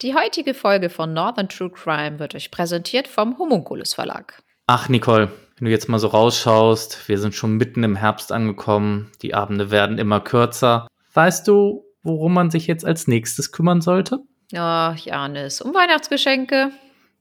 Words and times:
Die 0.00 0.14
heutige 0.14 0.54
Folge 0.54 0.90
von 0.90 1.12
Northern 1.12 1.48
True 1.48 1.70
Crime 1.70 2.20
wird 2.20 2.36
euch 2.36 2.52
präsentiert 2.52 3.08
vom 3.08 3.36
Homunculus 3.36 3.94
Verlag. 3.94 4.40
Ach, 4.68 4.88
Nicole, 4.88 5.28
wenn 5.56 5.64
du 5.64 5.72
jetzt 5.72 5.88
mal 5.88 5.98
so 5.98 6.06
rausschaust, 6.06 7.08
wir 7.08 7.18
sind 7.18 7.34
schon 7.34 7.56
mitten 7.56 7.82
im 7.82 7.96
Herbst 7.96 8.30
angekommen, 8.30 9.10
die 9.22 9.34
Abende 9.34 9.72
werden 9.72 9.98
immer 9.98 10.20
kürzer. 10.20 10.86
Weißt 11.14 11.48
du, 11.48 11.84
worum 12.04 12.34
man 12.34 12.52
sich 12.52 12.68
jetzt 12.68 12.84
als 12.84 13.08
nächstes 13.08 13.50
kümmern 13.50 13.80
sollte? 13.80 14.20
Ach, 14.54 14.96
Janis, 14.96 15.60
um 15.60 15.74
Weihnachtsgeschenke. 15.74 16.70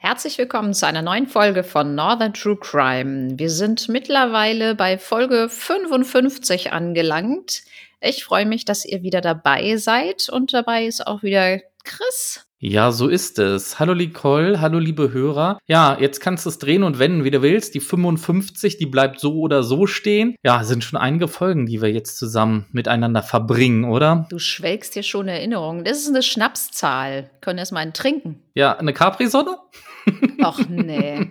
Herzlich 0.09 0.39
willkommen 0.39 0.73
zu 0.73 0.87
einer 0.87 1.03
neuen 1.03 1.27
Folge 1.27 1.65
von 1.65 1.97
Northern 1.97 2.33
True 2.33 2.57
Crime. 2.57 3.37
Wir 3.41 3.51
sind 3.51 3.89
mittlerweile 3.89 4.77
bei 4.77 4.99
Folge 4.99 5.49
55 5.49 6.73
angelangt. 6.73 7.63
Ich 8.01 8.23
freue 8.23 8.47
mich, 8.47 8.65
dass 8.65 8.85
ihr 8.85 9.03
wieder 9.03 9.21
dabei 9.21 9.77
seid 9.79 10.29
und 10.29 10.55
dabei 10.55 10.85
ist 10.85 11.05
auch 11.05 11.25
wieder 11.25 11.59
Chris. 11.83 12.47
Ja, 12.61 12.93
so 12.93 13.09
ist 13.09 13.41
es. 13.41 13.81
Hallo 13.81 13.95
Nicole, 13.97 14.61
hallo 14.61 14.79
liebe 14.79 15.13
Hörer. 15.13 15.59
Ja, 15.67 15.99
jetzt 16.01 16.21
kannst 16.21 16.47
du 16.47 16.51
es 16.51 16.59
drehen 16.59 16.85
und 16.85 17.01
wenden, 17.01 17.25
wie 17.25 17.33
du 17.33 17.43
willst. 17.43 17.75
Die 17.75 17.81
55, 17.81 18.79
die 18.79 18.87
bleibt 18.87 19.19
so 19.19 19.41
oder 19.41 19.65
so 19.65 19.89
stehen. 19.89 20.37
Ja, 20.45 20.63
sind 20.63 20.85
schon 20.85 21.01
einige 21.01 21.27
Folgen, 21.27 21.67
die 21.67 21.83
wir 21.83 21.91
jetzt 21.91 22.17
zusammen 22.17 22.65
miteinander 22.71 23.25
verbringen, 23.25 23.85
oder? 23.85 24.27
Du 24.31 24.39
schwelgst 24.39 24.95
dir 24.95 25.03
schon 25.03 25.27
Erinnerungen. 25.27 25.85
Das 25.85 25.99
ist 25.99 26.09
eine 26.09 26.23
Schnapszahl. 26.23 27.29
Können 27.41 27.59
erst 27.59 27.73
mal 27.73 27.81
einen 27.81 27.93
trinken. 27.93 28.41
Ja, 28.55 28.79
eine 28.79 28.93
Capri-Sonne? 28.93 29.59
Ach 30.43 30.61
nee. 30.69 31.31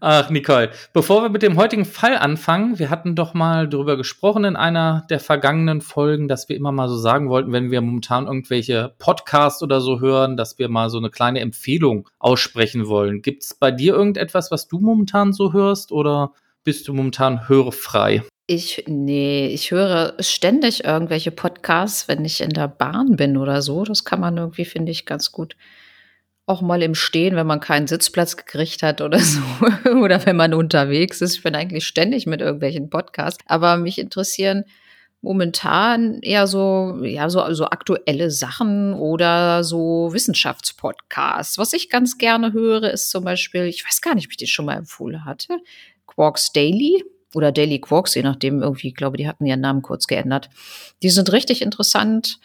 Ach, 0.00 0.30
Nicole, 0.30 0.70
bevor 0.92 1.22
wir 1.22 1.28
mit 1.28 1.42
dem 1.42 1.56
heutigen 1.56 1.84
Fall 1.84 2.16
anfangen, 2.16 2.78
wir 2.78 2.88
hatten 2.88 3.16
doch 3.16 3.34
mal 3.34 3.68
darüber 3.68 3.96
gesprochen 3.96 4.44
in 4.44 4.54
einer 4.54 5.04
der 5.10 5.18
vergangenen 5.18 5.80
Folgen, 5.80 6.28
dass 6.28 6.48
wir 6.48 6.56
immer 6.56 6.70
mal 6.70 6.88
so 6.88 6.96
sagen 6.96 7.28
wollten, 7.28 7.52
wenn 7.52 7.72
wir 7.72 7.80
momentan 7.80 8.26
irgendwelche 8.26 8.94
Podcasts 8.98 9.60
oder 9.60 9.80
so 9.80 9.98
hören, 9.98 10.36
dass 10.36 10.58
wir 10.58 10.68
mal 10.68 10.88
so 10.88 10.98
eine 10.98 11.10
kleine 11.10 11.40
Empfehlung 11.40 12.08
aussprechen 12.20 12.86
wollen. 12.86 13.22
Gibt 13.22 13.42
es 13.42 13.54
bei 13.54 13.72
dir 13.72 13.94
irgendetwas, 13.94 14.52
was 14.52 14.68
du 14.68 14.78
momentan 14.78 15.32
so 15.32 15.52
hörst 15.52 15.90
oder 15.90 16.32
bist 16.62 16.86
du 16.86 16.94
momentan 16.94 17.48
hörfrei? 17.48 18.22
Ich, 18.46 18.84
nee, 18.86 19.48
ich 19.48 19.72
höre 19.72 20.14
ständig 20.20 20.84
irgendwelche 20.84 21.32
Podcasts, 21.32 22.06
wenn 22.06 22.24
ich 22.24 22.40
in 22.40 22.50
der 22.50 22.68
Bahn 22.68 23.16
bin 23.16 23.36
oder 23.36 23.62
so. 23.62 23.82
Das 23.84 24.04
kann 24.04 24.20
man 24.20 24.36
irgendwie, 24.36 24.64
finde 24.64 24.92
ich, 24.92 25.06
ganz 25.06 25.32
gut 25.32 25.56
auch 26.48 26.62
mal 26.62 26.82
im 26.82 26.94
Stehen, 26.94 27.36
wenn 27.36 27.46
man 27.46 27.60
keinen 27.60 27.86
Sitzplatz 27.86 28.36
gekriegt 28.36 28.82
hat 28.82 29.00
oder 29.00 29.18
so. 29.20 29.40
oder 30.00 30.24
wenn 30.26 30.36
man 30.36 30.54
unterwegs 30.54 31.20
ist. 31.20 31.36
Ich 31.36 31.42
bin 31.42 31.54
eigentlich 31.54 31.86
ständig 31.86 32.26
mit 32.26 32.40
irgendwelchen 32.40 32.90
Podcasts. 32.90 33.42
Aber 33.46 33.76
mich 33.76 33.98
interessieren 33.98 34.64
momentan 35.20 36.20
eher 36.20 36.46
so, 36.46 37.00
ja, 37.02 37.28
so 37.28 37.40
also 37.42 37.66
aktuelle 37.66 38.30
Sachen 38.30 38.94
oder 38.94 39.64
so 39.64 40.10
Wissenschaftspodcasts. 40.12 41.58
Was 41.58 41.72
ich 41.72 41.90
ganz 41.90 42.18
gerne 42.18 42.52
höre, 42.52 42.90
ist 42.90 43.10
zum 43.10 43.24
Beispiel, 43.24 43.64
ich 43.64 43.84
weiß 43.84 44.00
gar 44.00 44.14
nicht, 44.14 44.26
ob 44.26 44.30
ich 44.30 44.36
die 44.36 44.46
schon 44.46 44.66
mal 44.66 44.76
empfohlen 44.76 45.24
hatte, 45.24 45.58
Quarks 46.06 46.52
Daily 46.52 47.04
oder 47.34 47.52
Daily 47.52 47.80
Quarks, 47.80 48.14
je 48.14 48.22
nachdem 48.22 48.62
irgendwie, 48.62 48.88
ich 48.88 48.94
glaube, 48.94 49.16
die 49.16 49.28
hatten 49.28 49.44
ihren 49.44 49.60
Namen 49.60 49.82
kurz 49.82 50.06
geändert. 50.06 50.48
Die 51.02 51.10
sind 51.10 51.32
richtig 51.32 51.62
interessant 51.62 52.38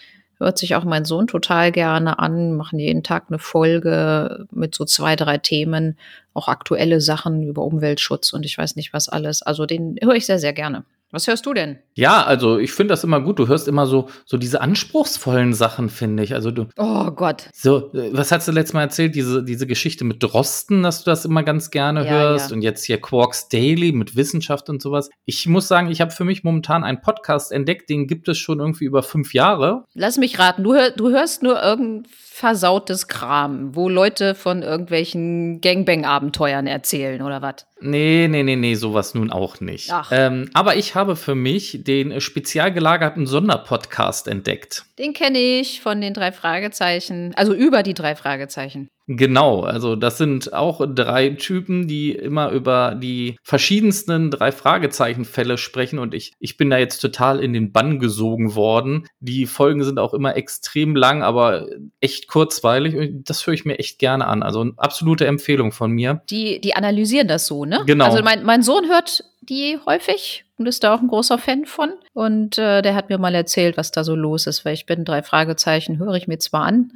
hört 0.44 0.58
sich 0.58 0.76
auch 0.76 0.84
mein 0.84 1.06
Sohn 1.06 1.28
total 1.28 1.72
gerne 1.72 2.20
an, 2.20 2.56
machen 2.56 2.80
jeden 2.80 3.04
Tag 3.04 3.26
eine 3.30 3.40
Folge 3.40 4.46
mit 4.52 4.76
so 4.76 4.86
zwei, 4.86 5.16
drei 5.16 5.38
Themen, 5.38 5.98
auch 6.34 6.48
aktuelle 6.48 7.02
Sachen 7.02 7.44
über 7.44 7.64
Umweltschutz 7.64 8.34
und 8.34 8.46
ich 8.46 8.58
weiß 8.58 8.76
nicht 8.76 8.94
was 8.94 9.09
alles. 9.09 9.42
Also 9.42 9.66
den 9.66 9.98
höre 10.02 10.16
ich 10.16 10.26
sehr, 10.26 10.40
sehr 10.40 10.54
gerne. 10.54 10.84
Was 11.13 11.28
hörst 11.28 11.46
du 11.46 11.53
denn? 11.53 11.78
Ja, 11.94 12.24
also 12.24 12.57
ich 12.57 12.72
finde 12.72 12.94
das 12.94 13.03
immer 13.03 13.22
gut. 13.22 13.38
Du 13.38 13.47
hörst 13.47 13.68
immer 13.68 13.85
so, 13.85 14.09
so 14.25 14.38
diese 14.38 14.62
anspruchsvollen 14.62 15.53
Sachen, 15.53 15.90
finde 15.90 16.24
ich. 16.24 16.34
Also 16.34 16.50
du. 16.50 16.66
Oh 16.75 17.12
Gott. 17.12 17.50
So, 17.53 17.94
äh, 17.94 18.09
was 18.13 18.31
hast 18.31 18.47
du 18.47 18.51
letztes 18.51 18.74
Mal 18.74 18.81
erzählt? 18.81 19.13
Diese, 19.13 19.44
diese 19.44 19.68
Geschichte 19.68 20.06
mit 20.06 20.24
Drosten, 20.24 20.81
dass 20.81 21.03
du 21.03 21.12
das 21.12 21.24
immer 21.24 21.44
ganz 21.44 21.69
gerne 21.69 22.03
ja, 22.03 22.12
hörst. 22.12 22.50
Ja. 22.50 22.56
Und 22.56 22.63
jetzt 22.63 22.84
hier 22.84 23.00
Quarks 23.00 23.47
Daily 23.47 23.91
mit 23.91 24.16
Wissenschaft 24.16 24.72
und 24.72 24.81
sowas. 24.81 25.12
Ich 25.25 25.46
muss 25.47 25.68
sagen, 25.68 25.91
ich 25.91 26.01
habe 26.01 26.09
für 26.09 26.25
mich 26.25 26.44
momentan 26.44 26.84
einen 26.84 27.01
Podcast 27.01 27.51
entdeckt, 27.51 27.91
den 27.91 28.07
gibt 28.07 28.28
es 28.28 28.40
schon 28.40 28.59
irgendwie 28.59 28.85
über 28.85 29.03
fünf 29.03 29.35
Jahre. 29.35 29.85
Lass 29.94 30.18
mich 30.18 30.40
raten, 30.40 30.63
du, 30.63 30.74
hör, 30.74 30.90
du 30.90 31.12
hörst 31.12 31.44
nur 31.44 31.62
irgendein 31.62 32.07
versautes 32.36 33.08
Kram, 33.08 33.76
wo 33.76 33.88
Leute 33.88 34.34
von 34.34 34.64
irgendwelchen 34.64 35.62
Gangbang-Abenteuern 35.62 36.66
erzählen 36.66 37.22
oder 37.22 37.44
was? 37.44 37.68
Nee, 37.80 38.28
nee, 38.28 38.42
nee, 38.42 38.56
nee, 38.56 38.74
sowas 38.74 39.14
nun 39.14 39.30
auch 39.30 39.60
nicht. 39.60 39.92
Ähm, 40.10 40.50
aber 40.54 40.76
ich 40.76 40.96
habe 40.96 41.16
für 41.16 41.36
mich 41.36 41.84
den 41.84 42.20
spezial 42.22 42.74
gelagerten 42.74 43.28
Sonderpodcast 43.28 44.28
entdeckt. 44.28 44.84
Den 44.98 45.14
kenne 45.14 45.38
ich 45.38 45.82
von 45.82 46.02
den 46.02 46.16
drei 46.16 46.32
Fragezeichen, 46.32 47.34
also 47.36 47.54
über 47.54 47.84
die 47.84 47.94
drei 47.94 48.16
Fragezeichen. 48.16 48.90
Genau, 49.08 49.62
also 49.62 49.97
das 49.97 50.18
sind 50.18 50.53
auch 50.53 50.81
drei 50.88 51.30
Typen, 51.31 51.88
die 51.88 52.14
immer 52.14 52.52
über 52.52 52.96
die 52.96 53.36
verschiedensten 53.44 54.31
drei 54.31 54.53
Fragezeichen-Fälle 54.53 55.58
sprechen 55.58 56.00
und 56.00 56.14
ich, 56.14 56.31
ich 56.40 56.56
bin 56.56 56.69
da 56.69 56.78
jetzt 56.78 57.00
total 57.00 57.42
in 57.42 57.52
den 57.52 57.74
Bann 57.74 58.00
gesogen 58.00 58.56
worden. 58.56 59.06
Die 59.19 59.45
Folgen 59.45 59.83
sind 59.83 60.00
auch 60.00 60.13
immer 60.13 60.38
extrem 60.38 60.95
lang, 60.95 61.22
aber 61.22 61.68
echt 62.00 62.30
kurzweilig 62.30 62.95
und 62.95 63.30
das 63.30 63.45
höre 63.45 63.54
ich 63.54 63.66
mir 63.66 63.78
echt 63.78 64.00
gerne 64.00 64.25
an. 64.25 64.42
Also 64.42 64.62
eine 64.62 64.74
absolute 64.78 65.28
Empfehlung 65.28 65.74
von 65.74 65.92
mir. 65.92 66.22
Die, 66.30 66.62
die 66.62 66.75
analysieren 66.75 67.28
das 67.28 67.45
so, 67.45 67.66
ne? 67.66 67.83
Genau. 67.86 68.06
Also 68.06 68.24
mein, 68.24 68.44
mein 68.44 68.63
Sohn 68.63 68.88
hört 68.88 69.25
die 69.42 69.78
häufig 69.86 70.45
und 70.57 70.68
ist 70.68 70.83
da 70.83 70.95
auch 70.95 71.01
ein 71.01 71.10
großer 71.10 71.38
Fan 71.38 71.66
von. 71.66 71.92
Und 72.13 72.57
äh, 72.57 72.81
der 72.81 72.95
hat 72.95 73.10
mir 73.10 73.18
mal 73.18 73.36
erzählt, 73.36 73.75
was 73.75 73.92
da 73.92 74.06
so 74.06 74.16
los 74.16 74.48
ist, 74.48 74.63
weil 74.63 74.74
ich 74.74 74.86
bin 74.86 75.04
drei 75.04 75.24
Fragezeichen, 75.24 76.00
höre 76.00 76.13
ich 76.13 76.28
mir 76.28 76.38
zwar 76.38 76.63
an, 76.63 76.92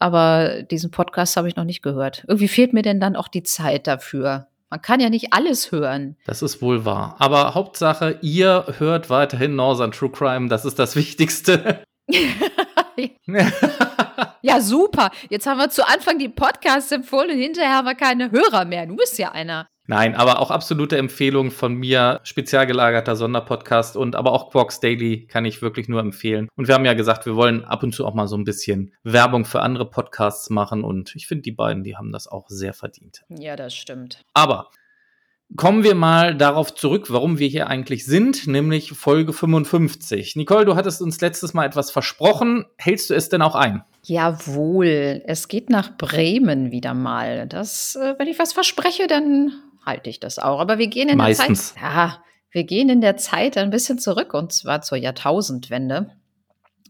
aber 0.00 0.62
diesen 0.62 0.90
Podcast 0.90 1.36
habe 1.36 1.46
ich 1.46 1.56
noch 1.56 1.64
nicht 1.64 1.82
gehört. 1.82 2.24
Irgendwie 2.26 2.48
fehlt 2.48 2.72
mir 2.72 2.82
denn 2.82 3.00
dann 3.00 3.14
auch 3.14 3.28
die 3.28 3.42
Zeit 3.42 3.86
dafür. 3.86 4.48
Man 4.70 4.82
kann 4.82 5.00
ja 5.00 5.10
nicht 5.10 5.32
alles 5.32 5.72
hören. 5.72 6.16
Das 6.26 6.42
ist 6.42 6.62
wohl 6.62 6.84
wahr. 6.84 7.16
Aber 7.18 7.54
Hauptsache, 7.54 8.18
ihr 8.22 8.66
hört 8.78 9.10
weiterhin 9.10 9.56
Northern 9.56 9.92
True 9.92 10.10
Crime. 10.10 10.48
Das 10.48 10.64
ist 10.64 10.78
das 10.78 10.96
Wichtigste. 10.96 11.82
ja, 14.42 14.60
super. 14.60 15.10
Jetzt 15.28 15.46
haben 15.46 15.58
wir 15.58 15.70
zu 15.70 15.86
Anfang 15.86 16.18
die 16.18 16.28
Podcasts 16.28 16.92
empfohlen 16.92 17.30
und 17.30 17.38
hinterher 17.38 17.74
haben 17.74 17.86
wir 17.86 17.94
keine 17.94 18.30
Hörer 18.30 18.64
mehr. 18.64 18.86
Du 18.86 18.96
bist 18.96 19.18
ja 19.18 19.32
einer. 19.32 19.66
Nein, 19.86 20.14
aber 20.14 20.38
auch 20.38 20.50
absolute 20.50 20.96
Empfehlung 20.98 21.50
von 21.50 21.74
mir, 21.74 22.20
spezial 22.22 22.66
gelagerter 22.66 23.16
Sonderpodcast 23.16 23.96
und 23.96 24.14
aber 24.14 24.32
auch 24.32 24.50
Quarks 24.50 24.78
Daily 24.80 25.26
kann 25.26 25.44
ich 25.44 25.62
wirklich 25.62 25.88
nur 25.88 26.00
empfehlen. 26.00 26.48
Und 26.54 26.68
wir 26.68 26.74
haben 26.74 26.84
ja 26.84 26.94
gesagt, 26.94 27.26
wir 27.26 27.34
wollen 27.34 27.64
ab 27.64 27.82
und 27.82 27.94
zu 27.94 28.06
auch 28.06 28.14
mal 28.14 28.28
so 28.28 28.36
ein 28.36 28.44
bisschen 28.44 28.94
Werbung 29.02 29.44
für 29.44 29.62
andere 29.62 29.90
Podcasts 29.90 30.50
machen 30.50 30.84
und 30.84 31.16
ich 31.16 31.26
finde, 31.26 31.42
die 31.42 31.52
beiden, 31.52 31.82
die 31.82 31.96
haben 31.96 32.12
das 32.12 32.28
auch 32.28 32.48
sehr 32.48 32.72
verdient. 32.72 33.22
Ja, 33.28 33.56
das 33.56 33.74
stimmt. 33.74 34.22
Aber 34.32 34.70
Kommen 35.56 35.82
wir 35.82 35.96
mal 35.96 36.36
darauf 36.36 36.74
zurück, 36.74 37.10
warum 37.10 37.40
wir 37.40 37.48
hier 37.48 37.66
eigentlich 37.66 38.06
sind, 38.06 38.46
nämlich 38.46 38.92
Folge 38.92 39.32
55. 39.32 40.36
Nicole, 40.36 40.64
du 40.64 40.76
hattest 40.76 41.02
uns 41.02 41.20
letztes 41.20 41.54
Mal 41.54 41.66
etwas 41.66 41.90
versprochen. 41.90 42.66
Hältst 42.78 43.10
du 43.10 43.14
es 43.14 43.30
denn 43.30 43.42
auch 43.42 43.56
ein? 43.56 43.82
Jawohl, 44.04 45.22
es 45.26 45.48
geht 45.48 45.68
nach 45.68 45.96
Bremen 45.98 46.70
wieder 46.70 46.94
mal. 46.94 47.48
Das, 47.48 47.96
äh, 47.96 48.14
wenn 48.16 48.28
ich 48.28 48.38
was 48.38 48.52
verspreche, 48.52 49.08
dann 49.08 49.52
halte 49.84 50.10
ich 50.10 50.20
das 50.20 50.38
auch. 50.38 50.60
Aber 50.60 50.78
wir 50.78 50.88
gehen 50.88 51.08
in 51.08 51.18
Meistens. 51.18 51.74
der 51.74 51.82
Zeit. 51.82 51.92
Ja, 51.92 52.24
wir 52.50 52.64
gehen 52.64 52.88
in 52.88 53.00
der 53.00 53.16
Zeit 53.16 53.56
ein 53.56 53.70
bisschen 53.70 53.98
zurück 53.98 54.34
und 54.34 54.52
zwar 54.52 54.82
zur 54.82 54.98
Jahrtausendwende. 54.98 56.10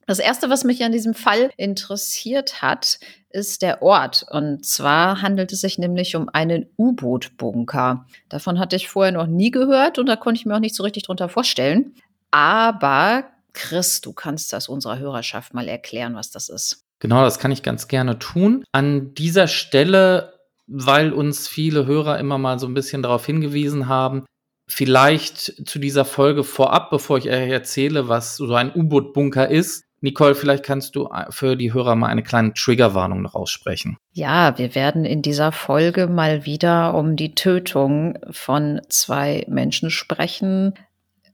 Das 0.06 0.18
erste, 0.18 0.50
was 0.50 0.64
mich 0.64 0.82
an 0.82 0.90
diesem 0.90 1.14
Fall 1.14 1.50
interessiert 1.56 2.62
hat, 2.62 2.98
ist 3.30 3.62
der 3.62 3.80
Ort. 3.80 4.26
Und 4.28 4.66
zwar 4.66 5.22
handelt 5.22 5.52
es 5.52 5.60
sich 5.60 5.78
nämlich 5.78 6.16
um 6.16 6.28
einen 6.28 6.66
U-Boot-Bunker. 6.76 8.06
Davon 8.28 8.58
hatte 8.58 8.74
ich 8.74 8.88
vorher 8.88 9.12
noch 9.12 9.28
nie 9.28 9.52
gehört 9.52 9.98
und 9.98 10.06
da 10.06 10.16
konnte 10.16 10.40
ich 10.40 10.46
mir 10.46 10.56
auch 10.56 10.60
nicht 10.60 10.74
so 10.74 10.82
richtig 10.82 11.04
drunter 11.04 11.28
vorstellen. 11.28 11.94
Aber 12.32 13.24
Chris, 13.52 14.00
du 14.00 14.12
kannst 14.12 14.52
das 14.52 14.68
unserer 14.68 14.98
Hörerschaft 14.98 15.54
mal 15.54 15.68
erklären, 15.68 16.14
was 16.14 16.30
das 16.30 16.48
ist. 16.48 16.84
Genau, 16.98 17.22
das 17.22 17.38
kann 17.38 17.52
ich 17.52 17.62
ganz 17.62 17.88
gerne 17.88 18.18
tun. 18.18 18.64
An 18.72 19.14
dieser 19.14 19.46
Stelle, 19.46 20.39
weil 20.70 21.12
uns 21.12 21.48
viele 21.48 21.86
Hörer 21.86 22.18
immer 22.18 22.38
mal 22.38 22.58
so 22.58 22.66
ein 22.66 22.74
bisschen 22.74 23.02
darauf 23.02 23.26
hingewiesen 23.26 23.88
haben, 23.88 24.24
vielleicht 24.68 25.68
zu 25.68 25.78
dieser 25.78 26.04
Folge 26.04 26.44
vorab, 26.44 26.90
bevor 26.90 27.18
ich 27.18 27.28
euch 27.28 27.50
erzähle, 27.50 28.08
was 28.08 28.36
so 28.36 28.54
ein 28.54 28.72
U-Boot-Bunker 28.74 29.48
ist, 29.48 29.84
Nicole, 30.02 30.34
vielleicht 30.34 30.64
kannst 30.64 30.96
du 30.96 31.08
äh, 31.08 31.26
für 31.30 31.56
die 31.56 31.74
Hörer 31.74 31.94
mal 31.94 32.06
eine 32.06 32.22
kleine 32.22 32.54
Triggerwarnung 32.54 33.20
noch 33.20 33.34
aussprechen. 33.34 33.98
Ja, 34.12 34.56
wir 34.56 34.74
werden 34.74 35.04
in 35.04 35.20
dieser 35.20 35.52
Folge 35.52 36.06
mal 36.06 36.46
wieder 36.46 36.94
um 36.94 37.16
die 37.16 37.34
Tötung 37.34 38.18
von 38.30 38.80
zwei 38.88 39.44
Menschen 39.48 39.90
sprechen. 39.90 40.72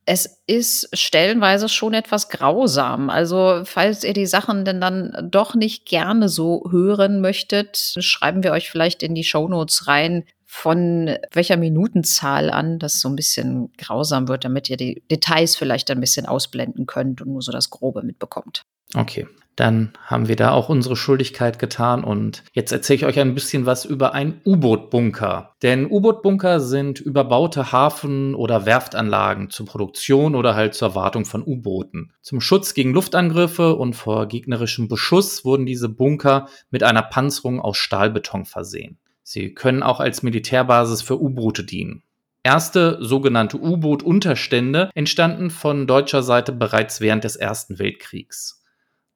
Es 0.09 0.41
ist 0.47 0.89
stellenweise 0.97 1.69
schon 1.69 1.93
etwas 1.93 2.29
grausam. 2.29 3.11
Also, 3.11 3.63
falls 3.65 4.05
ihr 4.05 4.13
die 4.13 4.27
Sachen 4.27 4.65
denn 4.65 4.81
dann 4.81 5.29
doch 5.31 5.55
nicht 5.57 5.85
gerne 5.85 6.29
so 6.29 6.65
hören 6.71 7.21
möchtet, 7.21 7.97
schreiben 7.99 8.45
wir 8.45 8.53
euch 8.53 8.71
vielleicht 8.71 9.03
in 9.03 9.17
die 9.17 9.25
Shownotes 9.25 9.89
rein, 9.89 10.25
von 10.45 11.19
welcher 11.33 11.57
Minutenzahl 11.57 12.51
an 12.51 12.79
das 12.79 13.01
so 13.01 13.09
ein 13.09 13.17
bisschen 13.17 13.73
grausam 13.77 14.29
wird, 14.29 14.45
damit 14.45 14.71
ihr 14.71 14.77
die 14.77 15.03
Details 15.11 15.57
vielleicht 15.57 15.91
ein 15.91 16.01
bisschen 16.01 16.25
ausblenden 16.25 16.87
könnt 16.87 17.21
und 17.21 17.33
nur 17.33 17.43
so 17.43 17.51
das 17.51 17.69
Grobe 17.69 18.03
mitbekommt. 18.03 18.63
Okay, 18.95 19.27
dann 19.57 19.95
haben 20.05 20.29
wir 20.29 20.37
da 20.37 20.53
auch 20.53 20.69
unsere 20.69 20.97
Schuldigkeit 20.97 21.59
getan 21.59 22.05
und 22.05 22.45
jetzt 22.53 22.73
erzähle 22.73 22.97
ich 22.99 23.07
euch 23.07 23.19
ein 23.19 23.35
bisschen 23.35 23.65
was 23.65 23.87
über 23.87 24.13
einen 24.13 24.41
U-Boot-Bunker. 24.45 25.55
Denn 25.63 25.91
U-Boot-Bunker 25.91 26.61
sind 26.61 27.01
überbaute 27.01 27.73
Hafen- 27.73 28.35
oder 28.35 28.67
Werftanlagen 28.67 29.49
zur 29.49 29.65
Produktion 29.65 30.35
oder 30.35 30.55
halt 30.55 30.75
zur 30.75 30.95
Wartung 30.95 31.25
von 31.25 31.43
U-Booten. 31.43 32.13
Zum 32.21 32.43
Schutz 32.43 32.75
gegen 32.75 32.93
Luftangriffe 32.93 33.75
und 33.75 33.95
vor 33.95 34.27
gegnerischem 34.27 34.89
Beschuss 34.89 35.45
wurden 35.45 35.65
diese 35.65 35.89
Bunker 35.89 36.49
mit 36.71 36.83
einer 36.83 37.03
Panzerung 37.03 37.59
aus 37.59 37.79
Stahlbeton 37.79 38.45
versehen. 38.45 38.99
Sie 39.23 39.55
können 39.55 39.83
auch 39.83 40.01
als 40.01 40.23
Militärbasis 40.23 41.01
für 41.01 41.21
U-Boote 41.21 41.65
dienen. 41.65 42.03
Erste 42.43 42.99
sogenannte 43.01 43.59
U-Boot-Unterstände 43.59 44.91
entstanden 44.95 45.51
von 45.51 45.89
deutscher 45.89 46.23
Seite 46.23 46.53
bereits 46.53 47.01
während 47.01 47.25
des 47.25 47.35
Ersten 47.35 47.81
Weltkriegs. 47.81 48.56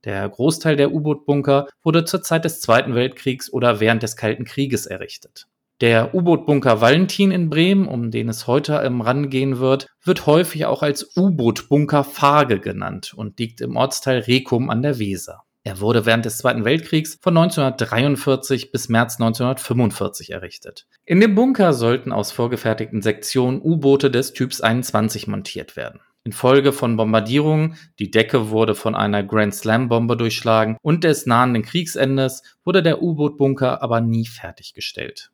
Der 0.05 0.29
Großteil 0.29 0.77
der 0.77 0.93
U-Boot-Bunker 0.93 1.69
wurde 1.83 2.05
zur 2.05 2.23
Zeit 2.23 2.45
des 2.45 2.61
Zweiten 2.61 2.95
Weltkriegs 2.95 3.53
oder 3.53 3.81
während 3.81 4.03
des 4.03 4.17
Kalten 4.17 4.45
Krieges 4.45 4.87
errichtet. 4.87 5.47
Der 5.81 6.15
U-Boot-Bunker 6.15 6.81
Valentin 6.81 7.31
in 7.31 7.49
Bremen, 7.49 7.89
um 7.89 8.11
den 8.11 8.29
es 8.29 8.47
heute 8.47 8.75
im 8.77 9.01
Rand 9.01 9.31
gehen 9.31 9.59
wird, 9.59 9.87
wird 10.05 10.27
häufig 10.27 10.67
auch 10.67 10.83
als 10.83 11.17
U-Boot-Bunker 11.17 12.05
Farge 12.05 12.61
genannt 12.61 13.15
und 13.15 13.39
liegt 13.39 13.61
im 13.63 13.77
Ortsteil 13.77 14.21
Rekum 14.21 14.69
an 14.69 14.83
der 14.83 14.99
Weser. 14.99 15.45
Er 15.63 15.81
wurde 15.81 16.07
während 16.07 16.25
des 16.25 16.39
Zweiten 16.39 16.65
Weltkriegs 16.65 17.19
von 17.21 17.37
1943 17.37 18.73
bis 18.73 18.89
März 18.89 19.21
1945 19.21 20.31
errichtet. 20.31 20.87
In 21.05 21.21
dem 21.21 21.35
Bunker 21.35 21.75
sollten 21.75 22.13
aus 22.13 22.33
vorgefertigten 22.33 23.03
Sektionen 23.03 23.61
U-Boote 23.61 24.11
des 24.11 24.33
Typs 24.33 24.63
21 24.63 25.27
montiert 25.27 25.77
werden. 25.77 26.01
Infolge 26.25 26.73
von 26.73 26.97
Bombardierungen, 26.97 27.77
die 27.99 28.11
Decke 28.11 28.51
wurde 28.51 28.75
von 28.75 28.95
einer 28.95 29.23
Grand 29.23 29.55
Slam 29.55 29.89
Bombe 29.89 30.17
durchschlagen 30.17 30.77
und 30.83 31.05
des 31.05 31.27
nahenden 31.27 31.63
Kriegsendes 31.63 32.43
wurde 32.65 32.83
der 32.83 33.03
U-Boot-Bunker 33.03 33.83
aber 33.83 34.01
nie 34.01 34.27
fertiggestellt. 34.27 35.31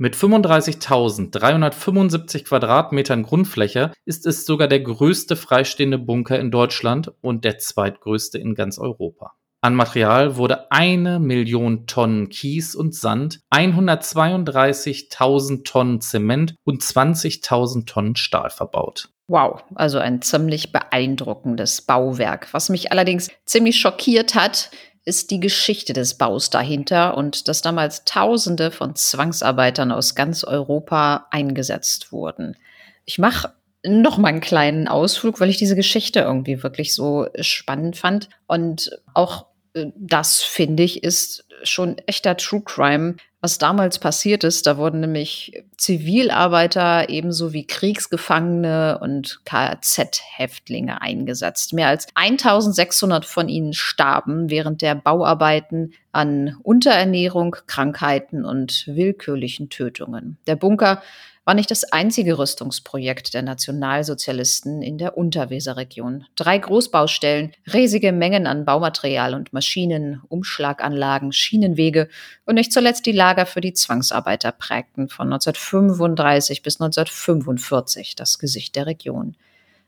Mit 0.00 0.14
35.375 0.14 2.44
Quadratmetern 2.44 3.24
Grundfläche 3.24 3.90
ist 4.04 4.26
es 4.26 4.46
sogar 4.46 4.68
der 4.68 4.78
größte 4.78 5.34
freistehende 5.34 5.98
Bunker 5.98 6.38
in 6.38 6.52
Deutschland 6.52 7.12
und 7.20 7.44
der 7.44 7.58
zweitgrößte 7.58 8.38
in 8.38 8.54
ganz 8.54 8.78
Europa. 8.78 9.32
An 9.60 9.74
Material 9.74 10.36
wurde 10.36 10.70
eine 10.70 11.18
Million 11.18 11.88
Tonnen 11.88 12.28
Kies 12.28 12.76
und 12.76 12.94
Sand, 12.94 13.40
132.000 13.50 15.64
Tonnen 15.64 16.00
Zement 16.00 16.54
und 16.62 16.80
20.000 16.80 17.86
Tonnen 17.86 18.14
Stahl 18.14 18.50
verbaut. 18.50 19.10
Wow, 19.28 19.62
also 19.74 19.98
ein 19.98 20.22
ziemlich 20.22 20.72
beeindruckendes 20.72 21.82
Bauwerk. 21.82 22.48
Was 22.52 22.70
mich 22.70 22.92
allerdings 22.92 23.28
ziemlich 23.44 23.78
schockiert 23.78 24.34
hat, 24.34 24.70
ist 25.04 25.30
die 25.30 25.38
Geschichte 25.40 25.92
des 25.92 26.14
Baus 26.16 26.48
dahinter 26.48 27.14
und 27.16 27.46
dass 27.46 27.60
damals 27.60 28.04
Tausende 28.04 28.70
von 28.70 28.96
Zwangsarbeitern 28.96 29.92
aus 29.92 30.14
ganz 30.14 30.44
Europa 30.44 31.26
eingesetzt 31.30 32.10
wurden. 32.10 32.56
Ich 33.04 33.18
mache 33.18 33.52
noch 33.84 34.16
mal 34.16 34.28
einen 34.28 34.40
kleinen 34.40 34.88
Ausflug, 34.88 35.40
weil 35.40 35.50
ich 35.50 35.58
diese 35.58 35.76
Geschichte 35.76 36.20
irgendwie 36.20 36.62
wirklich 36.62 36.94
so 36.94 37.26
spannend 37.40 37.96
fand 37.96 38.30
und 38.46 38.98
auch 39.12 39.46
äh, 39.74 39.86
das 39.94 40.42
finde 40.42 40.82
ich 40.82 41.04
ist 41.04 41.46
schon 41.62 41.98
echter 42.06 42.36
True 42.36 42.62
Crime, 42.64 43.16
was 43.40 43.58
damals 43.58 43.98
passiert 43.98 44.42
ist. 44.42 44.66
Da 44.66 44.78
wurden 44.78 45.00
nämlich 45.00 45.64
Zivilarbeiter 45.76 47.08
ebenso 47.08 47.52
wie 47.52 47.66
Kriegsgefangene 47.66 48.98
und 49.00 49.40
KZ-Häftlinge 49.44 51.00
eingesetzt. 51.00 51.72
Mehr 51.72 51.88
als 51.88 52.08
1600 52.14 53.24
von 53.24 53.48
ihnen 53.48 53.74
starben 53.74 54.50
während 54.50 54.82
der 54.82 54.96
Bauarbeiten 54.96 55.92
an 56.10 56.56
Unterernährung, 56.62 57.56
Krankheiten 57.66 58.44
und 58.44 58.84
willkürlichen 58.88 59.68
Tötungen. 59.68 60.38
Der 60.46 60.56
Bunker 60.56 61.02
war 61.48 61.54
nicht 61.54 61.70
das 61.70 61.84
einzige 61.94 62.36
Rüstungsprojekt 62.36 63.32
der 63.32 63.40
Nationalsozialisten 63.40 64.82
in 64.82 64.98
der 64.98 65.16
Unterweserregion. 65.16 66.26
Drei 66.36 66.58
Großbaustellen, 66.58 67.52
riesige 67.72 68.12
Mengen 68.12 68.46
an 68.46 68.66
Baumaterial 68.66 69.32
und 69.32 69.54
Maschinen, 69.54 70.20
Umschlaganlagen, 70.28 71.32
Schienenwege 71.32 72.10
und 72.44 72.56
nicht 72.56 72.70
zuletzt 72.70 73.06
die 73.06 73.12
Lager 73.12 73.46
für 73.46 73.62
die 73.62 73.72
Zwangsarbeiter 73.72 74.52
prägten 74.52 75.08
von 75.08 75.32
1935 75.32 76.62
bis 76.62 76.82
1945 76.82 78.14
das 78.14 78.38
Gesicht 78.38 78.76
der 78.76 78.84
Region. 78.84 79.34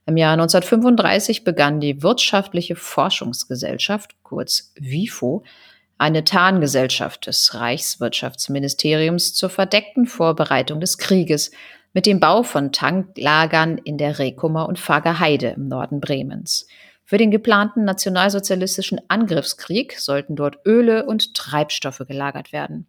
Im 0.06 0.16
Jahr 0.16 0.32
1935 0.32 1.44
begann 1.44 1.78
die 1.78 2.02
Wirtschaftliche 2.02 2.74
Forschungsgesellschaft, 2.74 4.14
kurz 4.22 4.72
WIFO, 4.80 5.44
eine 6.00 6.24
Tarngesellschaft 6.24 7.26
des 7.26 7.54
Reichswirtschaftsministeriums 7.54 9.34
zur 9.34 9.50
verdeckten 9.50 10.06
Vorbereitung 10.06 10.80
des 10.80 10.96
Krieges 10.96 11.50
mit 11.92 12.06
dem 12.06 12.20
Bau 12.20 12.42
von 12.42 12.72
Tanklagern 12.72 13.76
in 13.76 13.98
der 13.98 14.18
Rekumer 14.18 14.66
und 14.66 14.78
Fagerheide 14.78 15.48
im 15.48 15.68
Norden 15.68 16.00
Bremens. 16.00 16.66
Für 17.04 17.18
den 17.18 17.30
geplanten 17.30 17.84
nationalsozialistischen 17.84 18.98
Angriffskrieg 19.08 19.98
sollten 19.98 20.36
dort 20.36 20.60
Öle 20.64 21.04
und 21.04 21.34
Treibstoffe 21.34 22.02
gelagert 22.08 22.52
werden. 22.52 22.86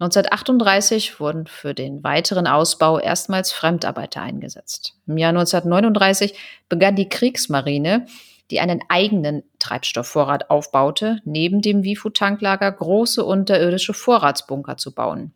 1938 0.00 1.20
wurden 1.20 1.46
für 1.46 1.72
den 1.72 2.02
weiteren 2.02 2.48
Ausbau 2.48 2.98
erstmals 2.98 3.52
Fremdarbeiter 3.52 4.22
eingesetzt. 4.22 4.94
Im 5.06 5.18
Jahr 5.18 5.28
1939 5.28 6.34
begann 6.68 6.96
die 6.96 7.08
Kriegsmarine 7.08 8.06
die 8.50 8.60
einen 8.60 8.82
eigenen 8.88 9.42
Treibstoffvorrat 9.58 10.50
aufbaute, 10.50 11.20
neben 11.24 11.60
dem 11.62 11.82
WIFU-Tanklager 11.82 12.70
große 12.70 13.24
unterirdische 13.24 13.94
Vorratsbunker 13.94 14.76
zu 14.76 14.94
bauen. 14.94 15.32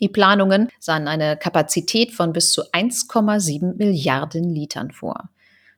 Die 0.00 0.08
Planungen 0.08 0.68
sahen 0.80 1.06
eine 1.06 1.36
Kapazität 1.36 2.12
von 2.12 2.32
bis 2.32 2.52
zu 2.52 2.62
1,7 2.72 3.76
Milliarden 3.76 4.52
Litern 4.52 4.90
vor. 4.90 5.28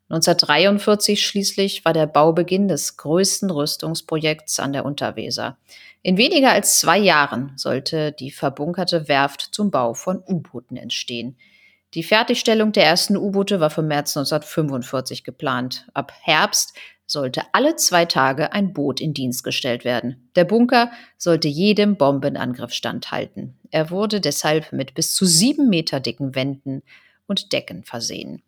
1943 0.08 1.26
schließlich 1.26 1.84
war 1.84 1.92
der 1.92 2.06
Baubeginn 2.06 2.68
des 2.68 2.96
größten 2.96 3.50
Rüstungsprojekts 3.50 4.60
an 4.60 4.72
der 4.72 4.84
Unterweser. 4.84 5.56
In 6.02 6.18
weniger 6.18 6.52
als 6.52 6.80
zwei 6.80 6.98
Jahren 6.98 7.52
sollte 7.56 8.12
die 8.12 8.30
verbunkerte 8.30 9.08
Werft 9.08 9.48
zum 9.52 9.70
Bau 9.70 9.94
von 9.94 10.22
U-Booten 10.26 10.76
entstehen. 10.76 11.36
Die 11.94 12.02
Fertigstellung 12.02 12.72
der 12.72 12.84
ersten 12.84 13.16
U-Boote 13.16 13.60
war 13.60 13.70
für 13.70 13.82
März 13.82 14.16
1945 14.16 15.22
geplant. 15.22 15.86
Ab 15.94 16.12
Herbst 16.22 16.76
sollte 17.06 17.42
alle 17.52 17.76
zwei 17.76 18.04
Tage 18.04 18.52
ein 18.52 18.72
Boot 18.72 19.00
in 19.00 19.14
Dienst 19.14 19.44
gestellt 19.44 19.84
werden. 19.84 20.28
Der 20.34 20.44
Bunker 20.44 20.90
sollte 21.18 21.46
jedem 21.46 21.96
Bombenangriff 21.96 22.72
standhalten. 22.72 23.56
Er 23.70 23.90
wurde 23.90 24.20
deshalb 24.20 24.72
mit 24.72 24.94
bis 24.94 25.14
zu 25.14 25.24
sieben 25.24 25.68
Meter 25.68 26.00
dicken 26.00 26.34
Wänden 26.34 26.82
und 27.26 27.52
Decken 27.52 27.84
versehen. 27.84 28.42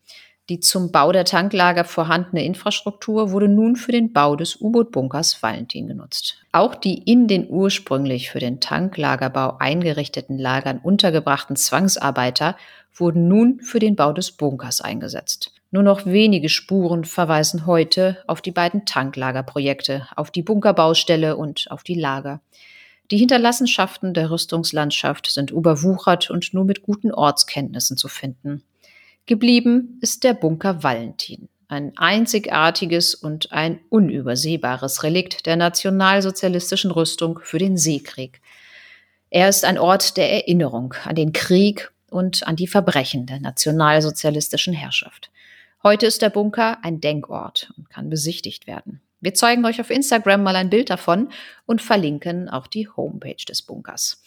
Die 0.49 0.61
zum 0.61 0.93
Bau 0.93 1.11
der 1.11 1.25
Tanklager 1.25 1.85
vorhandene 1.85 2.45
Infrastruktur 2.45 3.33
wurde 3.33 3.49
nun 3.49 3.75
für 3.75 3.91
den 3.91 4.13
Bau 4.13 4.37
des 4.37 4.61
U-Boot-Bunkers 4.61 5.43
Valentin 5.43 5.89
genutzt. 5.89 6.37
Auch 6.53 6.77
die 6.77 6.99
in 6.99 7.27
den 7.27 7.51
ursprünglich 7.51 8.31
für 8.31 8.39
den 8.39 8.61
Tanklagerbau 8.61 9.57
eingerichteten 9.59 10.39
Lagern 10.39 10.79
untergebrachten 10.79 11.57
Zwangsarbeiter 11.57 12.57
wurden 12.99 13.29
nun 13.29 13.61
für 13.61 13.79
den 13.79 13.97
Bau 13.97 14.13
des 14.13 14.33
Bunkers 14.33 14.81
eingesetzt. 14.81 15.53
Nur 15.71 15.83
noch 15.83 16.07
wenige 16.07 16.49
Spuren 16.49 17.05
verweisen 17.05 17.67
heute 17.67 18.19
auf 18.27 18.41
die 18.41 18.53
beiden 18.53 18.87
Tanklagerprojekte, 18.87 20.09
auf 20.17 20.31
die 20.31 20.43
Bunkerbaustelle 20.43 21.37
und 21.37 21.67
auf 21.71 21.83
die 21.83 21.95
Lager. 21.95 22.41
Die 23.11 23.19
Hinterlassenschaften 23.19 24.15
der 24.15 24.31
Rüstungslandschaft 24.31 25.31
sind 25.31 25.51
überwuchert 25.51 26.31
und 26.31 26.55
nur 26.55 26.65
mit 26.65 26.83
guten 26.83 27.13
Ortskenntnissen 27.13 27.97
zu 27.97 28.09
finden. 28.09 28.63
Geblieben 29.27 29.99
ist 30.01 30.25
der 30.25 30.35
Bunker 30.35 30.83
Valentin, 30.83 31.49
ein 31.69 31.93
einzigartiges 31.97 33.15
und 33.15 33.53
ein 33.53 33.81
unübersehbares 33.91 35.03
Relikt 35.03 35.47
der 35.47 35.57
nationalsozialistischen 35.57 36.91
Rüstung 36.91 37.41
für 37.43 37.59
den 37.59 37.77
Seekrieg. 37.77 38.41
Er 39.31 39.49
ist 39.49 39.65
ein 39.65 39.79
Ort 39.79 40.17
der 40.17 40.33
Erinnerung 40.33 40.95
an 41.05 41.17
den 41.17 41.33
Krieg 41.33 41.93
und 42.17 42.47
an 42.47 42.57
die 42.57 42.67
Verbrechen 42.67 43.27
der 43.27 43.41
nationalsozialistischen 43.41 44.73
Herrschaft. 44.73 45.31
Heute 45.83 46.07
ist 46.07 46.23
der 46.23 46.31
Bunker 46.31 46.79
ein 46.83 47.03
Denkort 47.03 47.75
und 47.77 47.91
kann 47.91 48.09
besichtigt 48.09 48.67
werden. 48.67 49.03
Wir 49.21 49.35
zeigen 49.35 49.67
euch 49.67 49.83
auf 49.83 49.91
Instagram 49.91 50.43
mal 50.43 50.57
ein 50.57 50.71
Bild 50.71 50.89
davon 50.89 51.29
und 51.67 51.83
verlinken 51.83 52.49
auch 52.49 52.69
die 52.69 52.89
Homepage 52.89 53.45
des 53.47 53.61
Bunkers. 53.61 54.23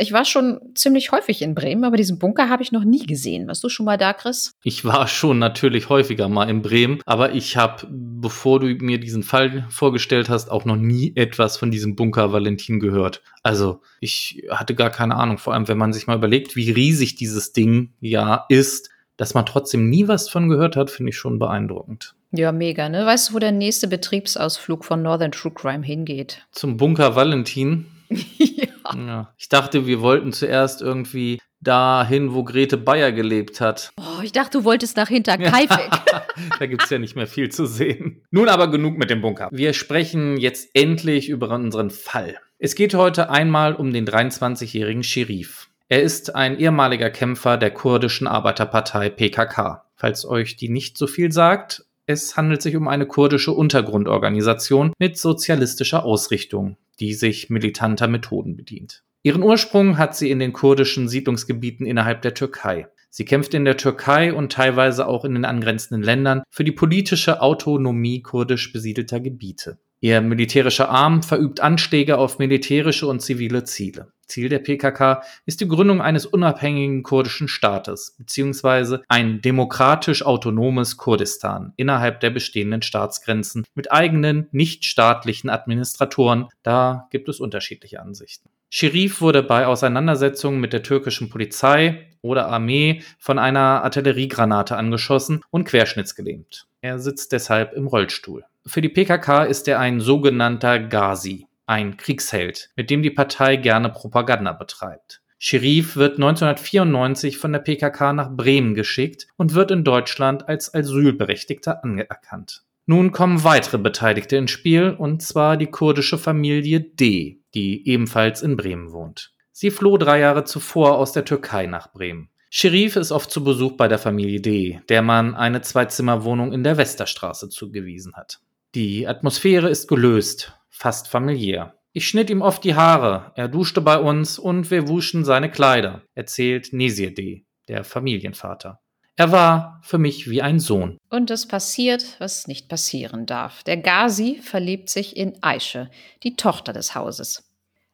Ich 0.00 0.12
war 0.12 0.24
schon 0.24 0.60
ziemlich 0.74 1.10
häufig 1.10 1.42
in 1.42 1.56
Bremen, 1.56 1.82
aber 1.82 1.96
diesen 1.96 2.20
Bunker 2.20 2.48
habe 2.48 2.62
ich 2.62 2.70
noch 2.70 2.84
nie 2.84 3.04
gesehen. 3.04 3.48
Warst 3.48 3.64
du 3.64 3.68
schon 3.68 3.84
mal 3.84 3.98
da, 3.98 4.12
Chris? 4.12 4.52
Ich 4.62 4.84
war 4.84 5.08
schon 5.08 5.40
natürlich 5.40 5.88
häufiger 5.88 6.28
mal 6.28 6.48
in 6.48 6.62
Bremen, 6.62 7.00
aber 7.04 7.34
ich 7.34 7.56
habe, 7.56 7.86
bevor 7.90 8.60
du 8.60 8.66
mir 8.66 9.00
diesen 9.00 9.24
Fall 9.24 9.66
vorgestellt 9.70 10.28
hast, 10.28 10.50
auch 10.52 10.64
noch 10.64 10.76
nie 10.76 11.12
etwas 11.16 11.56
von 11.56 11.72
diesem 11.72 11.96
Bunker 11.96 12.32
Valentin 12.32 12.78
gehört. 12.78 13.22
Also 13.42 13.82
ich 14.00 14.44
hatte 14.50 14.76
gar 14.76 14.90
keine 14.90 15.16
Ahnung, 15.16 15.38
vor 15.38 15.54
allem 15.54 15.66
wenn 15.66 15.78
man 15.78 15.92
sich 15.92 16.06
mal 16.06 16.16
überlegt, 16.16 16.54
wie 16.54 16.70
riesig 16.70 17.16
dieses 17.16 17.52
Ding 17.52 17.92
ja 18.00 18.44
ist, 18.48 18.90
dass 19.16 19.34
man 19.34 19.46
trotzdem 19.46 19.90
nie 19.90 20.06
was 20.06 20.28
von 20.28 20.48
gehört 20.48 20.76
hat, 20.76 20.90
finde 20.90 21.10
ich 21.10 21.18
schon 21.18 21.40
beeindruckend. 21.40 22.14
Ja, 22.30 22.52
mega, 22.52 22.88
ne? 22.88 23.04
Weißt 23.04 23.30
du, 23.30 23.34
wo 23.34 23.38
der 23.38 23.52
nächste 23.52 23.88
Betriebsausflug 23.88 24.84
von 24.84 25.02
Northern 25.02 25.32
True 25.32 25.52
Crime 25.52 25.84
hingeht? 25.84 26.46
Zum 26.52 26.76
Bunker 26.76 27.16
Valentin. 27.16 27.86
ja. 28.38 28.66
ja. 28.94 29.34
Ich 29.36 29.48
dachte, 29.48 29.86
wir 29.86 30.00
wollten 30.00 30.32
zuerst 30.32 30.82
irgendwie 30.82 31.38
dahin, 31.60 32.34
wo 32.34 32.44
Grete 32.44 32.76
Bayer 32.76 33.12
gelebt 33.12 33.60
hat. 33.60 33.92
Oh, 33.98 34.22
ich 34.22 34.32
dachte, 34.32 34.58
du 34.58 34.64
wolltest 34.64 34.96
nach 34.96 35.08
Hinterkaifeck. 35.08 35.90
da 36.58 36.66
gibt 36.66 36.84
es 36.84 36.90
ja 36.90 36.98
nicht 36.98 37.16
mehr 37.16 37.26
viel 37.26 37.50
zu 37.50 37.66
sehen. 37.66 38.22
Nun 38.30 38.48
aber 38.48 38.70
genug 38.70 38.96
mit 38.96 39.10
dem 39.10 39.20
Bunker. 39.20 39.48
Wir 39.50 39.72
sprechen 39.72 40.36
jetzt 40.36 40.70
endlich 40.74 41.28
über 41.28 41.50
unseren 41.50 41.90
Fall. 41.90 42.38
Es 42.58 42.74
geht 42.74 42.94
heute 42.94 43.30
einmal 43.30 43.74
um 43.74 43.92
den 43.92 44.06
23-jährigen 44.06 45.02
Scherif. 45.02 45.68
Er 45.88 46.02
ist 46.02 46.34
ein 46.34 46.58
ehemaliger 46.58 47.10
Kämpfer 47.10 47.56
der 47.56 47.70
kurdischen 47.70 48.26
Arbeiterpartei 48.26 49.10
PKK. 49.10 49.84
Falls 49.96 50.26
euch 50.26 50.56
die 50.56 50.68
nicht 50.68 50.98
so 50.98 51.06
viel 51.06 51.32
sagt, 51.32 51.84
es 52.06 52.36
handelt 52.36 52.62
sich 52.62 52.76
um 52.76 52.88
eine 52.88 53.06
kurdische 53.06 53.52
Untergrundorganisation 53.52 54.92
mit 54.98 55.18
sozialistischer 55.18 56.04
Ausrichtung 56.04 56.76
die 57.00 57.14
sich 57.14 57.50
militanter 57.50 58.08
Methoden 58.08 58.56
bedient. 58.56 59.04
Ihren 59.22 59.42
Ursprung 59.42 59.98
hat 59.98 60.16
sie 60.16 60.30
in 60.30 60.38
den 60.38 60.52
kurdischen 60.52 61.08
Siedlungsgebieten 61.08 61.86
innerhalb 61.86 62.22
der 62.22 62.34
Türkei. 62.34 62.88
Sie 63.10 63.24
kämpft 63.24 63.54
in 63.54 63.64
der 63.64 63.76
Türkei 63.76 64.32
und 64.32 64.52
teilweise 64.52 65.06
auch 65.06 65.24
in 65.24 65.34
den 65.34 65.44
angrenzenden 65.44 66.02
Ländern 66.02 66.42
für 66.50 66.64
die 66.64 66.72
politische 66.72 67.40
Autonomie 67.40 68.22
kurdisch 68.22 68.72
besiedelter 68.72 69.20
Gebiete. 69.20 69.78
Ihr 70.00 70.20
militärischer 70.20 70.88
Arm 70.88 71.22
verübt 71.22 71.60
Anschläge 71.60 72.18
auf 72.18 72.38
militärische 72.38 73.06
und 73.08 73.20
zivile 73.20 73.64
Ziele. 73.64 74.12
Ziel 74.28 74.48
der 74.48 74.60
PKK 74.60 75.22
ist 75.46 75.60
die 75.60 75.66
Gründung 75.66 76.00
eines 76.00 76.26
unabhängigen 76.26 77.02
kurdischen 77.02 77.48
Staates 77.48 78.14
beziehungsweise 78.18 79.02
ein 79.08 79.40
demokratisch 79.40 80.24
autonomes 80.24 80.98
Kurdistan 80.98 81.72
innerhalb 81.76 82.20
der 82.20 82.30
bestehenden 82.30 82.82
Staatsgrenzen 82.82 83.64
mit 83.74 83.90
eigenen 83.90 84.46
nichtstaatlichen 84.52 85.50
Administratoren. 85.50 86.48
Da 86.62 87.08
gibt 87.10 87.28
es 87.28 87.40
unterschiedliche 87.40 88.00
Ansichten. 88.00 88.50
Scherif 88.70 89.22
wurde 89.22 89.42
bei 89.42 89.66
Auseinandersetzungen 89.66 90.60
mit 90.60 90.74
der 90.74 90.82
türkischen 90.82 91.30
Polizei 91.30 92.06
oder 92.20 92.48
Armee 92.48 93.02
von 93.18 93.38
einer 93.38 93.82
Artilleriegranate 93.82 94.76
angeschossen 94.76 95.40
und 95.50 95.64
querschnittsgelähmt. 95.64 96.66
Er 96.82 96.98
sitzt 96.98 97.32
deshalb 97.32 97.72
im 97.72 97.86
Rollstuhl. 97.86 98.44
Für 98.68 98.82
die 98.82 98.90
PKK 98.90 99.44
ist 99.44 99.66
er 99.66 99.80
ein 99.80 99.98
sogenannter 99.98 100.78
Ghazi, 100.78 101.46
ein 101.64 101.96
Kriegsheld, 101.96 102.68
mit 102.76 102.90
dem 102.90 103.02
die 103.02 103.10
Partei 103.10 103.56
gerne 103.56 103.88
Propaganda 103.88 104.52
betreibt. 104.52 105.22
Scherif 105.38 105.96
wird 105.96 106.16
1994 106.16 107.38
von 107.38 107.52
der 107.52 107.60
PKK 107.60 108.12
nach 108.12 108.30
Bremen 108.30 108.74
geschickt 108.74 109.26
und 109.36 109.54
wird 109.54 109.70
in 109.70 109.84
Deutschland 109.84 110.50
als 110.50 110.74
Asylberechtigter 110.74 111.82
anerkannt. 111.82 112.64
Nun 112.84 113.10
kommen 113.10 113.42
weitere 113.42 113.78
Beteiligte 113.78 114.36
ins 114.36 114.50
Spiel, 114.50 114.90
und 114.90 115.22
zwar 115.22 115.56
die 115.56 115.68
kurdische 115.68 116.18
Familie 116.18 116.80
D, 116.80 117.40
die 117.54 117.88
ebenfalls 117.88 118.42
in 118.42 118.58
Bremen 118.58 118.92
wohnt. 118.92 119.32
Sie 119.50 119.70
floh 119.70 119.96
drei 119.96 120.20
Jahre 120.20 120.44
zuvor 120.44 120.98
aus 120.98 121.12
der 121.12 121.24
Türkei 121.24 121.66
nach 121.66 121.90
Bremen. 121.90 122.28
Scherif 122.50 122.96
ist 122.96 123.12
oft 123.12 123.30
zu 123.30 123.42
Besuch 123.42 123.78
bei 123.78 123.88
der 123.88 123.98
Familie 123.98 124.40
D, 124.40 124.80
der 124.90 125.00
man 125.00 125.34
eine 125.34 125.62
Zweizimmerwohnung 125.62 126.52
in 126.52 126.64
der 126.64 126.76
Westerstraße 126.76 127.48
zugewiesen 127.48 128.14
hat. 128.14 128.40
Die 128.78 129.08
Atmosphäre 129.08 129.68
ist 129.68 129.88
gelöst, 129.88 130.52
fast 130.68 131.08
familiär. 131.08 131.74
Ich 131.92 132.06
schnitt 132.06 132.30
ihm 132.30 132.42
oft 132.42 132.62
die 132.62 132.76
Haare, 132.76 133.32
er 133.34 133.48
duschte 133.48 133.80
bei 133.80 133.98
uns 133.98 134.38
und 134.38 134.70
wir 134.70 134.86
wuschen 134.86 135.24
seine 135.24 135.50
Kleider, 135.50 136.02
erzählt 136.14 136.72
Nesirdeh, 136.72 137.44
der 137.66 137.82
Familienvater. 137.82 138.78
Er 139.16 139.32
war 139.32 139.80
für 139.82 139.98
mich 139.98 140.30
wie 140.30 140.42
ein 140.42 140.60
Sohn. 140.60 140.96
Und 141.10 141.32
es 141.32 141.48
passiert, 141.48 142.14
was 142.20 142.46
nicht 142.46 142.68
passieren 142.68 143.26
darf. 143.26 143.64
Der 143.64 143.78
Ghazi 143.78 144.38
verliebt 144.40 144.90
sich 144.90 145.16
in 145.16 145.42
Aische, 145.42 145.90
die 146.22 146.36
Tochter 146.36 146.72
des 146.72 146.94
Hauses. 146.94 147.50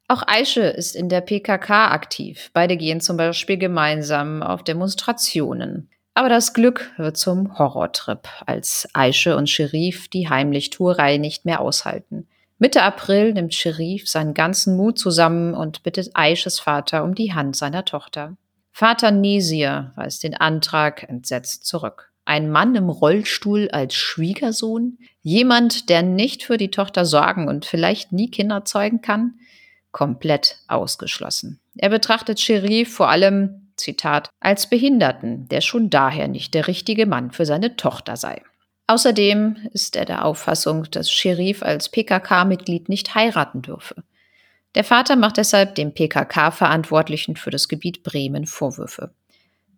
Auch 0.07 0.23
Aische 0.27 0.65
ist 0.65 0.95
in 0.95 1.09
der 1.09 1.23
PKK 1.23 1.93
aktiv. 1.93 2.51
Beide 2.53 2.77
gehen 2.77 3.01
zum 3.01 3.17
Beispiel 3.17 3.57
gemeinsam 3.57 4.43
auf 4.43 4.63
Demonstrationen. 4.63 5.89
Aber 6.15 6.29
das 6.29 6.55
Glück 6.55 6.93
wird 6.97 7.17
zum 7.17 7.59
Horrortrip, 7.59 8.29
als 8.47 8.89
Aische 8.93 9.37
und 9.37 9.51
Sherif 9.51 10.09
die 10.09 10.29
Heimlichtuerei 10.29 11.17
nicht 11.17 11.45
mehr 11.45 11.61
aushalten. 11.61 12.29
Mitte 12.59 12.83
April 12.83 13.33
nimmt 13.33 13.53
Sherif 13.53 14.09
seinen 14.09 14.33
ganzen 14.33 14.77
Mut 14.77 14.97
zusammen 14.97 15.55
und 15.55 15.83
bittet 15.83 16.11
Aisches 16.15 16.61
Vater 16.61 17.03
um 17.03 17.17
die 17.17 17.35
Hand 17.35 17.57
seiner 17.57 17.85
Tochter. 17.85 18.37
Vater 18.71 19.11
Nesir 19.11 19.93
weist 19.97 20.23
den 20.23 20.35
Antrag 20.35 21.09
entsetzt 21.09 21.67
zurück. 21.67 22.13
Ein 22.25 22.51
Mann 22.51 22.75
im 22.75 22.89
Rollstuhl 22.89 23.69
als 23.71 23.95
Schwiegersohn? 23.95 24.99
Jemand, 25.21 25.89
der 25.89 26.03
nicht 26.03 26.45
für 26.45 26.57
die 26.57 26.71
Tochter 26.71 27.05
sorgen 27.05 27.49
und 27.49 27.67
vielleicht 27.67 28.13
nie 28.13 28.31
Kinder 28.31 28.65
zeugen 28.65 29.01
kann? 29.01 29.35
Komplett 29.91 30.59
ausgeschlossen. 30.69 31.61
Er 31.77 31.91
betrachtet 31.91 32.41
Sherif 32.41 32.95
vor 32.95 33.11
allem 33.11 33.64
Zitat, 33.77 34.31
als 34.41 34.69
Behinderten, 34.69 35.49
der 35.49 35.61
schon 35.61 35.91
daher 35.91 36.29
nicht 36.29 36.55
der 36.55 36.67
richtige 36.67 37.07
Mann 37.07 37.31
für 37.31 37.47
seine 37.47 37.77
Tochter 37.77 38.17
sei. 38.17 38.43
Außerdem 38.87 39.57
ist 39.73 39.97
er 39.97 40.05
der 40.05 40.25
Auffassung, 40.25 40.91
dass 40.91 41.11
Sherif 41.11 41.63
als 41.63 41.89
PKK-Mitglied 41.89 42.89
nicht 42.89 43.15
heiraten 43.15 43.63
dürfe. 43.63 44.05
Der 44.75 44.85
Vater 44.85 45.17
macht 45.17 45.37
deshalb 45.37 45.75
dem 45.77 45.95
PKK-Verantwortlichen 45.95 47.37
für 47.37 47.51
das 47.51 47.69
Gebiet 47.69 48.03
Bremen 48.03 48.47
Vorwürfe. 48.47 49.15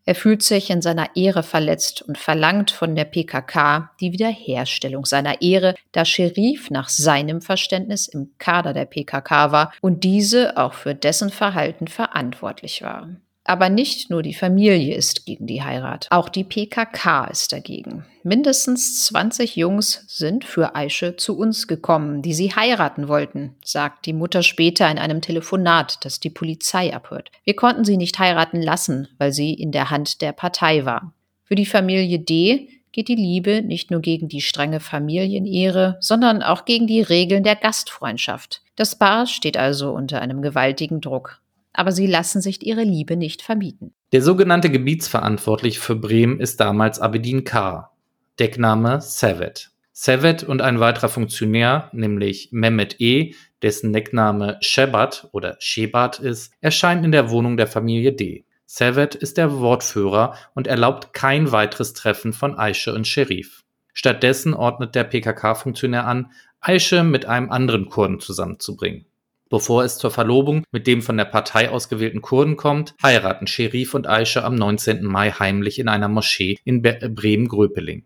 Er 0.09 0.15
fühlt 0.15 0.45
sich 0.45 0.71
in 0.71 0.83
seiner 0.83 1.17
Ehre 1.17 1.43
verletzt 1.43 2.01
und 2.01 2.17
verlangt 2.17 2.71
von 2.71 2.95
der 2.95 3.05
PKK 3.05 3.91
die 4.01 4.13
Wiederherstellung 4.13 5.05
seiner 5.05 5.43
Ehre, 5.43 5.75
da 5.91 6.05
Sherif 6.05 6.71
nach 6.71 6.89
seinem 6.89 7.43
Verständnis 7.43 8.07
im 8.07 8.31
Kader 8.39 8.73
der 8.73 8.85
PKK 8.85 9.51
war 9.51 9.73
und 9.81 10.05
diese 10.05 10.57
auch 10.57 10.75
für 10.75 10.95
dessen 10.95 11.31
Verhalten 11.31 11.89
verantwortlich 11.89 12.83
war. 12.83 13.09
Aber 13.49 13.69
nicht 13.69 14.11
nur 14.11 14.23
die 14.23 14.35
Familie 14.35 14.97
ist 14.97 15.25
gegen 15.25 15.47
die 15.47 15.63
Heirat, 15.63 16.09
auch 16.11 16.29
die 16.29 16.43
PKK 16.43 17.27
ist 17.27 17.53
dagegen. 17.53 18.05
Mindestens 18.25 19.05
20 19.05 19.55
Jungs 19.55 20.05
sind 20.09 20.45
für 20.45 20.75
Aische 20.75 21.15
zu 21.15 21.39
uns 21.39 21.69
gekommen, 21.69 22.23
die 22.23 22.35
sie 22.35 22.53
heiraten 22.57 23.07
wollten, 23.07 23.55
sagt 23.65 24.07
die 24.07 24.13
Mutter 24.13 24.43
später 24.43 24.91
in 24.91 24.99
einem 24.99 25.21
Telefonat, 25.21 26.05
das 26.05 26.19
die 26.19 26.31
Polizei 26.31 26.93
abhört. 26.93 27.31
Wir 27.45 27.55
konnten 27.55 27.85
sie 27.85 27.97
nicht 27.97 28.19
heiraten 28.19 28.61
lassen, 28.61 29.07
weil 29.19 29.33
sie 29.33 29.55
in 29.55 29.71
der 29.71 29.91
Hand 29.91 30.23
der 30.23 30.33
Partei 30.33 30.85
war. 30.85 31.13
Für 31.45 31.55
die 31.55 31.67
Familie 31.67 32.19
D 32.19 32.69
geht 32.91 33.07
die 33.07 33.15
Liebe 33.15 33.63
nicht 33.63 33.93
nur 33.93 34.01
gegen 34.01 34.27
die 34.27 34.41
strenge 34.41 34.81
Familienehre, 34.81 35.99
sondern 36.01 36.43
auch 36.43 36.65
gegen 36.65 36.89
die 36.89 37.03
Regeln 37.03 37.45
der 37.45 37.55
Gastfreundschaft. 37.55 38.63
Das 38.75 38.99
Paar 38.99 39.29
steht 39.29 39.57
also 39.57 39.93
unter 39.93 40.21
einem 40.21 40.43
gewaltigen 40.43 41.01
Druck 41.01 41.41
aber 41.77 41.93
sie 41.93 42.07
lassen 42.07 42.41
sich 42.41 42.67
ihre 42.67 42.83
Liebe 42.83 43.17
nicht 43.17 43.43
verbieten. 43.43 43.93
Der 44.13 44.23
sogenannte 44.23 44.71
Gebietsverantwortliche 44.71 45.81
für 45.81 45.97
Bremen 45.97 46.41
ist 46.41 46.61
damals 46.61 46.99
Abedin 47.01 47.45
K., 47.45 47.91
Deckname 48.39 49.01
Savet. 49.01 49.71
Savet 49.93 50.43
und 50.43 50.61
ein 50.61 50.79
weiterer 50.79 51.09
Funktionär, 51.09 51.89
nämlich 51.93 52.51
Mehmet 52.53 53.01
E., 53.01 53.35
dessen 53.63 53.93
Deckname 53.93 54.59
Shebat 54.61 55.29
oder 55.33 55.57
Shebat 55.59 56.19
ist, 56.19 56.53
erscheinen 56.61 57.05
in 57.05 57.13
der 57.13 57.31
Wohnung 57.31 57.57
der 57.57 57.67
Familie 57.67 58.13
D. 58.13 58.45
Savet 58.67 59.15
ist 59.15 59.39
der 59.39 59.59
Wortführer 59.59 60.35
und 60.55 60.67
erlaubt 60.67 61.15
kein 61.15 61.51
weiteres 61.51 61.95
Treffen 61.95 62.33
von 62.33 62.59
Aische 62.59 62.93
und 62.93 63.07
Sherif. 63.07 63.65
Stattdessen 63.95 64.53
ordnet 64.53 64.95
der 64.95 65.05
PKK-Funktionär 65.05 66.07
an, 66.07 66.31
Aische 66.61 67.03
mit 67.03 67.25
einem 67.25 67.51
anderen 67.51 67.89
Kurden 67.89 68.21
zusammenzubringen. 68.21 69.07
Bevor 69.49 69.85
es 69.85 69.99
zur 69.99 70.11
Verlobung 70.11 70.65
mit 70.73 70.89
dem 70.89 71.03
von 71.03 71.17
der 71.17 71.25
Partei 71.25 71.71
ausgewählten 71.71 72.21
Kurden 72.21 72.57
kommt, 72.57 72.95
heiraten 73.01 73.47
Sherif 73.47 73.95
und 73.95 74.09
Aisha 74.09 74.43
am 74.43 74.57
19. 74.57 75.05
Mai 75.05 75.31
heimlich 75.31 75.79
in 75.79 75.89
einer 75.89 76.09
Moschee 76.09 76.59
in 76.65 76.83
Bremen-Gröpeling. 76.83 78.05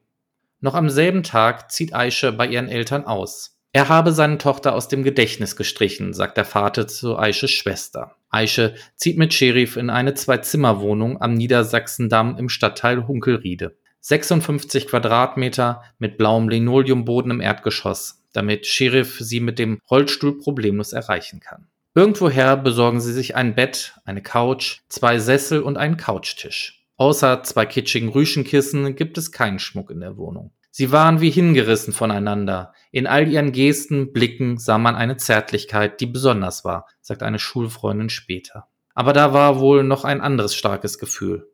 Noch 0.61 0.75
am 0.75 0.91
selben 0.91 1.23
Tag 1.23 1.71
zieht 1.73 1.95
Aisha 1.95 2.31
bei 2.33 2.47
ihren 2.47 2.69
Eltern 2.69 3.05
aus. 3.05 3.57
Er 3.73 3.89
habe 3.89 4.13
seine 4.13 4.37
Tochter 4.37 4.75
aus 4.75 4.89
dem 4.89 5.03
Gedächtnis 5.03 5.57
gestrichen, 5.57 6.13
sagt 6.13 6.37
der 6.37 6.45
Vater 6.45 6.87
zu 6.87 7.17
Aisches 7.17 7.53
Schwester. 7.53 8.17
Aische 8.29 8.75
zieht 8.97 9.17
mit 9.17 9.33
Sherif 9.33 9.77
in 9.77 9.89
eine 9.89 10.13
Zwei-Zimmer-Wohnung 10.13 11.23
am 11.23 11.35
Niedersachsendamm 11.35 12.37
im 12.37 12.51
Stadtteil 12.51 13.07
Hunkelriede. 13.07 13.77
56 14.01 14.89
Quadratmeter 14.89 15.83
mit 15.99 16.19
blauem 16.19 16.49
Linoleumboden 16.49 17.31
im 17.31 17.41
Erdgeschoss 17.41 18.20
damit 18.33 18.67
Sheriff 18.67 19.19
sie 19.21 19.41
mit 19.41 19.59
dem 19.59 19.81
Rollstuhl 19.91 20.39
problemlos 20.39 20.93
erreichen 20.93 21.41
kann. 21.41 21.67
Irgendwoher 21.95 22.57
besorgen 22.57 23.01
sie 23.01 23.13
sich 23.13 23.35
ein 23.35 23.55
Bett, 23.55 23.95
eine 24.05 24.23
Couch, 24.23 24.81
zwei 24.89 25.19
Sessel 25.19 25.63
und 25.63 25.77
einen 25.77 25.97
Couchtisch. 25.97 26.85
Außer 26.97 27.43
zwei 27.43 27.67
kitschigen 27.67 28.11
Rüschenkissen 28.11 28.95
gibt 28.95 29.19
es 29.19 29.33
keinen 29.33 29.59
Schmuck 29.59 29.91
in 29.91 30.01
der 30.01 30.17
Wohnung. 30.17 30.53
Sie 30.71 30.93
waren 30.93 31.21
wie 31.21 31.31
hingerissen 31.31 31.93
voneinander. 31.93 32.75
In 32.93 33.07
all 33.07 33.27
ihren 33.27 33.53
Gesten, 33.53 34.13
Blicken 34.13 34.59
sah 34.59 34.79
man 34.79 34.95
eine 34.95 35.17
Zärtlichkeit, 35.17 36.01
die 36.01 36.07
besonders 36.07 36.65
war, 36.65 36.87
sagt 37.01 37.23
eine 37.23 37.39
Schulfreundin 37.39 38.09
später. 38.09 38.69
Aber 38.95 39.13
da 39.13 39.33
war 39.33 39.59
wohl 39.59 39.83
noch 39.83 40.05
ein 40.05 40.21
anderes 40.21 40.55
starkes 40.55 40.99
Gefühl. 40.99 41.49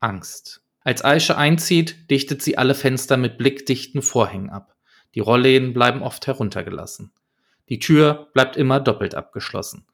Angst. 0.00 0.62
Als 0.80 1.04
Aische 1.04 1.36
einzieht, 1.36 2.10
dichtet 2.10 2.42
sie 2.42 2.56
alle 2.56 2.74
Fenster 2.74 3.16
mit 3.16 3.38
blickdichten 3.38 4.02
Vorhängen 4.02 4.50
ab. 4.50 4.75
Die 5.16 5.20
Rollläden 5.20 5.72
bleiben 5.72 6.02
oft 6.02 6.26
heruntergelassen. 6.26 7.10
Die 7.70 7.80
Tür 7.80 8.28
bleibt 8.34 8.56
immer 8.56 8.78
doppelt 8.78 9.14
abgeschlossen. 9.14 9.86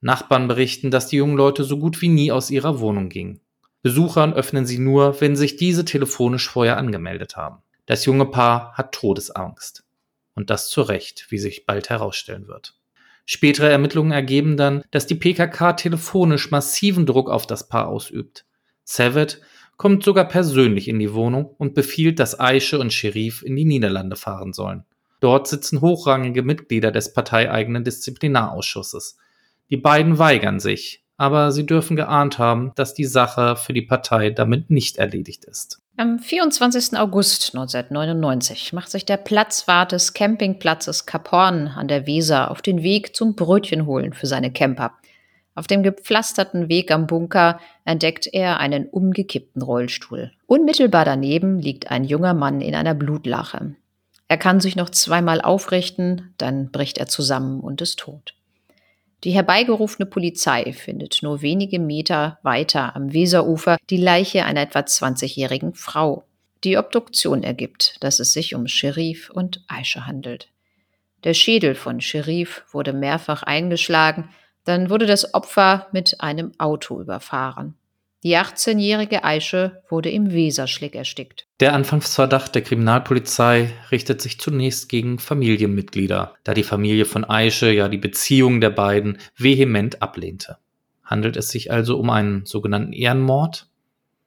Nachbarn 0.00 0.48
berichten, 0.48 0.90
dass 0.90 1.08
die 1.08 1.16
jungen 1.16 1.36
Leute 1.36 1.64
so 1.64 1.78
gut 1.78 2.00
wie 2.00 2.08
nie 2.08 2.32
aus 2.32 2.50
ihrer 2.50 2.80
Wohnung 2.80 3.10
gingen. 3.10 3.40
Besuchern 3.82 4.32
öffnen 4.32 4.66
sie 4.66 4.78
nur, 4.78 5.20
wenn 5.20 5.36
sich 5.36 5.56
diese 5.56 5.84
telefonisch 5.84 6.48
vorher 6.48 6.76
angemeldet 6.76 7.36
haben. 7.36 7.62
Das 7.86 8.04
junge 8.04 8.26
Paar 8.26 8.72
hat 8.74 8.92
Todesangst. 8.92 9.84
Und 10.34 10.48
das 10.48 10.70
zu 10.70 10.82
Recht, 10.82 11.26
wie 11.30 11.38
sich 11.38 11.66
bald 11.66 11.90
herausstellen 11.90 12.46
wird. 12.46 12.78
Spätere 13.26 13.68
Ermittlungen 13.68 14.12
ergeben 14.12 14.56
dann, 14.56 14.84
dass 14.92 15.06
die 15.06 15.16
PKK 15.16 15.72
telefonisch 15.74 16.50
massiven 16.50 17.06
Druck 17.06 17.28
auf 17.28 17.46
das 17.46 17.68
Paar 17.68 17.88
ausübt. 17.88 18.46
Savet 18.84 19.40
kommt 19.80 20.04
sogar 20.04 20.26
persönlich 20.26 20.88
in 20.88 20.98
die 20.98 21.14
Wohnung 21.14 21.54
und 21.56 21.72
befiehlt, 21.72 22.18
dass 22.18 22.38
Aische 22.38 22.78
und 22.78 22.92
Sherif 22.92 23.42
in 23.42 23.56
die 23.56 23.64
Niederlande 23.64 24.14
fahren 24.14 24.52
sollen. 24.52 24.84
Dort 25.20 25.48
sitzen 25.48 25.80
hochrangige 25.80 26.42
Mitglieder 26.42 26.90
des 26.90 27.14
parteieigenen 27.14 27.82
Disziplinarausschusses. 27.82 29.16
Die 29.70 29.78
beiden 29.78 30.18
weigern 30.18 30.60
sich, 30.60 31.02
aber 31.16 31.50
sie 31.50 31.64
dürfen 31.64 31.96
geahnt 31.96 32.38
haben, 32.38 32.72
dass 32.74 32.92
die 32.92 33.06
Sache 33.06 33.56
für 33.56 33.72
die 33.72 33.80
Partei 33.80 34.28
damit 34.28 34.68
nicht 34.68 34.98
erledigt 34.98 35.46
ist. 35.46 35.80
Am 35.96 36.18
24. 36.18 36.98
August 36.98 37.54
1999 37.54 38.74
macht 38.74 38.90
sich 38.90 39.06
der 39.06 39.16
Platzwart 39.16 39.92
des 39.92 40.12
Campingplatzes 40.12 41.06
Horn 41.32 41.68
an 41.68 41.88
der 41.88 42.06
Weser 42.06 42.50
auf 42.50 42.60
den 42.60 42.82
Weg 42.82 43.16
zum 43.16 43.34
Brötchenholen 43.34 44.12
für 44.12 44.26
seine 44.26 44.52
Camper. 44.52 44.92
Auf 45.54 45.66
dem 45.66 45.82
gepflasterten 45.82 46.68
Weg 46.68 46.90
am 46.90 47.06
Bunker 47.06 47.60
entdeckt 47.84 48.28
er 48.32 48.60
einen 48.60 48.86
umgekippten 48.86 49.62
Rollstuhl. 49.62 50.32
Unmittelbar 50.46 51.04
daneben 51.04 51.58
liegt 51.58 51.90
ein 51.90 52.04
junger 52.04 52.34
Mann 52.34 52.60
in 52.60 52.74
einer 52.74 52.94
Blutlache. 52.94 53.74
Er 54.28 54.38
kann 54.38 54.60
sich 54.60 54.76
noch 54.76 54.90
zweimal 54.90 55.40
aufrichten, 55.40 56.34
dann 56.38 56.70
bricht 56.70 56.98
er 56.98 57.06
zusammen 57.06 57.60
und 57.60 57.80
ist 57.80 57.98
tot. 57.98 58.34
Die 59.24 59.32
herbeigerufene 59.32 60.06
Polizei 60.06 60.72
findet 60.72 61.18
nur 61.22 61.42
wenige 61.42 61.78
Meter 61.78 62.38
weiter 62.42 62.96
am 62.96 63.12
Weserufer 63.12 63.76
die 63.90 63.98
Leiche 63.98 64.44
einer 64.44 64.62
etwa 64.62 64.78
20-jährigen 64.78 65.74
Frau. 65.74 66.24
Die 66.64 66.78
Obduktion 66.78 67.42
ergibt, 67.42 67.96
dass 68.00 68.20
es 68.20 68.32
sich 68.32 68.54
um 68.54 68.66
Sherif 68.66 69.30
und 69.30 69.62
Aisha 69.66 70.06
handelt. 70.06 70.48
Der 71.24 71.34
Schädel 71.34 71.74
von 71.74 72.00
Sherif 72.00 72.64
wurde 72.70 72.92
mehrfach 72.94 73.42
eingeschlagen, 73.42 74.30
dann 74.70 74.88
wurde 74.88 75.06
das 75.06 75.34
Opfer 75.34 75.88
mit 75.92 76.20
einem 76.20 76.52
Auto 76.58 77.00
überfahren. 77.00 77.74
Die 78.22 78.36
18-jährige 78.36 79.24
Aische 79.24 79.82
wurde 79.88 80.10
im 80.10 80.32
Weserschlick 80.32 80.94
erstickt. 80.94 81.46
Der 81.58 81.72
Anfangsverdacht 81.72 82.54
der 82.54 82.62
Kriminalpolizei 82.62 83.72
richtet 83.90 84.20
sich 84.20 84.38
zunächst 84.38 84.88
gegen 84.88 85.18
Familienmitglieder, 85.18 86.34
da 86.44 86.54
die 86.54 86.62
Familie 86.62 87.06
von 87.06 87.24
Aische 87.24 87.72
ja 87.72 87.88
die 87.88 87.98
Beziehung 87.98 88.60
der 88.60 88.70
beiden 88.70 89.18
vehement 89.36 90.02
ablehnte. 90.02 90.58
Handelt 91.02 91.36
es 91.36 91.48
sich 91.48 91.72
also 91.72 91.98
um 91.98 92.10
einen 92.10 92.46
sogenannten 92.46 92.92
Ehrenmord? 92.92 93.66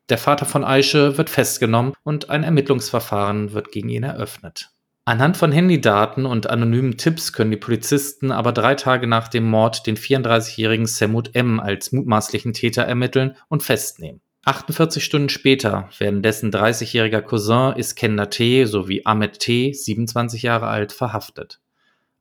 Der 0.09 0.17
Vater 0.17 0.45
von 0.45 0.65
Aische 0.65 1.17
wird 1.17 1.29
festgenommen 1.29 1.93
und 2.03 2.29
ein 2.29 2.43
Ermittlungsverfahren 2.43 3.53
wird 3.53 3.71
gegen 3.71 3.89
ihn 3.89 4.03
eröffnet. 4.03 4.72
Anhand 5.05 5.35
von 5.35 5.51
Handydaten 5.51 6.25
und 6.25 6.49
anonymen 6.49 6.95
Tipps 6.97 7.33
können 7.33 7.51
die 7.51 7.57
Polizisten 7.57 8.31
aber 8.31 8.53
drei 8.53 8.75
Tage 8.75 9.05
nach 9.05 9.27
dem 9.27 9.43
Mord 9.43 9.85
den 9.85 9.97
34-jährigen 9.97 10.85
Semut 10.85 11.35
M. 11.35 11.59
als 11.59 11.91
mutmaßlichen 11.91 12.53
Täter 12.53 12.83
ermitteln 12.83 13.35
und 13.49 13.63
festnehmen. 13.63 14.21
48 14.45 15.03
Stunden 15.03 15.29
später 15.29 15.89
werden 15.97 16.21
dessen 16.21 16.51
30-jähriger 16.51 17.21
Cousin 17.21 17.75
Iskender 17.75 18.29
T. 18.29 18.63
sowie 18.65 19.01
Ahmed 19.03 19.39
T., 19.39 19.73
27 19.73 20.41
Jahre 20.41 20.67
alt, 20.67 20.93
verhaftet. 20.93 21.59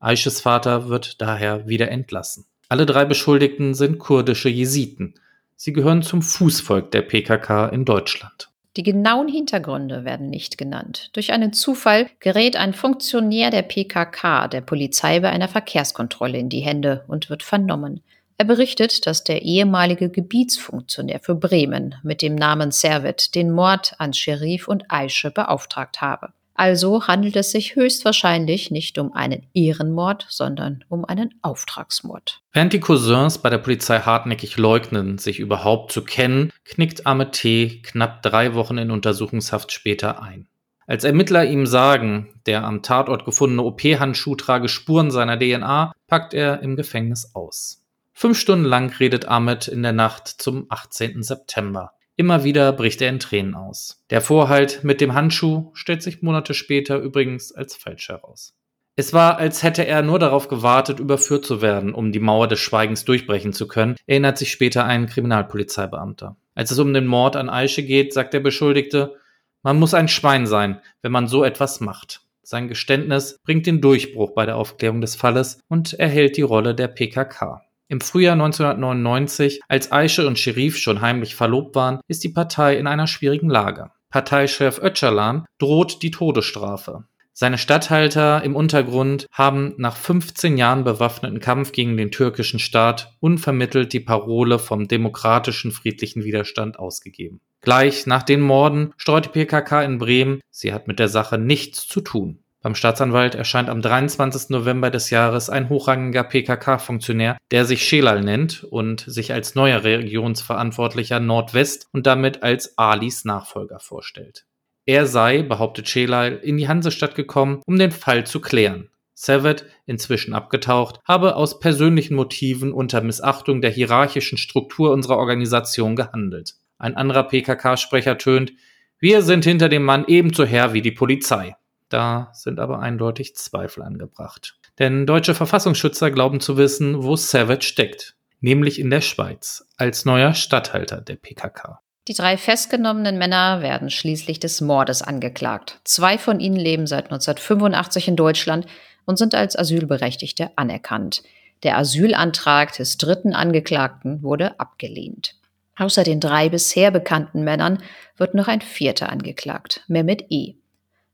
Aishes 0.01 0.40
Vater 0.40 0.88
wird 0.88 1.21
daher 1.21 1.68
wieder 1.68 1.88
entlassen. 1.88 2.47
Alle 2.68 2.87
drei 2.87 3.05
Beschuldigten 3.05 3.75
sind 3.75 3.99
kurdische 3.99 4.49
Jesiten. 4.49 5.14
Sie 5.55 5.73
gehören 5.73 6.03
zum 6.03 6.23
Fußvolk 6.23 6.90
der 6.90 7.03
PKK 7.03 7.68
in 7.68 7.85
Deutschland. 7.85 8.52
Die 8.77 8.83
genauen 8.83 9.29
Hintergründe 9.29 10.05
werden 10.05 10.31
nicht 10.31 10.57
genannt. 10.57 11.11
Durch 11.13 11.33
einen 11.33 11.53
Zufall 11.53 12.09
gerät 12.21 12.57
ein 12.57 12.73
Funktionär 12.73 13.51
der 13.51 13.63
PKK 13.63 14.49
der 14.49 14.63
Polizei 14.63 15.21
bei 15.21 15.29
einer 15.29 15.49
Verkehrskontrolle 15.49 16.39
in 16.39 16.49
die 16.49 16.61
Hände 16.61 17.05
und 17.07 17.29
wird 17.29 17.43
vernommen. 17.43 18.03
Er 18.39 18.47
berichtet, 18.47 19.07
dass 19.07 19.25
der 19.25 19.43
ehemalige 19.43 20.09
Gebietsfunktionär 20.09 21.21
für 21.21 21.35
Bremen 21.35 21.97
mit 22.03 22.23
dem 22.23 22.35
Namen 22.35 22.71
Servet 22.71 23.35
den 23.35 23.51
Mord 23.51 23.95
an 23.99 24.15
Sherif 24.15 24.69
und 24.69 24.91
Aische 24.91 25.31
beauftragt 25.31 26.01
habe. 26.01 26.33
Also 26.55 27.07
handelt 27.07 27.37
es 27.37 27.51
sich 27.51 27.77
höchstwahrscheinlich 27.77 28.71
nicht 28.71 28.99
um 28.99 29.12
einen 29.12 29.47
Ehrenmord, 29.55 30.27
sondern 30.29 30.85
um 30.88 31.05
einen 31.05 31.35
Auftragsmord. 31.43 32.43
Während 32.53 32.73
die 32.73 32.81
Cousins 32.81 33.38
bei 33.38 33.51
der 33.51 33.59
Polizei 33.59 34.01
hartnäckig 34.01 34.57
leugnen, 34.59 35.19
sich 35.19 35.38
überhaupt 35.38 35.93
zu 35.93 36.05
kennen, 36.05 36.53
knickt 36.65 37.07
Ahmed 37.07 37.33
T. 37.33 37.81
knapp 37.83 38.23
drei 38.23 38.55
Wochen 38.55 38.79
in 38.79 38.91
Untersuchungshaft 38.91 39.73
später 39.73 40.23
ein. 40.23 40.49
Als 40.87 41.05
Ermittler 41.05 41.45
ihm 41.45 41.67
sagen, 41.67 42.41
der 42.47 42.65
am 42.65 42.83
Tatort 42.83 43.25
gefundene 43.25 43.62
OP-Handschuh 43.62 44.35
trage 44.35 44.69
Spuren 44.69 45.11
seiner 45.11 45.38
DNA, 45.38 45.93
packt 46.07 46.35
er 46.35 46.61
im 46.61 46.77
Gefängnis 46.77 47.35
aus. 47.35 47.83
Fünf 48.12 48.38
Stunden 48.38 48.67
lang 48.67 48.93
redet 49.01 49.27
Ahmed 49.27 49.69
in 49.69 49.83
der 49.83 49.93
Nacht 49.93 50.29
zum 50.29 50.67
18. 50.69 51.23
September. 51.23 51.93
Immer 52.16 52.44
wieder 52.44 52.72
bricht 52.72 53.01
er 53.01 53.09
in 53.09 53.18
Tränen 53.18 53.55
aus. 53.55 54.05
Der 54.11 54.20
Vorhalt 54.20 54.85
mit 54.85 55.01
dem 55.01 55.14
Handschuh 55.14 55.70
stellt 55.75 56.03
sich 56.03 56.22
Monate 56.22 56.53
später 56.53 56.98
übrigens 56.98 57.53
als 57.53 57.75
falsch 57.75 58.09
heraus. 58.09 58.55
Es 58.94 59.14
war, 59.14 59.38
als 59.38 59.62
hätte 59.62 59.87
er 59.87 60.03
nur 60.03 60.18
darauf 60.18 60.48
gewartet, 60.48 61.01
überführt 61.01 61.46
zu 61.46 61.62
werden, 61.62 61.94
um 61.94 62.12
die 62.12 62.20
Mauer 62.20 62.46
des 62.46 62.61
Schweigens 62.61 63.07
durchbrechen 63.07 63.55
zu 63.55 63.66
können, 63.66 63.96
erinnert 64.07 64.37
sich 64.37 64.53
später 64.53 64.85
ein 64.85 65.07
Kriminalpolizeibeamter. 65.07 66.37
Als 66.55 66.70
es 66.70 66.79
um 66.79 66.92
den 66.92 67.07
Mord 67.07 67.37
an 67.37 67.48
Aische 67.48 67.83
geht, 67.83 68.12
sagt 68.12 68.35
der 68.35 68.40
Beschuldigte, 68.40 69.16
man 69.62 69.79
muss 69.79 69.94
ein 69.94 70.09
Schwein 70.09 70.46
sein, 70.46 70.81
wenn 71.01 71.12
man 71.12 71.29
so 71.29 71.42
etwas 71.42 71.81
macht. 71.81 72.20
Sein 72.42 72.68
Geständnis 72.68 73.38
bringt 73.44 73.66
den 73.66 73.81
Durchbruch 73.81 74.35
bei 74.35 74.44
der 74.44 74.57
Aufklärung 74.57 75.01
des 75.01 75.14
Falles 75.14 75.61
und 75.68 75.94
erhält 75.94 76.37
die 76.37 76.42
Rolle 76.42 76.75
der 76.75 76.88
PKK. 76.88 77.62
Im 77.92 78.00
Frühjahr 78.00 78.33
1999, 78.33 79.61
als 79.68 79.92
Aische 79.92 80.26
und 80.26 80.38
Sherif 80.38 80.78
schon 80.78 81.02
heimlich 81.02 81.35
verlobt 81.35 81.76
waren, 81.76 82.00
ist 82.09 82.24
die 82.24 82.31
Partei 82.31 82.78
in 82.78 82.87
einer 82.87 83.07
schwierigen 83.07 83.50
Lage. 83.50 83.90
Parteichef 84.09 84.78
Öcalan 84.83 85.44
droht 85.59 86.02
die 86.02 86.11
Todesstrafe. 86.11 87.05
Seine 87.35 87.59
Statthalter 87.59 88.42
im 88.44 88.57
Untergrund 88.57 89.26
haben 89.31 89.74
nach 89.76 89.94
15 89.94 90.57
Jahren 90.57 90.85
bewaffneten 90.85 91.40
Kampf 91.40 91.72
gegen 91.72 91.98
den 91.98 92.11
türkischen 92.11 92.59
Staat 92.59 93.14
unvermittelt 93.20 93.92
die 93.92 94.00
Parole 94.00 94.59
vom 94.59 94.88
demokratischen 94.88 95.70
friedlichen 95.70 96.24
Widerstand 96.24 96.78
ausgegeben. 96.78 97.42
Gleich 97.61 98.07
nach 98.07 98.22
den 98.22 98.40
Morden 98.40 98.94
streut 98.96 99.26
die 99.26 99.44
PKK 99.44 99.83
in 99.83 99.98
Bremen, 99.98 100.40
sie 100.50 100.72
hat 100.72 100.88
mit 100.88 100.98
der 100.98 101.09
Sache 101.09 101.37
nichts 101.37 101.87
zu 101.87 102.00
tun. 102.00 102.41
Beim 102.62 102.77
Staatsanwalt 102.77 103.35
erscheint 103.35 103.68
am 103.68 103.83
23. 103.83 104.51
November 104.51 104.90
des 104.90 105.11
Jahres 105.11 105.51
ein 105.51 105.68
hochrangiger 105.68 106.22
PKK-Funktionär, 106.22 107.37
der 107.51 107.64
sich 107.64 107.85
Schelal 107.85 108.22
nennt 108.22 108.62
und 108.62 109.01
sich 109.01 109.33
als 109.33 109.57
neuer 109.57 109.83
Regionsverantwortlicher 109.83 111.18
Nordwest 111.18 111.88
und 111.92 112.07
damit 112.07 112.44
als 112.44 112.79
Alis 112.79 113.25
Nachfolger 113.25 113.81
vorstellt. 113.81 114.46
Er 114.87 115.07
sei, 115.07 115.42
behauptet 115.42 115.88
Schelal, 115.88 116.37
in 116.37 116.57
die 116.57 116.68
Hansestadt 116.68 117.16
gekommen, 117.16 117.62
um 117.66 117.79
den 117.79 117.90
Fall 117.90 118.27
zu 118.27 118.40
klären. 118.40 118.90
Savet, 119.12 119.66
inzwischen 119.87 120.33
abgetaucht, 120.33 121.01
habe 121.05 121.35
aus 121.35 121.59
persönlichen 121.59 122.14
Motiven 122.14 122.72
unter 122.72 123.01
Missachtung 123.01 123.61
der 123.61 123.70
hierarchischen 123.70 124.38
Struktur 124.38 124.92
unserer 124.92 125.16
Organisation 125.16 125.96
gehandelt. 125.96 126.55
Ein 126.79 126.96
anderer 126.96 127.25
PKK-Sprecher 127.25 128.18
tönt, 128.18 128.53
wir 129.01 129.22
sind 129.22 129.44
hinter 129.44 129.68
dem 129.68 129.83
Mann 129.83 130.05
ebenso 130.07 130.44
her 130.44 130.75
wie 130.75 130.83
die 130.83 130.92
Polizei. 130.92 131.57
Da 131.92 132.31
sind 132.33 132.59
aber 132.59 132.81
eindeutig 132.81 133.37
Zweifel 133.37 133.83
angebracht. 133.83 134.57
Denn 134.78 135.07
deutsche 135.07 135.35
Verfassungsschützer 135.35 136.11
glauben 136.11 136.40
zu 136.40 136.57
wissen, 136.57 137.02
wo 137.02 137.16
Savage 137.16 137.66
steckt, 137.66 138.16
nämlich 138.40 138.78
in 138.78 138.88
der 138.88 139.02
Schweiz, 139.02 139.66
als 139.76 140.07
neuer 140.07 140.33
Statthalter 140.33 141.02
der 141.02 141.16
PKK. 141.16 141.81
Die 142.09 142.14
drei 142.14 142.38
festgenommenen 142.38 143.18
Männer 143.18 143.61
werden 143.61 143.90
schließlich 143.90 144.40
des 144.40 144.62
Mordes 144.62 145.02
angeklagt. 145.02 145.81
Zwei 145.85 146.16
von 146.16 146.40
ihnen 146.40 146.57
leben 146.57 146.87
seit 146.87 147.12
1985 147.12 148.09
in 148.09 148.16
Deutschland 148.16 148.66
und 149.05 149.18
sind 149.18 149.35
als 149.35 149.57
Asylberechtigte 149.57 150.50
anerkannt. 150.57 151.22
Der 151.62 151.76
Asylantrag 151.76 152.72
des 152.72 152.96
dritten 152.96 153.35
Angeklagten 153.35 154.22
wurde 154.22 154.59
abgelehnt. 154.59 155.37
Außer 155.76 156.05
den 156.05 156.20
drei 156.20 156.48
bisher 156.48 156.90
bekannten 156.90 157.44
Männern 157.44 157.83
wird 158.16 158.35
noch 158.35 158.48
ein 158.48 158.62
vierter 158.62 159.11
angeklagt, 159.11 159.85
Mehmet 159.88 160.24
E. 160.31 160.55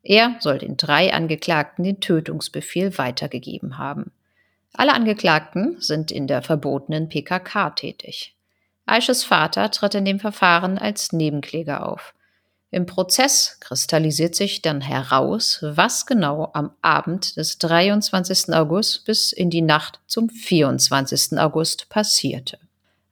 Er 0.09 0.37
soll 0.41 0.57
den 0.57 0.79
drei 0.79 1.13
Angeklagten 1.13 1.85
den 1.85 2.01
Tötungsbefehl 2.01 2.97
weitergegeben 2.97 3.77
haben. 3.77 4.11
Alle 4.73 4.95
Angeklagten 4.95 5.83
sind 5.83 6.11
in 6.11 6.27
der 6.27 6.41
verbotenen 6.41 7.11
PKK 7.11 7.69
tätig. 7.71 8.35
Aisches 8.87 9.23
Vater 9.23 9.71
tritt 9.71 9.95
in 9.95 10.07
dem 10.07 10.19
Verfahren 10.19 10.79
als 10.79 11.13
Nebenkläger 11.13 11.87
auf. 11.87 12.15
Im 12.71 12.87
Prozess 12.87 13.59
kristallisiert 13.61 14.35
sich 14.35 14.63
dann 14.63 14.81
heraus, 14.81 15.59
was 15.61 16.07
genau 16.07 16.53
am 16.55 16.71
Abend 16.81 17.37
des 17.37 17.59
23. 17.59 18.55
August 18.55 19.05
bis 19.05 19.35
in 19.35 19.51
die 19.51 19.61
Nacht 19.61 20.01
zum 20.07 20.31
24. 20.31 21.39
August 21.39 21.91
passierte. 21.91 22.59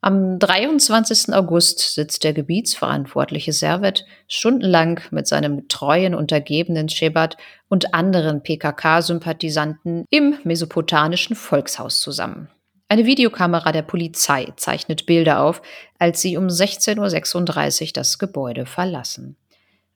Am 0.07 0.38
23. 0.38 1.35
August 1.35 1.81
sitzt 1.81 2.23
der 2.23 2.33
Gebietsverantwortliche 2.33 3.53
Servet 3.53 4.07
stundenlang 4.29 5.01
mit 5.11 5.27
seinem 5.27 5.66
treuen 5.66 6.14
Untergebenen 6.14 6.88
Shebat 6.88 7.37
und 7.69 7.92
anderen 7.92 8.40
PKK-Sympathisanten 8.45 10.05
im 10.09 10.38
mesopotamischen 10.45 11.35
Volkshaus 11.35 12.01
zusammen. 12.01 12.49
Eine 12.88 13.05
Videokamera 13.05 13.73
der 13.73 13.83
Polizei 13.83 14.47
zeichnet 14.55 15.07
Bilder 15.07 15.42
auf, 15.42 15.61
als 15.99 16.23
sie 16.23 16.37
um 16.37 16.47
16.36 16.47 17.83
Uhr 17.83 17.88
das 17.92 18.21
Gebäude 18.21 18.64
verlassen. 18.64 19.35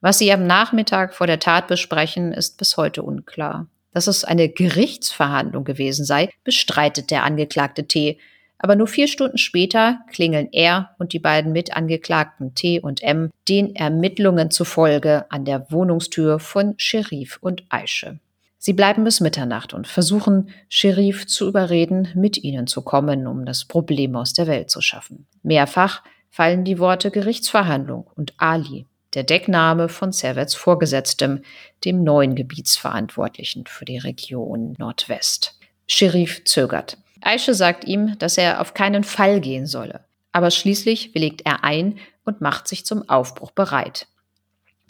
Was 0.01 0.17
sie 0.17 0.33
am 0.33 0.45
Nachmittag 0.45 1.13
vor 1.13 1.25
der 1.25 1.39
Tat 1.39 1.67
besprechen, 1.67 2.33
ist 2.33 2.57
bis 2.57 2.75
heute 2.75 3.03
unklar. 3.03 3.67
Dass 3.93 4.07
es 4.07 4.25
eine 4.25 4.49
Gerichtsverhandlung 4.49 5.63
gewesen 5.63 6.03
sei, 6.03 6.33
bestreitet 6.43 7.11
der 7.11 7.23
Angeklagte 7.23 7.87
T. 7.87 8.19
Aber 8.63 8.75
nur 8.75 8.85
vier 8.85 9.07
Stunden 9.07 9.39
später 9.39 10.01
klingeln 10.11 10.47
er 10.51 10.91
und 10.99 11.13
die 11.13 11.19
beiden 11.19 11.51
Mitangeklagten 11.51 12.53
T 12.53 12.79
und 12.79 13.01
M 13.01 13.31
den 13.49 13.75
Ermittlungen 13.75 14.51
zufolge 14.51 15.25
an 15.29 15.45
der 15.45 15.71
Wohnungstür 15.71 16.37
von 16.37 16.75
Sherif 16.77 17.39
und 17.41 17.63
Aische. 17.69 18.19
Sie 18.59 18.73
bleiben 18.73 19.03
bis 19.03 19.19
Mitternacht 19.19 19.73
und 19.73 19.87
versuchen, 19.87 20.51
Sherif 20.69 21.25
zu 21.25 21.47
überreden, 21.47 22.09
mit 22.13 22.43
ihnen 22.43 22.67
zu 22.67 22.83
kommen, 22.83 23.25
um 23.25 23.45
das 23.47 23.65
Problem 23.65 24.15
aus 24.15 24.33
der 24.33 24.45
Welt 24.45 24.69
zu 24.69 24.79
schaffen. 24.79 25.25
Mehrfach 25.41 26.03
fallen 26.29 26.63
die 26.63 26.77
Worte 26.77 27.09
Gerichtsverhandlung 27.09 28.11
und 28.15 28.35
Ali, 28.37 28.85
der 29.15 29.23
Deckname 29.23 29.89
von 29.89 30.11
Servets 30.11 30.53
Vorgesetztem, 30.53 31.41
dem 31.83 32.03
neuen 32.03 32.35
Gebietsverantwortlichen 32.35 33.65
für 33.65 33.85
die 33.85 33.97
Region 33.97 34.75
Nordwest. 34.77 35.57
Sherif 35.87 36.43
zögert. 36.45 36.99
Aische 37.21 37.53
sagt 37.53 37.85
ihm, 37.85 38.17
dass 38.19 38.37
er 38.37 38.61
auf 38.61 38.73
keinen 38.73 39.03
Fall 39.03 39.39
gehen 39.41 39.67
solle. 39.67 40.01
Aber 40.31 40.51
schließlich 40.51 41.13
willigt 41.13 41.41
er 41.45 41.63
ein 41.63 41.99
und 42.25 42.41
macht 42.41 42.67
sich 42.67 42.85
zum 42.85 43.07
Aufbruch 43.09 43.51
bereit. 43.51 44.07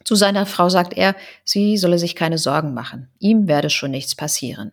Zu 0.04 0.16
seiner 0.16 0.46
Frau 0.46 0.70
sagt 0.70 0.94
er, 0.94 1.16
sie 1.44 1.78
solle 1.78 2.00
sich 2.00 2.16
keine 2.16 2.38
Sorgen 2.38 2.74
machen. 2.74 3.10
Ihm 3.20 3.48
werde 3.48 3.70
schon 3.70 3.92
nichts 3.92 4.16
passieren. 4.16 4.72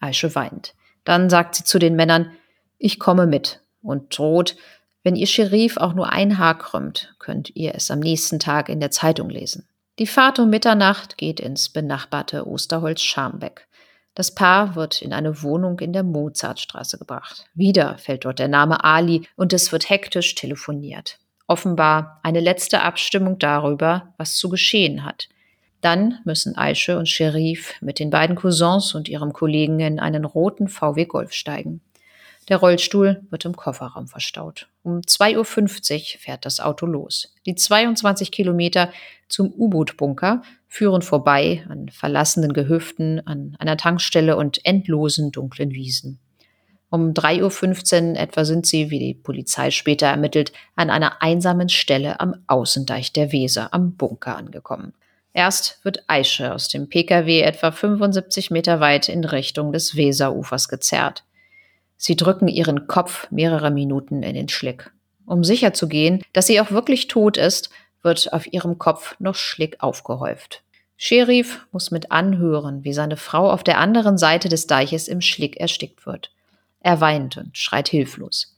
Aische 0.00 0.34
weint. 0.34 0.74
Dann 1.04 1.30
sagt 1.30 1.54
sie 1.54 1.64
zu 1.64 1.78
den 1.78 1.96
Männern, 1.96 2.32
ich 2.78 2.98
komme 2.98 3.26
mit 3.26 3.60
und 3.82 4.16
droht, 4.16 4.56
wenn 5.02 5.16
ihr 5.16 5.26
Scherif 5.26 5.76
auch 5.76 5.94
nur 5.94 6.10
ein 6.10 6.38
Haar 6.38 6.58
krümmt, 6.58 7.14
könnt 7.18 7.54
ihr 7.56 7.74
es 7.74 7.90
am 7.90 7.98
nächsten 7.98 8.38
Tag 8.38 8.68
in 8.68 8.80
der 8.80 8.90
Zeitung 8.90 9.30
lesen. 9.30 9.66
Die 9.98 10.06
Fahrt 10.06 10.38
um 10.38 10.48
Mitternacht 10.48 11.18
geht 11.18 11.40
ins 11.40 11.68
benachbarte 11.68 12.46
Osterholz-Scharmbeck. 12.46 13.66
Das 14.14 14.34
Paar 14.34 14.74
wird 14.74 15.00
in 15.02 15.12
eine 15.12 15.42
Wohnung 15.42 15.78
in 15.78 15.92
der 15.92 16.02
Mozartstraße 16.02 16.98
gebracht. 16.98 17.46
Wieder 17.54 17.96
fällt 17.98 18.24
dort 18.24 18.38
der 18.38 18.48
Name 18.48 18.84
Ali 18.84 19.26
und 19.36 19.52
es 19.52 19.72
wird 19.72 19.88
hektisch 19.88 20.34
telefoniert 20.34 21.18
offenbar 21.52 22.18
eine 22.22 22.40
letzte 22.40 22.80
Abstimmung 22.80 23.38
darüber, 23.38 24.14
was 24.16 24.36
zu 24.36 24.48
geschehen 24.48 25.04
hat. 25.04 25.28
Dann 25.82 26.18
müssen 26.24 26.56
Aische 26.56 26.96
und 26.96 27.08
Sherif 27.08 27.74
mit 27.82 27.98
den 27.98 28.08
beiden 28.08 28.36
Cousins 28.36 28.94
und 28.94 29.08
ihrem 29.08 29.34
Kollegen 29.34 29.78
in 29.80 30.00
einen 30.00 30.24
roten 30.24 30.68
VW 30.68 31.04
Golf 31.04 31.32
steigen. 31.32 31.82
Der 32.48 32.56
Rollstuhl 32.56 33.22
wird 33.30 33.44
im 33.44 33.54
Kofferraum 33.54 34.08
verstaut. 34.08 34.68
Um 34.82 35.00
2.50 35.00 35.36
Uhr 36.16 36.20
fährt 36.20 36.46
das 36.46 36.58
Auto 36.58 36.86
los. 36.86 37.34
Die 37.44 37.54
22 37.54 38.32
Kilometer 38.32 38.90
zum 39.28 39.52
U-Boot-Bunker 39.52 40.42
führen 40.72 41.02
vorbei 41.02 41.62
an 41.68 41.90
verlassenen 41.90 42.54
Gehöften, 42.54 43.20
an 43.26 43.54
einer 43.58 43.76
Tankstelle 43.76 44.38
und 44.38 44.64
endlosen 44.64 45.30
dunklen 45.30 45.72
Wiesen. 45.72 46.18
Um 46.88 47.12
3.15 47.12 48.12
Uhr 48.12 48.18
etwa 48.18 48.46
sind 48.46 48.64
sie, 48.64 48.88
wie 48.88 48.98
die 48.98 49.12
Polizei 49.12 49.70
später 49.70 50.06
ermittelt, 50.06 50.54
an 50.74 50.88
einer 50.88 51.20
einsamen 51.20 51.68
Stelle 51.68 52.20
am 52.20 52.36
Außendeich 52.46 53.12
der 53.12 53.32
Weser 53.32 53.74
am 53.74 53.96
Bunker 53.96 54.34
angekommen. 54.34 54.94
Erst 55.34 55.78
wird 55.84 56.04
Aische 56.06 56.54
aus 56.54 56.68
dem 56.68 56.88
Pkw 56.88 57.42
etwa 57.42 57.70
75 57.70 58.50
Meter 58.50 58.80
weit 58.80 59.10
in 59.10 59.24
Richtung 59.24 59.72
des 59.72 59.94
Weserufers 59.94 60.70
gezerrt. 60.70 61.24
Sie 61.98 62.16
drücken 62.16 62.48
ihren 62.48 62.86
Kopf 62.86 63.30
mehrere 63.30 63.70
Minuten 63.70 64.22
in 64.22 64.34
den 64.34 64.48
Schlick. 64.48 64.90
Um 65.26 65.44
sicherzugehen, 65.44 66.22
dass 66.32 66.46
sie 66.46 66.62
auch 66.62 66.70
wirklich 66.70 67.08
tot 67.08 67.36
ist, 67.36 67.68
wird 68.02 68.32
auf 68.32 68.52
ihrem 68.52 68.78
Kopf 68.78 69.16
noch 69.18 69.34
Schlick 69.34 69.82
aufgehäuft. 69.82 70.62
Sherif 70.96 71.66
muss 71.72 71.90
mit 71.90 72.12
anhören, 72.12 72.84
wie 72.84 72.92
seine 72.92 73.16
Frau 73.16 73.50
auf 73.50 73.64
der 73.64 73.78
anderen 73.78 74.18
Seite 74.18 74.48
des 74.48 74.66
Deiches 74.66 75.08
im 75.08 75.20
Schlick 75.20 75.56
erstickt 75.56 76.06
wird. 76.06 76.32
Er 76.80 77.00
weint 77.00 77.36
und 77.36 77.56
schreit 77.56 77.88
hilflos. 77.88 78.56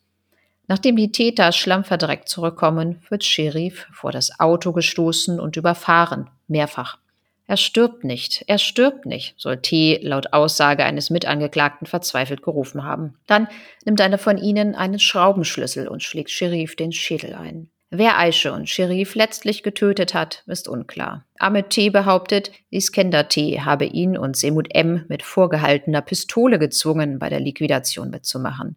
Nachdem 0.67 0.97
die 0.97 1.13
Täter 1.13 1.53
schlammverdreckt 1.53 2.29
zurückkommen, 2.29 3.03
wird 3.09 3.25
Sherif 3.25 3.87
vor 3.93 4.13
das 4.13 4.41
Auto 4.41 4.73
gestoßen 4.73 5.39
und 5.39 5.57
überfahren, 5.57 6.31
mehrfach. 6.49 6.99
Er 7.47 7.59
stirbt 7.59 8.05
nicht, 8.05 8.45
er 8.47 8.57
stirbt 8.57 9.05
nicht, 9.05 9.35
soll 9.37 9.61
T 9.61 9.99
laut 10.03 10.33
Aussage 10.33 10.85
eines 10.85 11.11
Mitangeklagten 11.11 11.87
verzweifelt 11.87 12.43
gerufen 12.43 12.85
haben. 12.85 13.19
Dann 13.27 13.49
nimmt 13.85 14.01
einer 14.01 14.17
von 14.17 14.39
ihnen 14.39 14.75
einen 14.75 14.99
Schraubenschlüssel 14.99 15.87
und 15.87 16.03
schlägt 16.03 16.31
Sherif 16.31 16.75
den 16.75 16.93
Schädel 16.93 17.35
ein. 17.35 17.69
Wer 17.97 18.19
Aische 18.19 18.53
und 18.53 18.69
Sherif 18.69 19.15
letztlich 19.15 19.63
getötet 19.63 20.15
hat, 20.15 20.43
ist 20.47 20.67
unklar. 20.67 21.25
Ahmed 21.39 21.71
T. 21.71 21.91
behauptet, 21.91 22.51
Iskender 22.69 23.29
T. 23.29 23.61
habe 23.61 23.85
ihn 23.85 24.19
und 24.19 24.37
Semut 24.37 24.67
M. 24.75 25.05
mit 25.07 25.23
vorgehaltener 25.23 26.03
Pistole 26.03 26.59
gezwungen, 26.59 27.21
bei 27.21 27.29
der 27.29 27.39
Liquidation 27.39 28.11
mitzumachen. 28.11 28.75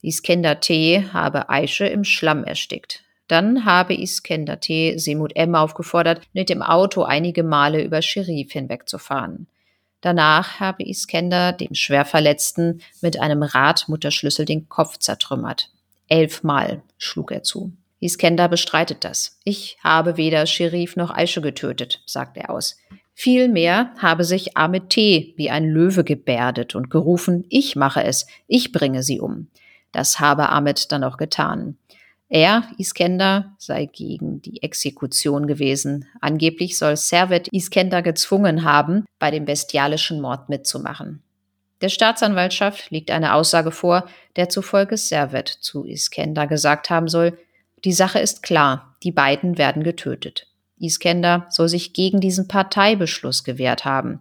Iskender 0.00 0.60
T. 0.60 1.04
habe 1.12 1.50
Aische 1.50 1.84
im 1.88 2.04
Schlamm 2.04 2.42
erstickt. 2.42 3.04
Dann 3.26 3.66
habe 3.66 3.92
Iskender 3.92 4.60
T. 4.60 4.96
Semut 4.96 5.36
M. 5.36 5.54
aufgefordert, 5.54 6.22
mit 6.32 6.48
dem 6.48 6.62
Auto 6.62 7.02
einige 7.02 7.42
Male 7.42 7.82
über 7.84 8.00
Sherif 8.00 8.52
hinwegzufahren. 8.52 9.46
Danach 10.00 10.58
habe 10.58 10.88
Iskender 10.88 11.52
dem 11.52 11.74
Schwerverletzten 11.74 12.80
mit 13.02 13.20
einem 13.20 13.42
Radmutterschlüssel 13.42 14.46
den 14.46 14.70
Kopf 14.70 14.96
zertrümmert. 14.96 15.68
Elfmal 16.08 16.80
schlug 16.96 17.30
er 17.30 17.42
zu. 17.42 17.74
Iskender 18.00 18.48
bestreitet 18.48 19.04
das. 19.04 19.38
Ich 19.44 19.78
habe 19.82 20.16
weder 20.16 20.46
Sherif 20.46 20.96
noch 20.96 21.10
Aische 21.10 21.40
getötet, 21.40 22.02
sagt 22.06 22.36
er 22.36 22.50
aus. 22.50 22.76
Vielmehr 23.14 23.92
habe 23.98 24.22
sich 24.22 24.56
Ahmed 24.56 24.90
T. 24.90 25.34
wie 25.36 25.50
ein 25.50 25.68
Löwe 25.68 26.04
gebärdet 26.04 26.76
und 26.76 26.90
gerufen, 26.90 27.44
ich 27.48 27.74
mache 27.74 28.04
es, 28.04 28.28
ich 28.46 28.70
bringe 28.70 29.02
sie 29.02 29.20
um. 29.20 29.48
Das 29.90 30.20
habe 30.20 30.50
Ahmed 30.50 30.92
dann 30.92 31.02
auch 31.02 31.16
getan. 31.16 31.76
Er, 32.28 32.64
Iskender, 32.76 33.54
sei 33.58 33.86
gegen 33.86 34.42
die 34.42 34.62
Exekution 34.62 35.46
gewesen. 35.46 36.06
Angeblich 36.20 36.78
soll 36.78 36.96
Servet 36.96 37.48
Iskender 37.52 38.02
gezwungen 38.02 38.64
haben, 38.64 39.06
bei 39.18 39.30
dem 39.30 39.46
bestialischen 39.46 40.20
Mord 40.20 40.48
mitzumachen. 40.48 41.22
Der 41.80 41.88
Staatsanwaltschaft 41.88 42.90
liegt 42.90 43.10
eine 43.10 43.34
Aussage 43.34 43.70
vor, 43.70 44.06
der 44.36 44.48
zufolge 44.48 44.96
Servet 44.96 45.48
zu 45.48 45.84
Iskender 45.84 46.46
gesagt 46.46 46.90
haben 46.90 47.08
soll, 47.08 47.38
die 47.84 47.92
Sache 47.92 48.18
ist 48.18 48.42
klar, 48.42 48.96
die 49.02 49.12
beiden 49.12 49.58
werden 49.58 49.82
getötet. 49.82 50.46
Iskender 50.78 51.46
soll 51.50 51.68
sich 51.68 51.92
gegen 51.92 52.20
diesen 52.20 52.48
Parteibeschluss 52.48 53.44
gewehrt 53.44 53.84
haben. 53.84 54.20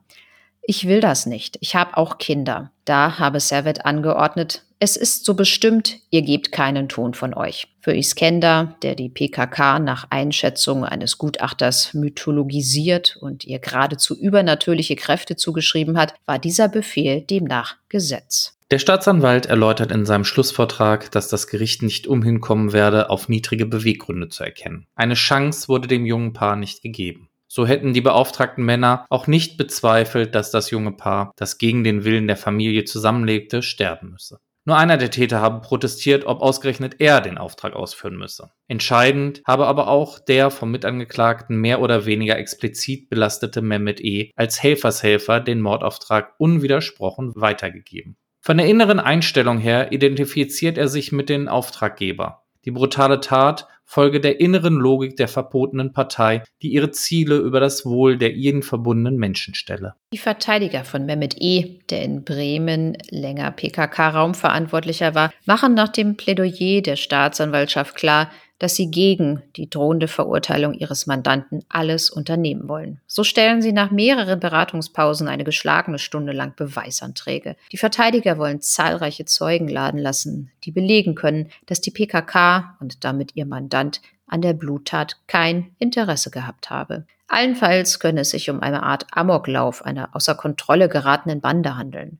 Ich 0.61 0.87
will 0.87 0.99
das 0.99 1.25
nicht, 1.25 1.57
ich 1.61 1.75
habe 1.75 1.95
auch 1.95 2.17
Kinder. 2.17 2.71
Da 2.83 3.19
habe 3.19 3.39
Servet 3.39 3.85
angeordnet, 3.85 4.63
es 4.79 4.95
ist 4.95 5.25
so 5.25 5.33
bestimmt, 5.33 5.97
ihr 6.11 6.21
gebt 6.21 6.51
keinen 6.51 6.87
Ton 6.87 7.15
von 7.15 7.33
euch. 7.33 7.67
Für 7.79 7.95
Iskender, 7.95 8.75
der 8.83 8.93
die 8.93 9.09
PKK 9.09 9.79
nach 9.79 10.07
Einschätzung 10.11 10.85
eines 10.85 11.17
Gutachters 11.17 11.95
mythologisiert 11.95 13.17
und 13.19 13.43
ihr 13.45 13.57
geradezu 13.57 14.15
übernatürliche 14.15 14.95
Kräfte 14.95 15.35
zugeschrieben 15.35 15.97
hat, 15.97 16.13
war 16.27 16.37
dieser 16.37 16.67
Befehl 16.67 17.21
demnach 17.21 17.77
Gesetz. 17.89 18.56
Der 18.69 18.79
Staatsanwalt 18.79 19.45
erläutert 19.45 19.93
in 19.93 20.05
seinem 20.05 20.25
Schlussvortrag, 20.25 21.09
dass 21.11 21.29
das 21.29 21.47
Gericht 21.47 21.83
nicht 21.83 22.05
umhin 22.05 22.41
kommen 22.41 22.73
werde, 22.73 23.09
auf 23.09 23.29
niedrige 23.29 23.65
Beweggründe 23.65 24.27
zu 24.27 24.43
erkennen. 24.43 24.87
Eine 24.93 25.13
Chance 25.13 25.69
wurde 25.69 25.87
dem 25.87 26.05
jungen 26.05 26.33
Paar 26.33 26.57
nicht 26.57 26.81
gegeben. 26.81 27.29
So 27.47 27.65
hätten 27.65 27.93
die 27.93 28.01
beauftragten 28.01 28.65
Männer 28.65 29.05
auch 29.09 29.25
nicht 29.25 29.55
bezweifelt, 29.55 30.35
dass 30.35 30.51
das 30.51 30.69
junge 30.69 30.91
Paar, 30.91 31.31
das 31.37 31.59
gegen 31.59 31.85
den 31.85 32.03
Willen 32.03 32.27
der 32.27 32.35
Familie 32.35 32.83
zusammenlebte, 32.83 33.61
sterben 33.61 34.11
müsse. 34.11 34.41
Nur 34.65 34.75
einer 34.75 34.97
der 34.97 35.11
Täter 35.11 35.39
habe 35.39 35.61
protestiert, 35.61 36.25
ob 36.25 36.41
ausgerechnet 36.41 36.97
er 36.99 37.21
den 37.21 37.37
Auftrag 37.37 37.73
ausführen 37.73 38.17
müsse. 38.17 38.51
Entscheidend 38.67 39.41
habe 39.47 39.65
aber 39.65 39.87
auch 39.87 40.19
der 40.19 40.51
vom 40.51 40.71
Mitangeklagten 40.71 41.55
mehr 41.55 41.79
oder 41.79 42.05
weniger 42.05 42.37
explizit 42.37 43.09
belastete 43.09 43.61
Mehmet 43.61 44.01
E. 44.01 44.31
als 44.35 44.61
Helfershelfer 44.61 45.39
den 45.39 45.61
Mordauftrag 45.61 46.33
unwidersprochen 46.37 47.31
weitergegeben. 47.37 48.17
Von 48.47 48.59
der 48.59 48.67
inneren 48.67 49.01
Einstellung 49.01 49.57
her 49.57 49.91
identifiziert 49.91 50.77
er 50.77 50.87
sich 50.87 51.11
mit 51.11 51.27
den 51.27 51.49
Auftraggeber. 51.49 52.43
Die 52.63 52.71
brutale 52.71 53.19
Tat 53.19 53.67
folge 53.83 54.21
der 54.21 54.39
inneren 54.39 54.75
Logik 54.75 55.17
der 55.17 55.27
verbotenen 55.27 55.91
Partei, 55.91 56.43
die 56.61 56.69
ihre 56.69 56.91
Ziele 56.91 57.35
über 57.35 57.59
das 57.59 57.85
Wohl 57.85 58.17
der 58.17 58.35
ihnen 58.35 58.63
verbundenen 58.63 59.17
Menschen 59.17 59.53
stelle. 59.53 59.95
Die 60.13 60.17
Verteidiger 60.17 60.85
von 60.85 61.05
Mehmet 61.05 61.35
E., 61.41 61.79
der 61.89 62.03
in 62.03 62.23
Bremen 62.23 62.97
länger 63.09 63.51
PKK-Raumverantwortlicher 63.51 65.13
war, 65.13 65.33
machen 65.45 65.73
nach 65.73 65.89
dem 65.89 66.15
Plädoyer 66.15 66.81
der 66.81 66.95
Staatsanwaltschaft 66.95 67.95
klar, 67.95 68.31
dass 68.59 68.75
sie 68.75 68.89
gegen 68.89 69.43
die 69.55 69.69
drohende 69.69 70.07
Verurteilung 70.07 70.73
ihres 70.73 71.07
Mandanten 71.07 71.63
alles 71.69 72.09
unternehmen 72.09 72.67
wollen. 72.67 72.99
So 73.07 73.23
stellen 73.23 73.61
sie 73.61 73.71
nach 73.71 73.91
mehreren 73.91 74.39
Beratungspausen 74.39 75.27
eine 75.27 75.43
geschlagene 75.43 75.99
Stunde 75.99 76.33
lang 76.33 76.53
Beweisanträge. 76.55 77.55
Die 77.71 77.77
Verteidiger 77.77 78.37
wollen 78.37 78.61
zahlreiche 78.61 79.25
Zeugen 79.25 79.67
laden 79.67 79.99
lassen, 79.99 80.51
die 80.63 80.71
belegen 80.71 81.15
können, 81.15 81.49
dass 81.65 81.81
die 81.81 81.91
PKK 81.91 82.77
und 82.79 83.03
damit 83.03 83.35
ihr 83.35 83.45
Mandant 83.45 84.01
an 84.27 84.41
der 84.41 84.53
Bluttat 84.53 85.17
kein 85.27 85.71
Interesse 85.79 86.31
gehabt 86.31 86.69
habe. 86.69 87.05
Allenfalls 87.27 87.99
könne 87.99 88.21
es 88.21 88.29
sich 88.29 88.49
um 88.49 88.61
eine 88.61 88.83
Art 88.83 89.05
Amoklauf 89.11 89.83
einer 89.83 90.15
außer 90.15 90.35
Kontrolle 90.35 90.87
geratenen 90.87 91.41
Bande 91.41 91.77
handeln. 91.77 92.19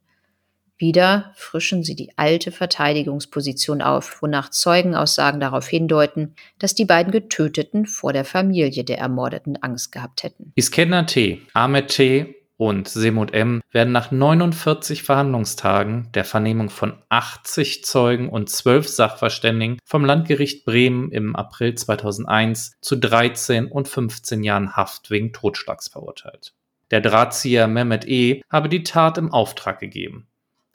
Wieder 0.80 1.32
frischen 1.36 1.84
sie 1.84 1.96
die 1.96 2.12
alte 2.18 2.52
Verteidigungsposition 2.52 3.82
auf, 3.82 4.22
wonach 4.22 4.50
Zeugenaussagen 4.50 5.40
darauf 5.40 5.68
hindeuten, 5.68 6.36
dass 6.60 6.76
die 6.76 6.86
beiden 6.86 7.12
Getöteten 7.12 7.88
vor 7.88 8.14
der 8.14 8.26
Familie 8.26 8.84
der 8.84 9.00
Ermordeten 9.00 9.58
Angst 9.64 9.92
gehabt 9.92 10.22
hätten. 10.22 10.52
Iskender 10.56 11.08
T., 11.08 11.42
Ahmed 11.54 11.88
T. 11.88 12.36
und 12.58 12.88
Semut 12.88 13.34
M. 13.34 13.62
werden 13.72 13.92
nach 13.92 14.12
49 14.12 15.02
Verhandlungstagen 15.02 16.10
der 16.14 16.26
Vernehmung 16.26 16.70
von 16.70 16.94
80 17.10 17.84
Zeugen 17.84 18.30
und 18.30 18.48
12 18.48 18.88
Sachverständigen 18.88 19.80
vom 19.84 20.06
Landgericht 20.06 20.64
Bremen 20.64 21.12
im 21.12 21.36
April 21.36 21.74
2001 21.74 22.74
zu 22.82 22.98
13 22.98 23.66
und 23.66 23.88
15 23.88 24.44
Jahren 24.44 24.76
Haft 24.76 25.10
wegen 25.10 25.34
Totschlags 25.34 25.88
verurteilt. 25.88 26.54
Der 26.92 27.02
Drahtzieher 27.02 27.68
Mehmet 27.68 28.08
E. 28.08 28.44
habe 28.50 28.70
die 28.70 28.84
Tat 28.84 29.18
im 29.18 29.34
Auftrag 29.34 29.80
gegeben. 29.80 30.28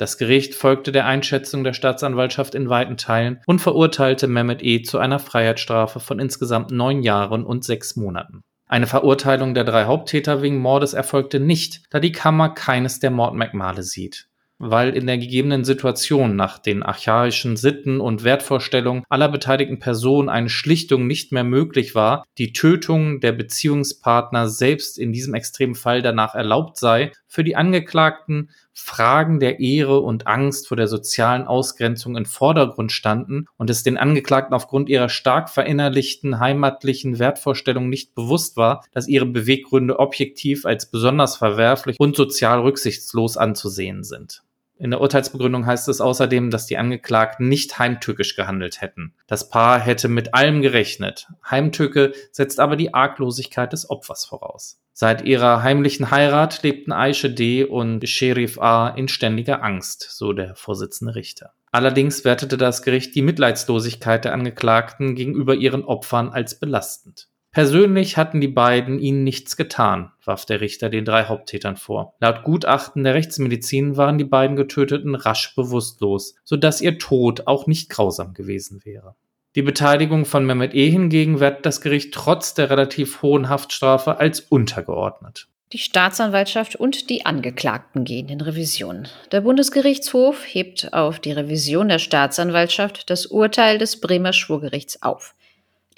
Das 0.02 0.18
Gericht 0.18 0.56
folgte 0.56 0.90
der 0.90 1.06
Einschätzung 1.06 1.62
der 1.62 1.74
Staatsanwaltschaft 1.74 2.56
in 2.56 2.68
weiten 2.68 2.96
Teilen 2.96 3.38
und 3.46 3.60
verurteilte 3.60 4.26
Mehmet 4.26 4.60
E. 4.60 4.82
zu 4.82 4.98
einer 4.98 5.20
Freiheitsstrafe 5.20 6.00
von 6.00 6.18
insgesamt 6.18 6.72
neun 6.72 7.04
Jahren 7.04 7.44
und 7.44 7.62
sechs 7.62 7.94
Monaten. 7.94 8.42
Eine 8.66 8.88
Verurteilung 8.88 9.54
der 9.54 9.62
drei 9.62 9.84
Haupttäter 9.84 10.42
wegen 10.42 10.58
Mordes 10.58 10.92
erfolgte 10.92 11.38
nicht, 11.38 11.82
da 11.90 12.00
die 12.00 12.10
Kammer 12.10 12.48
keines 12.48 12.98
der 12.98 13.12
Mordmerkmale 13.12 13.84
sieht 13.84 14.26
weil 14.64 14.94
in 14.96 15.08
der 15.08 15.18
gegebenen 15.18 15.64
Situation 15.64 16.36
nach 16.36 16.56
den 16.56 16.84
archaischen 16.84 17.56
Sitten 17.56 18.00
und 18.00 18.22
Wertvorstellungen 18.22 19.02
aller 19.08 19.28
beteiligten 19.28 19.80
Personen 19.80 20.28
eine 20.28 20.48
Schlichtung 20.48 21.08
nicht 21.08 21.32
mehr 21.32 21.42
möglich 21.42 21.96
war, 21.96 22.22
die 22.38 22.52
Tötung 22.52 23.18
der 23.18 23.32
Beziehungspartner 23.32 24.48
selbst 24.48 25.00
in 25.00 25.12
diesem 25.12 25.34
extremen 25.34 25.74
Fall 25.74 26.00
danach 26.00 26.36
erlaubt 26.36 26.78
sei, 26.78 27.10
für 27.32 27.44
die 27.44 27.56
Angeklagten 27.56 28.50
Fragen 28.74 29.40
der 29.40 29.58
Ehre 29.58 30.00
und 30.00 30.26
Angst 30.26 30.68
vor 30.68 30.76
der 30.76 30.86
sozialen 30.86 31.44
Ausgrenzung 31.44 32.14
im 32.14 32.26
Vordergrund 32.26 32.92
standen 32.92 33.46
und 33.56 33.70
es 33.70 33.82
den 33.82 33.96
Angeklagten 33.96 34.54
aufgrund 34.54 34.90
ihrer 34.90 35.08
stark 35.08 35.48
verinnerlichten 35.48 36.40
heimatlichen 36.40 37.18
Wertvorstellungen 37.18 37.88
nicht 37.88 38.14
bewusst 38.14 38.58
war, 38.58 38.84
dass 38.92 39.08
ihre 39.08 39.24
Beweggründe 39.24 39.98
objektiv 39.98 40.66
als 40.66 40.90
besonders 40.90 41.36
verwerflich 41.36 41.98
und 41.98 42.16
sozial 42.16 42.60
rücksichtslos 42.60 43.38
anzusehen 43.38 44.04
sind. 44.04 44.42
In 44.82 44.90
der 44.90 45.00
Urteilsbegründung 45.00 45.64
heißt 45.64 45.86
es 45.86 46.00
außerdem, 46.00 46.50
dass 46.50 46.66
die 46.66 46.76
Angeklagten 46.76 47.48
nicht 47.48 47.78
heimtückisch 47.78 48.34
gehandelt 48.34 48.80
hätten. 48.80 49.14
Das 49.28 49.48
Paar 49.48 49.78
hätte 49.78 50.08
mit 50.08 50.34
allem 50.34 50.60
gerechnet. 50.60 51.28
Heimtücke 51.48 52.12
setzt 52.32 52.58
aber 52.58 52.74
die 52.74 52.92
Arglosigkeit 52.92 53.72
des 53.72 53.88
Opfers 53.88 54.24
voraus. 54.24 54.80
Seit 54.92 55.22
ihrer 55.22 55.62
heimlichen 55.62 56.10
Heirat 56.10 56.64
lebten 56.64 56.90
Aisha 56.90 57.28
D. 57.28 57.62
und 57.62 58.08
Sherif 58.08 58.58
A. 58.58 58.88
in 58.88 59.06
ständiger 59.06 59.62
Angst, 59.62 60.08
so 60.10 60.32
der 60.32 60.56
Vorsitzende 60.56 61.14
Richter. 61.14 61.52
Allerdings 61.70 62.24
wertete 62.24 62.58
das 62.58 62.82
Gericht 62.82 63.14
die 63.14 63.22
Mitleidslosigkeit 63.22 64.24
der 64.24 64.32
Angeklagten 64.32 65.14
gegenüber 65.14 65.54
ihren 65.54 65.84
Opfern 65.84 66.30
als 66.30 66.58
belastend. 66.58 67.28
Persönlich 67.52 68.16
hatten 68.16 68.40
die 68.40 68.48
beiden 68.48 68.98
ihnen 68.98 69.24
nichts 69.24 69.58
getan, 69.58 70.10
warf 70.24 70.46
der 70.46 70.62
Richter 70.62 70.88
den 70.88 71.04
drei 71.04 71.24
Haupttätern 71.24 71.76
vor. 71.76 72.14
Laut 72.18 72.44
Gutachten 72.44 73.04
der 73.04 73.12
Rechtsmedizin 73.12 73.98
waren 73.98 74.16
die 74.16 74.24
beiden 74.24 74.56
Getöteten 74.56 75.14
rasch 75.14 75.54
bewusstlos, 75.54 76.34
sodass 76.44 76.80
ihr 76.80 76.98
Tod 76.98 77.46
auch 77.46 77.66
nicht 77.66 77.90
grausam 77.90 78.32
gewesen 78.32 78.80
wäre. 78.84 79.16
Die 79.54 79.60
Beteiligung 79.60 80.24
von 80.24 80.46
Mehmet 80.46 80.72
E. 80.72 80.88
hingegen 80.88 81.40
wertet 81.40 81.66
das 81.66 81.82
Gericht 81.82 82.14
trotz 82.14 82.54
der 82.54 82.70
relativ 82.70 83.20
hohen 83.20 83.50
Haftstrafe 83.50 84.18
als 84.18 84.40
untergeordnet. 84.40 85.46
Die 85.74 85.78
Staatsanwaltschaft 85.78 86.76
und 86.76 87.10
die 87.10 87.26
Angeklagten 87.26 88.04
gehen 88.04 88.30
in 88.30 88.40
Revision. 88.40 89.08
Der 89.30 89.42
Bundesgerichtshof 89.42 90.42
hebt 90.46 90.94
auf 90.94 91.18
die 91.18 91.32
Revision 91.32 91.88
der 91.88 91.98
Staatsanwaltschaft 91.98 93.10
das 93.10 93.26
Urteil 93.26 93.76
des 93.76 94.00
Bremer 94.00 94.32
Schwurgerichts 94.32 95.02
auf. 95.02 95.34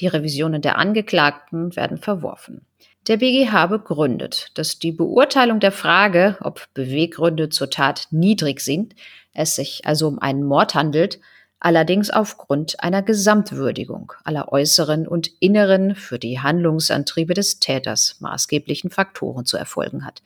Die 0.00 0.06
Revisionen 0.06 0.62
der 0.62 0.78
Angeklagten 0.78 1.74
werden 1.76 1.98
verworfen. 1.98 2.66
Der 3.06 3.18
BGH 3.18 3.66
begründet, 3.66 4.50
dass 4.54 4.78
die 4.78 4.92
Beurteilung 4.92 5.60
der 5.60 5.72
Frage, 5.72 6.38
ob 6.40 6.66
Beweggründe 6.72 7.50
zur 7.50 7.68
Tat 7.68 8.08
niedrig 8.10 8.60
sind, 8.60 8.94
es 9.34 9.56
sich 9.56 9.82
also 9.84 10.08
um 10.08 10.18
einen 10.18 10.42
Mord 10.42 10.74
handelt, 10.74 11.20
allerdings 11.60 12.10
aufgrund 12.10 12.80
einer 12.80 13.02
Gesamtwürdigung 13.02 14.12
aller 14.24 14.52
äußeren 14.52 15.06
und 15.06 15.30
inneren 15.40 15.94
für 15.94 16.18
die 16.18 16.40
Handlungsantriebe 16.40 17.34
des 17.34 17.58
Täters 17.58 18.16
maßgeblichen 18.20 18.90
Faktoren 18.90 19.44
zu 19.44 19.56
erfolgen 19.56 20.06
hat. 20.06 20.22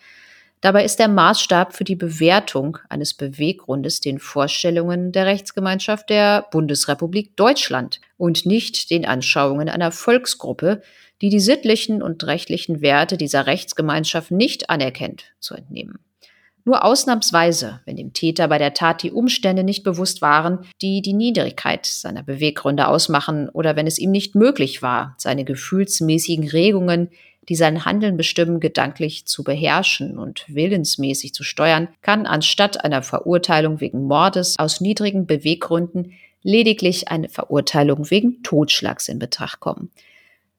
Dabei 0.60 0.84
ist 0.84 0.98
der 0.98 1.08
Maßstab 1.08 1.74
für 1.74 1.84
die 1.84 1.94
Bewertung 1.94 2.78
eines 2.88 3.14
Beweggrundes 3.14 4.00
den 4.00 4.18
Vorstellungen 4.18 5.12
der 5.12 5.26
Rechtsgemeinschaft 5.26 6.10
der 6.10 6.46
Bundesrepublik 6.50 7.36
Deutschland 7.36 8.00
und 8.16 8.44
nicht 8.44 8.90
den 8.90 9.06
Anschauungen 9.06 9.68
einer 9.68 9.92
Volksgruppe, 9.92 10.82
die 11.22 11.28
die 11.28 11.40
sittlichen 11.40 12.02
und 12.02 12.24
rechtlichen 12.24 12.80
Werte 12.80 13.16
dieser 13.16 13.46
Rechtsgemeinschaft 13.46 14.32
nicht 14.32 14.68
anerkennt, 14.68 15.26
zu 15.38 15.54
entnehmen. 15.54 16.00
Nur 16.64 16.84
ausnahmsweise, 16.84 17.80
wenn 17.86 17.96
dem 17.96 18.12
Täter 18.12 18.48
bei 18.48 18.58
der 18.58 18.74
Tat 18.74 19.02
die 19.02 19.10
Umstände 19.10 19.64
nicht 19.64 19.84
bewusst 19.84 20.20
waren, 20.20 20.66
die 20.82 21.00
die 21.00 21.14
Niedrigkeit 21.14 21.86
seiner 21.86 22.22
Beweggründe 22.22 22.88
ausmachen, 22.88 23.48
oder 23.48 23.74
wenn 23.74 23.86
es 23.86 23.98
ihm 23.98 24.10
nicht 24.10 24.34
möglich 24.34 24.82
war, 24.82 25.14
seine 25.16 25.44
gefühlsmäßigen 25.44 26.46
Regungen 26.48 27.08
die 27.48 27.54
sein 27.54 27.84
Handeln 27.84 28.16
bestimmen, 28.16 28.61
gedanklich 28.61 29.26
zu 29.26 29.44
beherrschen 29.44 30.18
und 30.18 30.44
willensmäßig 30.48 31.34
zu 31.34 31.42
steuern, 31.42 31.88
kann 32.02 32.26
anstatt 32.26 32.84
einer 32.84 33.02
Verurteilung 33.02 33.80
wegen 33.80 34.04
Mordes 34.04 34.56
aus 34.58 34.80
niedrigen 34.80 35.26
Beweggründen 35.26 36.12
lediglich 36.42 37.08
eine 37.08 37.28
Verurteilung 37.28 38.11
wegen 38.11 38.42
Totschlags 38.42 39.08
in 39.08 39.18
Betracht 39.18 39.61
kommen. 39.61 39.90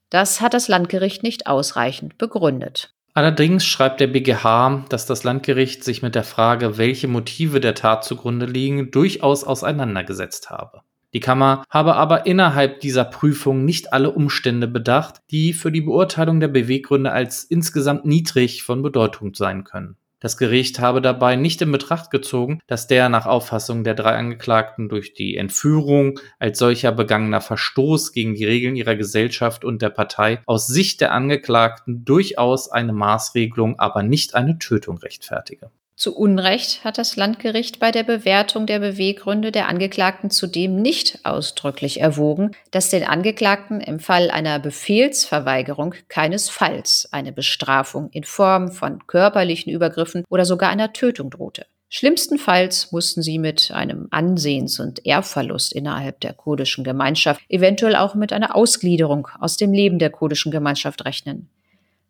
Das 0.10 0.42
hat 0.42 0.54
das 0.54 0.68
Landgericht 0.68 1.24
nicht 1.24 1.48
ausreichend 1.48 2.18
begründet. 2.18 2.94
Allerdings 3.14 3.66
schreibt 3.66 4.00
der 4.00 4.08
BGH, 4.08 4.86
dass 4.90 5.06
das 5.06 5.24
Landgericht 5.24 5.84
sich 5.84 6.02
mit 6.02 6.16
der 6.16 6.24
Frage, 6.24 6.78
welche 6.78 7.08
Motive 7.08 7.60
der 7.60 7.76
Tat 7.76 8.04
zugrunde 8.04 8.46
liegen, 8.46 8.92
durchaus 8.92 9.44
auseinandergesetzt 9.44 10.50
habe. 10.50 10.82
Die 11.14 11.20
Kammer 11.20 11.64
habe 11.70 11.96
aber 11.96 12.28
innerhalb 12.28 12.82
dieser 12.82 13.04
Prüfung 13.04 13.66
nicht 13.66 13.94
alle 13.94 14.12
Umstände 14.12 14.68
bedacht, 14.68 15.22
die 15.32 15.54
für 15.54 15.72
die 15.72 15.82
Beurteilung 15.82 16.40
der 16.40 16.50
Beweggründe 16.50 17.12
als 17.12 17.44
insgesamt 17.44 18.06
niedrig 18.06 18.62
von 18.64 18.84
Bedeutung 18.84 19.34
sein 19.34 19.64
können. 19.64 19.98
Das 20.22 20.38
Gericht 20.38 20.80
habe 20.80 21.02
dabei 21.02 21.38
nicht 21.38 21.62
in 21.62 21.72
Betracht 21.72 22.12
gezogen, 22.12 22.60
dass 22.68 22.88
der 22.88 23.08
nach 23.08 23.26
Auffassung 23.26 23.86
der 23.86 23.96
drei 23.96 24.18
Angeklagten 24.18 24.90
durch 24.90 25.14
die 25.14 25.38
Entführung 25.38 26.20
als 26.40 26.60
solcher 26.60 26.92
begangener 26.92 27.40
Verstoß 27.40 28.12
gegen 28.12 28.36
die 28.36 28.46
Regeln 28.46 28.76
ihrer 28.76 28.98
Gesellschaft 28.98 29.64
und 29.64 29.82
der 29.82 29.90
Partei 29.90 30.42
aus 30.46 30.68
Sicht 30.68 31.00
der 31.00 31.14
Angeklagten 31.14 32.04
durchaus 32.04 32.70
eine 32.70 32.92
Maßregelung, 32.92 33.80
aber 33.80 34.04
nicht 34.04 34.36
eine 34.36 34.60
Tötung 34.60 34.98
rechtfertige. 34.98 35.72
Zu 36.00 36.16
Unrecht 36.16 36.86
hat 36.86 36.98
das 36.98 37.18
Landgericht 37.18 37.78
bei 37.80 37.92
der 37.92 38.04
Bewertung 38.04 38.66
der 38.66 38.80
Beweggründe 38.80 39.52
der 39.52 39.68
Angeklagten 39.68 40.30
zudem 40.30 40.82
nicht 40.82 41.20
ausdrücklich 41.26 42.00
erwogen, 42.00 42.52
dass 42.72 42.90
den 42.90 43.04
Angeklagten 43.04 43.82
im 43.82 44.00
Fall 44.00 44.32
einer 44.32 44.60
Befehlsverweigerung 44.60 45.96
keinesfalls 46.08 47.10
eine 47.12 47.34
Bestrafung 47.34 48.10
in 48.12 48.24
Form 48.24 48.72
von 48.72 49.08
körperlichen 49.08 49.74
Übergriffen 49.74 50.24
oder 50.30 50.46
sogar 50.46 50.70
einer 50.70 50.94
Tötung 50.94 51.32
drohte. 51.32 51.66
Schlimmstenfalls 51.90 52.94
mussten 52.94 53.22
sie 53.22 53.38
mit 53.38 53.72
einem 53.72 54.08
Ansehens- 54.10 54.80
und 54.80 55.06
Ehrverlust 55.06 55.74
innerhalb 55.74 56.22
der 56.22 56.32
kurdischen 56.32 56.86
Gemeinschaft, 56.86 57.42
eventuell 57.50 57.98
auch 57.98 58.16
mit 58.16 58.32
einer 58.32 58.56
Ausgliederung 58.56 59.28
aus 59.42 59.58
dem 59.58 59.74
Leben 59.74 60.00
der 60.00 60.12
kurdischen 60.12 60.54
Gemeinschaft 60.54 61.04
rechnen. 61.04 61.50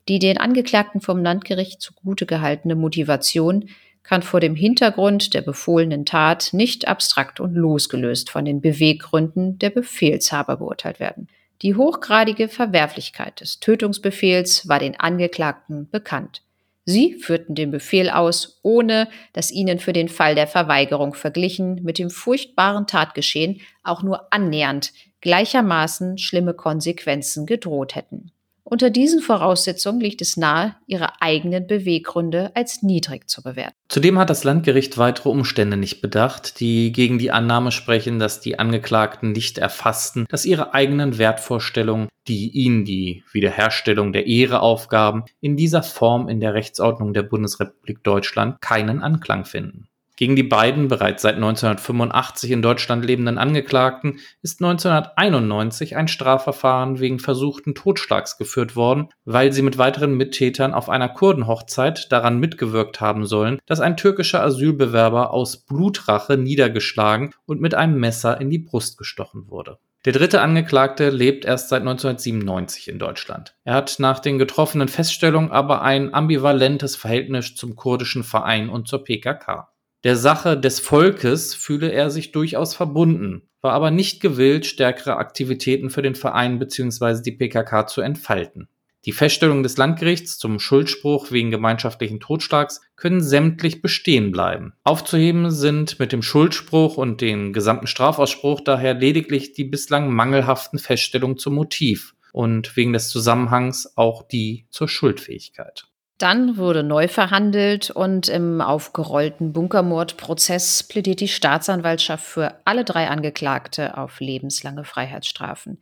Die 0.10 0.18
den 0.18 0.40
Angeklagten 0.40 1.02
vom 1.02 1.24
Landgericht 1.24 1.82
zugute 1.82 2.26
gehaltene 2.26 2.74
Motivation 2.74 3.70
kann 4.02 4.24
vor 4.24 4.40
dem 4.40 4.56
Hintergrund 4.56 5.36
der 5.36 5.44
befohlenen 5.44 6.04
Tat 6.04 6.50
nicht 6.52 6.88
abstrakt 6.88 7.40
und 7.40 7.54
losgelöst 7.54 8.32
von 8.32 8.44
den 8.44 8.60
Beweggründen 8.60 9.60
der 9.60 9.70
Befehlshaber 9.70 10.58
beurteilt 10.58 11.00
werden. 11.00 11.28
Die 11.62 11.76
hochgradige 11.76 12.48
Verwerflichkeit 12.48 13.40
des 13.40 13.60
Tötungsbefehls 13.60 14.68
war 14.68 14.80
den 14.80 15.00
Angeklagten 15.00 15.88
bekannt. 15.92 16.42
Sie 16.86 17.14
führten 17.14 17.54
den 17.54 17.70
Befehl 17.70 18.10
aus, 18.10 18.62
ohne 18.64 19.10
dass 19.34 19.52
ihnen 19.52 19.78
für 19.78 19.94
den 19.94 20.10
Fall 20.10 20.34
der 20.34 20.48
Verweigerung 20.48 21.14
verglichen 21.14 21.84
mit 21.84 22.00
dem 22.00 22.10
furchtbaren 22.10 22.88
Tatgeschehen 22.88 23.62
auch 23.84 24.02
nur 24.02 24.34
annähernd 24.34 24.92
gleichermaßen 25.22 26.18
schlimme 26.18 26.56
Konsequenzen 26.56 27.46
gedroht 27.46 27.94
hätten. 27.94 28.32
Unter 28.72 28.92
diesen 28.92 29.22
Voraussetzungen 29.22 30.00
liegt 30.00 30.22
es 30.22 30.38
nahe, 30.38 30.76
ihre 30.86 31.22
eigenen 31.22 31.66
Beweggründe 31.66 32.52
als 32.56 32.84
niedrig 32.84 33.28
zu 33.28 33.42
bewerten. 33.42 33.74
Zudem 33.88 34.20
hat 34.20 34.30
das 34.30 34.44
Landgericht 34.44 35.00
weitere 35.00 35.30
Umstände 35.30 35.76
nicht 35.76 36.02
bedacht, 36.02 36.60
die 36.60 36.92
gegen 36.92 37.18
die 37.18 37.32
Annahme 37.32 37.72
sprechen, 37.72 38.20
dass 38.20 38.42
die 38.42 38.60
Angeklagten 38.60 39.32
nicht 39.32 39.58
erfassten, 39.58 40.28
dass 40.30 40.46
ihre 40.46 40.76
eigenen 40.76 41.18
Wertvorstellungen, 41.18 42.10
die 42.28 42.52
ihnen 42.52 42.86
die 42.86 43.24
Wiederherstellung 43.32 44.14
der 44.14 44.28
Ehre 44.28 44.62
aufgaben, 44.62 45.24
in 45.42 45.58
dieser 45.58 45.82
Form 45.82 46.30
in 46.30 46.40
der 46.40 46.54
Rechtsordnung 46.54 47.14
der 47.14 47.24
Bundesrepublik 47.24 48.04
Deutschland 48.04 48.62
keinen 48.62 49.02
Anklang 49.02 49.46
finden. 49.46 49.88
Gegen 50.20 50.36
die 50.36 50.44
beiden 50.44 50.90
bereits 50.90 51.22
seit 51.22 51.36
1985 51.36 52.52
in 52.52 52.62
Deutschland 52.62 53.06
lebenden 53.06 53.38
Angeklagten 53.38 54.20
ist 54.42 54.62
1991 54.62 55.96
ein 55.96 56.10
Strafverfahren 56.10 57.00
wegen 57.00 57.20
versuchten 57.20 57.74
Totschlags 57.74 58.38
geführt 58.38 58.76
worden, 58.76 59.08
weil 59.24 59.54
sie 59.54 59.62
mit 59.62 59.78
weiteren 59.78 60.18
Mittätern 60.18 60.74
auf 60.74 60.90
einer 60.90 61.08
Kurdenhochzeit 61.08 62.12
daran 62.12 62.38
mitgewirkt 62.38 63.00
haben 63.00 63.26
sollen, 63.26 63.60
dass 63.66 63.80
ein 63.80 63.96
türkischer 63.96 64.44
Asylbewerber 64.44 65.32
aus 65.32 65.56
Blutrache 65.56 66.36
niedergeschlagen 66.36 67.34
und 67.46 67.62
mit 67.62 67.74
einem 67.74 67.98
Messer 67.98 68.42
in 68.42 68.50
die 68.50 68.60
Brust 68.60 68.98
gestochen 68.98 69.48
wurde. 69.48 69.78
Der 70.04 70.12
dritte 70.12 70.42
Angeklagte 70.42 71.12
lebt 71.12 71.46
erst 71.46 71.70
seit 71.70 71.84
1997 71.84 72.90
in 72.90 73.00
Deutschland. 73.00 73.56
Er 73.64 73.76
hat 73.76 74.00
nach 74.00 74.20
den 74.20 74.38
getroffenen 74.38 74.90
Feststellungen 74.90 75.52
aber 75.52 75.82
ein 75.82 76.14
ambivalentes 76.14 76.98
Verhältnis 76.98 77.56
zum 77.56 77.78
kurdischen 77.78 78.26
Verein 78.26 78.68
und 78.68 78.90
zur 78.90 79.06
PKK. 79.06 79.70
Der 80.06 80.16
Sache 80.16 80.58
des 80.58 80.80
Volkes 80.80 81.54
fühle 81.54 81.92
er 81.92 82.10
sich 82.10 82.32
durchaus 82.32 82.74
verbunden, 82.74 83.42
war 83.60 83.74
aber 83.74 83.92
nicht 83.92 84.22
gewillt, 84.22 84.66
stärkere 84.66 85.18
Aktivitäten 85.18 85.90
für 85.90 86.02
den 86.02 86.16
Verein 86.16 86.58
bzw. 86.58 87.22
die 87.22 87.34
PKK 87.34 87.86
zu 87.86 88.00
entfalten. 88.00 88.70
Die 89.04 89.12
Feststellungen 89.12 89.64
des 89.64 89.76
Landgerichts 89.76 90.38
zum 90.38 90.60
Schuldspruch 90.60 91.32
wegen 91.32 91.52
gemeinschaftlichen 91.52 92.22
Totschlags 92.22 92.80
können 92.96 93.22
sämtlich 93.22 93.82
bestehen 93.82 94.32
bleiben. 94.32 94.72
Aufzuheben 94.86 95.52
sind 95.52 96.00
mit 96.00 96.14
dem 96.14 96.22
Schuldspruch 96.22 96.96
und 96.96 97.20
dem 97.20 97.52
gesamten 97.52 97.88
Strafausspruch 97.88 98.62
daher 98.62 98.94
lediglich 98.94 99.52
die 99.52 99.66
bislang 99.66 100.14
mangelhaften 100.14 100.80
Feststellungen 100.80 101.38
zum 101.38 101.56
Motiv 101.56 102.16
und 102.32 102.78
wegen 102.78 102.94
des 102.94 103.10
Zusammenhangs 103.10 103.98
auch 103.98 104.26
die 104.26 104.66
zur 104.70 104.88
Schuldfähigkeit. 104.88 105.89
Dann 106.20 106.58
wurde 106.58 106.84
neu 106.84 107.08
verhandelt 107.08 107.92
und 107.92 108.28
im 108.28 108.60
aufgerollten 108.60 109.54
Bunkermordprozess 109.54 110.84
plädiert 110.84 111.22
die 111.22 111.30
Staatsanwaltschaft 111.30 112.26
für 112.26 112.56
alle 112.66 112.84
drei 112.84 113.08
Angeklagte 113.08 113.98
auf 113.98 114.20
lebenslange 114.20 114.84
Freiheitsstrafen. 114.84 115.82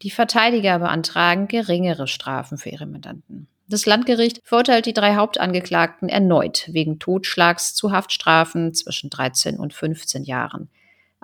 Die 0.00 0.10
Verteidiger 0.10 0.78
beantragen 0.78 1.46
geringere 1.46 2.08
Strafen 2.08 2.56
für 2.56 2.70
ihre 2.70 2.86
Mandanten. 2.86 3.48
Das 3.68 3.84
Landgericht 3.84 4.40
verurteilt 4.44 4.86
die 4.86 4.94
drei 4.94 5.16
Hauptangeklagten 5.16 6.08
erneut 6.08 6.70
wegen 6.72 6.98
Totschlags 6.98 7.74
zu 7.74 7.92
Haftstrafen 7.92 8.72
zwischen 8.72 9.10
13 9.10 9.58
und 9.58 9.74
15 9.74 10.24
Jahren. 10.24 10.70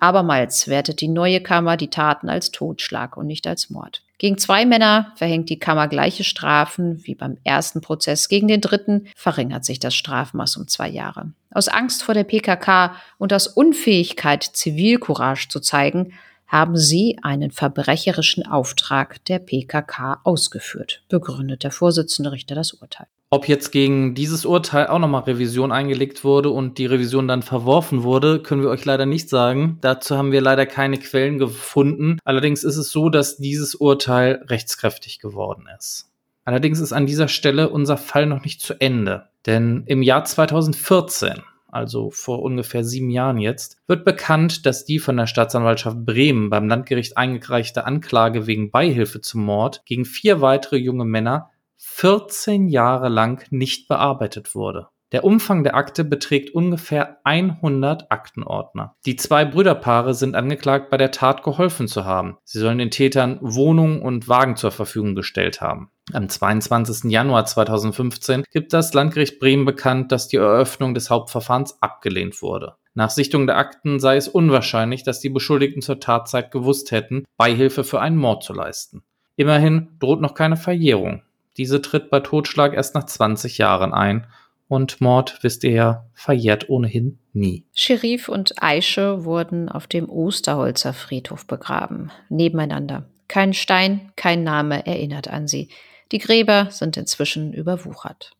Abermals 0.02 0.66
wertet 0.66 1.00
die 1.00 1.06
neue 1.06 1.40
Kammer 1.40 1.76
die 1.76 1.88
Taten 1.88 2.28
als 2.28 2.50
Totschlag 2.50 3.16
und 3.16 3.28
nicht 3.28 3.46
als 3.46 3.70
Mord. 3.70 4.02
Gegen 4.18 4.36
zwei 4.36 4.66
Männer 4.66 5.12
verhängt 5.14 5.48
die 5.48 5.60
Kammer 5.60 5.86
gleiche 5.86 6.24
Strafen 6.24 7.06
wie 7.06 7.14
beim 7.14 7.38
ersten 7.44 7.80
Prozess. 7.80 8.28
Gegen 8.28 8.48
den 8.48 8.60
dritten 8.60 9.06
verringert 9.14 9.64
sich 9.64 9.78
das 9.78 9.94
Strafmaß 9.94 10.56
um 10.56 10.66
zwei 10.66 10.88
Jahre. 10.88 11.30
Aus 11.52 11.68
Angst 11.68 12.02
vor 12.02 12.14
der 12.14 12.24
PKK 12.24 12.96
und 13.18 13.32
aus 13.32 13.46
Unfähigkeit, 13.46 14.42
Zivilcourage 14.42 15.48
zu 15.48 15.60
zeigen, 15.60 16.14
haben 16.48 16.76
sie 16.76 17.18
einen 17.22 17.52
verbrecherischen 17.52 18.44
Auftrag 18.44 19.24
der 19.26 19.38
PKK 19.38 20.20
ausgeführt, 20.24 21.04
begründet 21.08 21.62
der 21.62 21.70
Vorsitzende 21.70 22.32
Richter 22.32 22.56
das 22.56 22.72
Urteil. 22.72 23.06
Ob 23.34 23.48
jetzt 23.48 23.70
gegen 23.70 24.14
dieses 24.14 24.44
Urteil 24.44 24.88
auch 24.88 24.98
nochmal 24.98 25.22
Revision 25.22 25.72
eingelegt 25.72 26.22
wurde 26.22 26.50
und 26.50 26.76
die 26.76 26.84
Revision 26.84 27.26
dann 27.26 27.40
verworfen 27.40 28.02
wurde, 28.02 28.42
können 28.42 28.60
wir 28.60 28.68
euch 28.68 28.84
leider 28.84 29.06
nicht 29.06 29.30
sagen. 29.30 29.78
Dazu 29.80 30.18
haben 30.18 30.32
wir 30.32 30.42
leider 30.42 30.66
keine 30.66 30.98
Quellen 30.98 31.38
gefunden. 31.38 32.18
Allerdings 32.24 32.62
ist 32.62 32.76
es 32.76 32.92
so, 32.92 33.08
dass 33.08 33.38
dieses 33.38 33.74
Urteil 33.74 34.44
rechtskräftig 34.48 35.18
geworden 35.18 35.66
ist. 35.78 36.10
Allerdings 36.44 36.78
ist 36.78 36.92
an 36.92 37.06
dieser 37.06 37.26
Stelle 37.26 37.70
unser 37.70 37.96
Fall 37.96 38.26
noch 38.26 38.44
nicht 38.44 38.60
zu 38.60 38.78
Ende. 38.78 39.28
Denn 39.46 39.84
im 39.86 40.02
Jahr 40.02 40.26
2014 40.26 41.42
also 41.72 42.10
vor 42.10 42.42
ungefähr 42.42 42.84
sieben 42.84 43.08
Jahren 43.08 43.38
jetzt, 43.38 43.78
wird 43.86 44.04
bekannt, 44.04 44.66
dass 44.66 44.84
die 44.84 44.98
von 44.98 45.16
der 45.16 45.26
Staatsanwaltschaft 45.26 46.04
Bremen 46.04 46.50
beim 46.50 46.68
Landgericht 46.68 47.16
eingereichte 47.16 47.86
Anklage 47.86 48.46
wegen 48.46 48.70
Beihilfe 48.70 49.22
zum 49.22 49.42
Mord 49.42 49.80
gegen 49.86 50.04
vier 50.04 50.42
weitere 50.42 50.76
junge 50.76 51.06
Männer 51.06 51.48
14 51.84 52.68
Jahre 52.68 53.08
lang 53.08 53.44
nicht 53.50 53.88
bearbeitet 53.88 54.54
wurde. 54.54 54.88
Der 55.10 55.24
Umfang 55.24 55.62
der 55.62 55.74
Akte 55.74 56.04
beträgt 56.04 56.54
ungefähr 56.54 57.18
100 57.24 58.10
Aktenordner. 58.10 58.94
Die 59.04 59.16
zwei 59.16 59.44
Brüderpaare 59.44 60.14
sind 60.14 60.34
angeklagt, 60.34 60.88
bei 60.88 60.96
der 60.96 61.10
Tat 61.10 61.42
geholfen 61.42 61.86
zu 61.88 62.06
haben. 62.06 62.38
Sie 62.44 62.60
sollen 62.60 62.78
den 62.78 62.90
Tätern 62.90 63.38
Wohnungen 63.42 64.00
und 64.00 64.26
Wagen 64.26 64.56
zur 64.56 64.70
Verfügung 64.70 65.14
gestellt 65.14 65.60
haben. 65.60 65.90
Am 66.12 66.28
22. 66.28 67.10
Januar 67.10 67.44
2015 67.44 68.44
gibt 68.50 68.72
das 68.72 68.94
Landgericht 68.94 69.38
Bremen 69.38 69.66
bekannt, 69.66 70.12
dass 70.12 70.28
die 70.28 70.38
Eröffnung 70.38 70.94
des 70.94 71.10
Hauptverfahrens 71.10 71.82
abgelehnt 71.82 72.40
wurde. 72.40 72.76
Nach 72.94 73.10
Sichtung 73.10 73.46
der 73.46 73.58
Akten 73.58 74.00
sei 74.00 74.16
es 74.16 74.28
unwahrscheinlich, 74.28 75.02
dass 75.02 75.20
die 75.20 75.30
Beschuldigten 75.30 75.82
zur 75.82 76.00
Tatzeit 76.00 76.50
gewusst 76.50 76.90
hätten, 76.90 77.24
Beihilfe 77.36 77.84
für 77.84 78.00
einen 78.00 78.16
Mord 78.16 78.44
zu 78.44 78.52
leisten. 78.54 79.02
Immerhin 79.36 79.96
droht 79.98 80.20
noch 80.20 80.34
keine 80.34 80.56
Verjährung. 80.56 81.22
Diese 81.56 81.82
tritt 81.82 82.10
bei 82.10 82.20
Totschlag 82.20 82.74
erst 82.74 82.94
nach 82.94 83.04
20 83.04 83.58
Jahren 83.58 83.92
ein 83.92 84.26
und 84.68 85.00
Mord, 85.00 85.38
wisst 85.42 85.64
ihr 85.64 85.72
ja, 85.72 86.06
verjährt 86.14 86.70
ohnehin 86.70 87.18
nie. 87.34 87.66
Sherif 87.74 88.28
und 88.28 88.62
Aische 88.62 89.24
wurden 89.24 89.68
auf 89.68 89.86
dem 89.86 90.08
Osterholzer 90.08 90.94
Friedhof 90.94 91.46
begraben, 91.46 92.10
nebeneinander. 92.30 93.04
Kein 93.28 93.52
Stein, 93.52 94.12
kein 94.16 94.44
Name 94.44 94.86
erinnert 94.86 95.28
an 95.28 95.46
sie. 95.46 95.68
Die 96.10 96.18
Gräber 96.18 96.68
sind 96.70 96.96
inzwischen 96.96 97.52
überwuchert. 97.52 98.32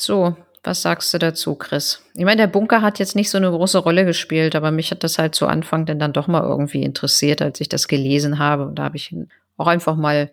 So, 0.00 0.36
was 0.62 0.82
sagst 0.82 1.12
du 1.14 1.18
dazu, 1.18 1.54
Chris? 1.54 2.04
Ich 2.14 2.24
meine, 2.24 2.42
der 2.42 2.46
Bunker 2.46 2.82
hat 2.82 2.98
jetzt 2.98 3.16
nicht 3.16 3.30
so 3.30 3.38
eine 3.38 3.50
große 3.50 3.78
Rolle 3.78 4.04
gespielt, 4.04 4.54
aber 4.54 4.70
mich 4.70 4.90
hat 4.90 5.02
das 5.02 5.18
halt 5.18 5.34
zu 5.34 5.46
Anfang 5.46 5.86
denn 5.86 5.98
dann 5.98 6.12
doch 6.12 6.26
mal 6.26 6.42
irgendwie 6.42 6.82
interessiert, 6.82 7.42
als 7.42 7.60
ich 7.60 7.68
das 7.68 7.88
gelesen 7.88 8.38
habe. 8.38 8.66
Und 8.66 8.76
da 8.76 8.84
habe 8.84 8.96
ich 8.96 9.14
auch 9.56 9.66
einfach 9.66 9.96
mal 9.96 10.30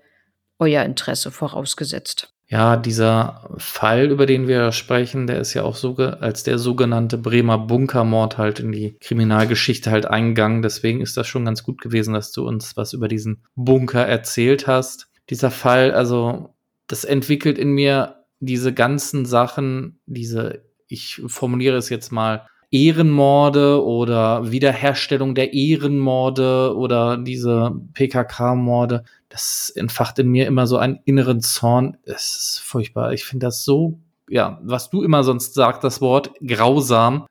euer 0.60 0.84
Interesse 0.84 1.32
vorausgesetzt. 1.32 2.34
Ja, 2.50 2.78
dieser 2.78 3.50
Fall, 3.58 4.10
über 4.10 4.26
den 4.26 4.48
wir 4.48 4.72
sprechen, 4.72 5.28
der 5.28 5.40
ist 5.40 5.54
ja 5.54 5.64
auch 5.64 5.76
so 5.76 5.96
als 5.98 6.44
der 6.44 6.58
sogenannte 6.60 7.18
Bremer 7.18 7.58
Bunkermord 7.58 8.38
halt 8.38 8.62
in 8.62 8.72
die 8.72 8.98
Kriminalgeschichte 9.02 9.92
halt 9.92 10.06
eingegangen. 10.06 10.62
Deswegen 10.62 11.02
ist 11.02 11.18
das 11.18 11.28
schon 11.28 11.44
ganz 11.44 11.64
gut 11.64 11.82
gewesen, 11.82 12.14
dass 12.14 12.32
du 12.32 12.48
uns 12.48 12.78
was 12.78 12.94
über 12.94 13.10
diesen 13.10 13.44
Bunker 13.56 14.06
erzählt 14.06 14.66
hast. 14.66 15.10
Dieser 15.30 15.52
Fall, 15.52 15.92
also 15.92 16.56
das 16.88 17.04
entwickelt 17.04 17.58
in 17.58 17.72
mir 17.72 18.24
diese 18.40 18.74
ganzen 18.74 19.26
Sachen, 19.26 20.00
diese, 20.06 20.64
ich 20.88 21.22
formuliere 21.28 21.76
es 21.76 21.90
jetzt 21.90 22.14
mal, 22.14 22.48
Ehrenmorde 22.72 23.84
oder 23.84 24.52
Wiederherstellung 24.52 25.36
der 25.36 25.54
Ehrenmorde 25.54 26.76
oder 26.76 27.18
diese 27.18 27.72
PKK-Morde, 27.94 29.04
das 29.30 29.70
entfacht 29.70 30.20
in 30.20 30.28
mir 30.28 30.48
immer 30.48 30.68
so 30.68 30.78
einen 30.78 31.00
inneren 31.06 31.42
Zorn. 31.42 31.98
Es 32.04 32.36
ist 32.36 32.62
furchtbar. 32.64 33.14
Ich 33.14 33.24
finde 33.24 33.48
das 33.48 33.64
so, 33.64 34.00
ja, 34.30 34.60
was 34.64 34.90
du 34.90 35.04
immer 35.04 35.24
sonst 35.24 35.54
sagst, 35.54 35.84
das 35.84 36.02
Wort 36.02 36.32
grausam. 36.46 37.26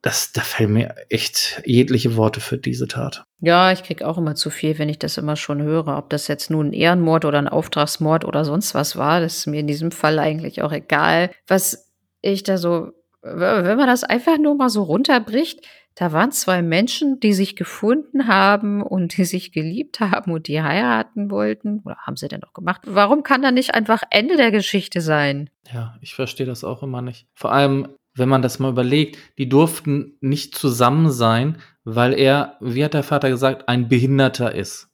Das, 0.00 0.32
da 0.32 0.42
fällen 0.42 0.74
mir 0.74 0.94
echt 1.08 1.60
jegliche 1.64 2.14
Worte 2.16 2.40
für 2.40 2.56
diese 2.56 2.86
Tat. 2.86 3.24
Ja, 3.40 3.72
ich 3.72 3.82
krieg 3.82 4.02
auch 4.02 4.16
immer 4.16 4.36
zu 4.36 4.48
viel, 4.48 4.78
wenn 4.78 4.88
ich 4.88 5.00
das 5.00 5.18
immer 5.18 5.34
schon 5.34 5.60
höre. 5.60 5.98
Ob 5.98 6.08
das 6.10 6.28
jetzt 6.28 6.50
nun 6.50 6.68
ein 6.68 6.72
Ehrenmord 6.72 7.24
oder 7.24 7.38
ein 7.38 7.48
Auftragsmord 7.48 8.24
oder 8.24 8.44
sonst 8.44 8.74
was 8.74 8.96
war, 8.96 9.20
das 9.20 9.38
ist 9.38 9.46
mir 9.46 9.58
in 9.58 9.66
diesem 9.66 9.90
Fall 9.90 10.20
eigentlich 10.20 10.62
auch 10.62 10.70
egal. 10.70 11.30
Was 11.48 11.90
ich 12.20 12.44
da 12.44 12.58
so 12.58 12.92
wenn 13.22 13.76
man 13.76 13.86
das 13.86 14.04
einfach 14.04 14.38
nur 14.38 14.54
mal 14.54 14.68
so 14.68 14.82
runterbricht, 14.82 15.66
da 15.94 16.12
waren 16.12 16.30
zwei 16.30 16.62
Menschen, 16.62 17.18
die 17.18 17.32
sich 17.32 17.56
gefunden 17.56 18.28
haben 18.28 18.82
und 18.82 19.16
die 19.16 19.24
sich 19.24 19.50
geliebt 19.50 19.98
haben 19.98 20.30
und 20.30 20.46
die 20.46 20.62
heiraten 20.62 21.28
wollten. 21.28 21.82
Oder 21.84 21.96
haben 22.06 22.16
sie 22.16 22.28
denn 22.28 22.44
auch 22.44 22.52
gemacht? 22.52 22.82
Warum 22.84 23.24
kann 23.24 23.42
da 23.42 23.50
nicht 23.50 23.74
einfach 23.74 24.02
Ende 24.10 24.36
der 24.36 24.52
Geschichte 24.52 25.00
sein? 25.00 25.50
Ja, 25.72 25.96
ich 26.00 26.14
verstehe 26.14 26.46
das 26.46 26.62
auch 26.62 26.84
immer 26.84 27.02
nicht. 27.02 27.26
Vor 27.34 27.50
allem, 27.50 27.88
wenn 28.14 28.28
man 28.28 28.42
das 28.42 28.60
mal 28.60 28.70
überlegt, 28.70 29.18
die 29.38 29.48
durften 29.48 30.16
nicht 30.20 30.54
zusammen 30.54 31.10
sein, 31.10 31.58
weil 31.82 32.12
er, 32.14 32.56
wie 32.60 32.84
hat 32.84 32.94
der 32.94 33.02
Vater 33.02 33.28
gesagt, 33.28 33.68
ein 33.68 33.88
Behinderter 33.88 34.54
ist. 34.54 34.88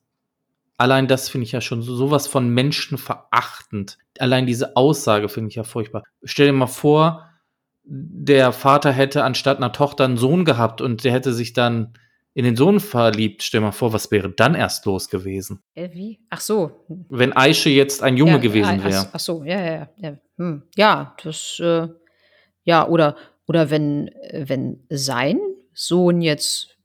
Allein 0.79 1.07
das 1.07 1.29
finde 1.29 1.45
ich 1.45 1.53
ja 1.53 1.61
schon 1.61 1.83
sowas 1.83 2.27
von 2.27 2.49
menschenverachtend. 2.49 3.99
Allein 4.19 4.47
diese 4.47 4.75
Aussage 4.75 5.29
finde 5.29 5.51
ich 5.51 5.55
ja 5.57 5.65
furchtbar. 5.65 6.03
Stell 6.25 6.47
dir 6.47 6.53
mal 6.55 6.67
vor, 6.67 7.29
der 7.85 8.53
Vater 8.53 8.93
hätte 8.93 9.25
anstatt 9.25 9.59
einer 9.59 9.73
Tochter 9.73 10.05
einen 10.05 10.17
Sohn 10.17 10.45
gehabt 10.45 10.81
und 10.81 11.05
der 11.05 11.13
hätte 11.13 11.33
sich 11.33 11.53
dann 11.53 11.95
in 12.33 12.45
den 12.45 12.57
Sohn 12.57 12.81
verliebt. 12.81 13.43
Stell 13.43 13.61
dir 13.61 13.67
mal 13.67 13.73
vor, 13.73 13.93
was 13.93 14.11
wäre 14.11 14.31
dann 14.31 14.55
erst 14.55 14.87
los 14.87 15.09
gewesen? 15.09 15.61
Äh, 15.75 15.91
wie? 15.93 16.21
Ach 16.31 16.41
so. 16.41 16.85
Wenn 17.09 17.33
Aische 17.35 17.71
jetzt 17.71 18.03
ein 18.03 18.17
Junge 18.17 18.33
ja, 18.33 18.39
gewesen 18.39 18.83
wäre. 18.83 19.07
Ach, 19.07 19.11
ach, 19.13 19.21
so, 19.21 19.45
ja, 19.45 19.61
ja, 19.61 19.89
ja. 19.99 20.19
Hm. 20.39 20.63
Ja, 20.77 21.15
das, 21.23 21.61
äh, 21.61 21.89
ja, 22.65 22.89
oder, 22.89 23.17
oder 23.47 23.71
wenn, 23.71 24.11
wenn 24.33 24.85
sein 24.89 25.39
Sohn 25.75 26.23
jetzt 26.23 26.77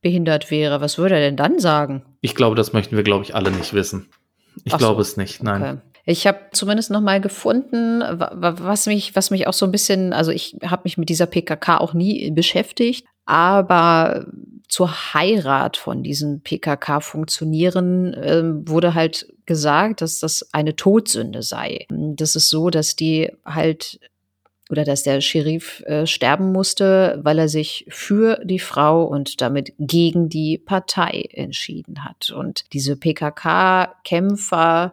behindert 0.00 0.50
wäre, 0.50 0.80
was 0.80 0.98
würde 0.98 1.16
er 1.16 1.20
denn 1.20 1.36
dann 1.36 1.58
sagen? 1.58 2.04
Ich 2.20 2.34
glaube, 2.34 2.56
das 2.56 2.72
möchten 2.72 2.96
wir, 2.96 3.02
glaube 3.02 3.24
ich, 3.24 3.34
alle 3.34 3.50
nicht 3.50 3.74
wissen. 3.74 4.08
Ich 4.62 4.76
glaube 4.76 5.02
so. 5.02 5.10
es 5.10 5.16
nicht, 5.16 5.42
nein. 5.42 5.62
Okay. 5.62 5.93
Ich 6.06 6.26
habe 6.26 6.38
zumindest 6.52 6.90
noch 6.90 7.00
mal 7.00 7.20
gefunden, 7.20 8.02
was 8.02 8.86
mich, 8.86 9.16
was 9.16 9.30
mich 9.30 9.46
auch 9.46 9.54
so 9.54 9.64
ein 9.64 9.72
bisschen, 9.72 10.12
also 10.12 10.30
ich 10.30 10.56
habe 10.62 10.82
mich 10.84 10.98
mit 10.98 11.08
dieser 11.08 11.26
PKK 11.26 11.78
auch 11.78 11.94
nie 11.94 12.30
beschäftigt, 12.30 13.06
aber 13.24 14.26
zur 14.68 15.14
Heirat 15.14 15.76
von 15.76 16.02
diesen 16.02 16.40
PKK-Funktionieren 16.40 18.12
äh, 18.14 18.42
wurde 18.68 18.94
halt 18.94 19.32
gesagt, 19.46 20.02
dass 20.02 20.18
das 20.20 20.52
eine 20.52 20.76
Todsünde 20.76 21.42
sei. 21.42 21.86
Das 21.90 22.34
ist 22.36 22.50
so, 22.50 22.70
dass 22.70 22.96
die 22.96 23.30
halt 23.44 24.00
oder 24.70 24.84
dass 24.84 25.02
der 25.02 25.20
Sheriff 25.20 25.82
äh, 25.86 26.06
sterben 26.06 26.50
musste, 26.50 27.20
weil 27.22 27.38
er 27.38 27.48
sich 27.48 27.84
für 27.88 28.40
die 28.44 28.58
Frau 28.58 29.04
und 29.04 29.42
damit 29.42 29.74
gegen 29.78 30.28
die 30.30 30.58
Partei 30.58 31.28
entschieden 31.32 32.04
hat. 32.04 32.30
Und 32.30 32.64
diese 32.72 32.96
PKK-Kämpfer 32.96 34.92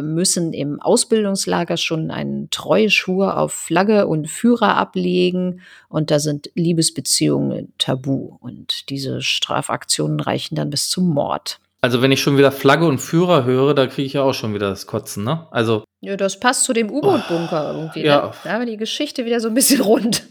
müssen 0.00 0.52
im 0.52 0.80
Ausbildungslager 0.80 1.76
schon 1.76 2.10
einen 2.10 2.50
Treueschwur 2.50 3.38
auf 3.38 3.52
Flagge 3.52 4.06
und 4.06 4.28
Führer 4.28 4.76
ablegen 4.76 5.60
und 5.88 6.10
da 6.10 6.18
sind 6.18 6.50
Liebesbeziehungen 6.54 7.72
tabu 7.78 8.36
und 8.40 8.88
diese 8.90 9.22
Strafaktionen 9.22 10.20
reichen 10.20 10.54
dann 10.54 10.70
bis 10.70 10.88
zum 10.88 11.08
Mord. 11.08 11.60
Also 11.84 12.00
wenn 12.00 12.12
ich 12.12 12.22
schon 12.22 12.38
wieder 12.38 12.52
Flagge 12.52 12.86
und 12.86 13.00
Führer 13.00 13.44
höre, 13.44 13.74
da 13.74 13.88
kriege 13.88 14.06
ich 14.06 14.12
ja 14.12 14.22
auch 14.22 14.34
schon 14.34 14.54
wieder 14.54 14.70
das 14.70 14.86
Kotzen, 14.86 15.24
ne? 15.24 15.48
Also 15.50 15.82
ja, 16.00 16.16
das 16.16 16.38
passt 16.38 16.64
zu 16.64 16.72
dem 16.72 16.90
U-Boot-Bunker 16.90 17.70
oh, 17.70 17.76
irgendwie. 17.76 18.04
Ja. 18.04 18.26
Ne? 18.26 18.32
Da 18.44 18.52
haben 18.52 18.60
wir 18.60 18.66
die 18.66 18.76
Geschichte 18.76 19.24
wieder 19.24 19.40
so 19.40 19.48
ein 19.48 19.54
bisschen 19.54 19.80
rund. 19.82 20.28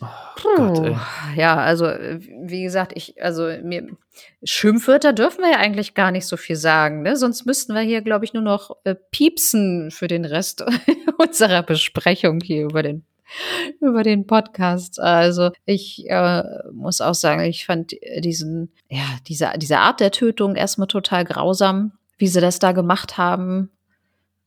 Oh, 0.58 0.74
Gott, 0.74 0.96
ja, 1.36 1.58
also 1.58 1.86
wie 1.86 2.64
gesagt, 2.64 2.94
ich, 2.96 3.22
also 3.22 3.44
mir 3.64 3.88
Schimpfwörter 4.44 5.14
dürfen 5.14 5.44
wir 5.44 5.52
ja 5.52 5.58
eigentlich 5.58 5.94
gar 5.94 6.12
nicht 6.12 6.26
so 6.26 6.38
viel 6.38 6.56
sagen, 6.56 7.04
ne? 7.04 7.18
Sonst 7.18 7.46
müssten 7.46 7.74
wir 7.74 7.82
hier, 7.82 8.02
glaube 8.02 8.26
ich, 8.26 8.34
nur 8.34 8.44
noch 8.44 8.78
äh, 8.86 8.96
piepsen 8.96 9.92
für 9.92 10.08
den 10.08 10.26
Rest 10.26 10.66
unserer 11.18 11.64
Besprechung 11.64 12.40
hier 12.42 12.64
über 12.64 12.82
den 12.82 13.06
über 13.80 14.04
den 14.04 14.28
Podcast. 14.28 15.00
Also 15.00 15.52
ich 15.66 16.10
äh, 16.10 16.44
muss 16.74 17.02
auch 17.02 17.16
sagen, 17.16 17.42
ich 17.44 17.66
fand 17.66 17.94
diesen, 18.20 18.72
ja, 18.90 19.06
diese, 19.28 19.52
diese 19.58 19.80
Art 19.80 20.00
der 20.00 20.12
Tötung 20.12 20.56
erstmal 20.56 20.88
total 20.88 21.26
grausam, 21.26 21.94
wie 22.18 22.28
sie 22.28 22.42
das 22.42 22.60
da 22.60 22.72
gemacht 22.72 23.18
haben. 23.18 23.70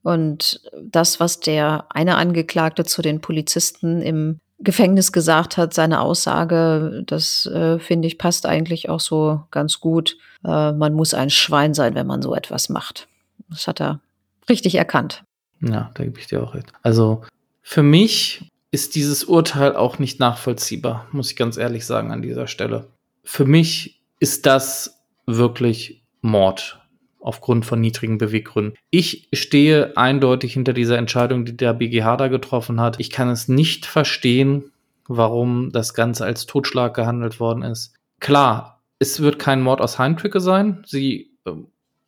Und 0.02 0.60
das, 0.82 1.18
was 1.18 1.40
der 1.40 1.86
eine 1.90 2.16
Angeklagte 2.16 2.84
zu 2.84 3.00
den 3.00 3.20
Polizisten 3.20 4.02
im 4.02 4.40
Gefängnis 4.60 5.12
gesagt 5.12 5.56
hat, 5.56 5.74
seine 5.74 6.00
Aussage, 6.00 7.02
das 7.06 7.46
äh, 7.46 7.78
finde 7.78 8.06
ich 8.06 8.18
passt 8.18 8.46
eigentlich 8.46 8.88
auch 8.88 9.00
so 9.00 9.42
ganz 9.50 9.80
gut. 9.80 10.16
Äh, 10.44 10.72
man 10.72 10.94
muss 10.94 11.14
ein 11.14 11.30
Schwein 11.30 11.74
sein, 11.74 11.94
wenn 11.94 12.06
man 12.06 12.22
so 12.22 12.34
etwas 12.34 12.68
macht. 12.68 13.08
Das 13.48 13.66
hat 13.66 13.80
er 13.80 14.00
richtig 14.48 14.76
erkannt. 14.76 15.24
Ja, 15.60 15.90
da 15.94 16.04
gebe 16.04 16.18
ich 16.18 16.26
dir 16.26 16.42
auch 16.42 16.54
recht. 16.54 16.70
Also 16.82 17.22
für 17.62 17.82
mich 17.82 18.52
ist 18.74 18.96
dieses 18.96 19.22
Urteil 19.22 19.76
auch 19.76 20.00
nicht 20.00 20.18
nachvollziehbar, 20.18 21.06
muss 21.12 21.30
ich 21.30 21.36
ganz 21.36 21.56
ehrlich 21.56 21.86
sagen 21.86 22.10
an 22.10 22.22
dieser 22.22 22.48
Stelle. 22.48 22.88
Für 23.22 23.44
mich 23.44 24.02
ist 24.18 24.46
das 24.46 25.00
wirklich 25.26 26.02
Mord 26.22 26.80
aufgrund 27.20 27.64
von 27.64 27.80
niedrigen 27.80 28.18
Beweggründen. 28.18 28.76
Ich 28.90 29.28
stehe 29.32 29.96
eindeutig 29.96 30.54
hinter 30.54 30.72
dieser 30.72 30.98
Entscheidung, 30.98 31.44
die 31.44 31.56
der 31.56 31.72
BGH 31.72 32.16
da 32.16 32.26
getroffen 32.26 32.80
hat. 32.80 32.98
Ich 32.98 33.10
kann 33.10 33.30
es 33.30 33.46
nicht 33.46 33.86
verstehen, 33.86 34.72
warum 35.06 35.70
das 35.70 35.94
Ganze 35.94 36.24
als 36.24 36.44
Totschlag 36.44 36.94
gehandelt 36.94 37.38
worden 37.38 37.62
ist. 37.62 37.94
Klar, 38.18 38.82
es 38.98 39.20
wird 39.20 39.38
kein 39.38 39.62
Mord 39.62 39.80
aus 39.80 40.00
Heimtücke 40.00 40.40
sein. 40.40 40.82
Sie, 40.84 41.30
äh, 41.46 41.52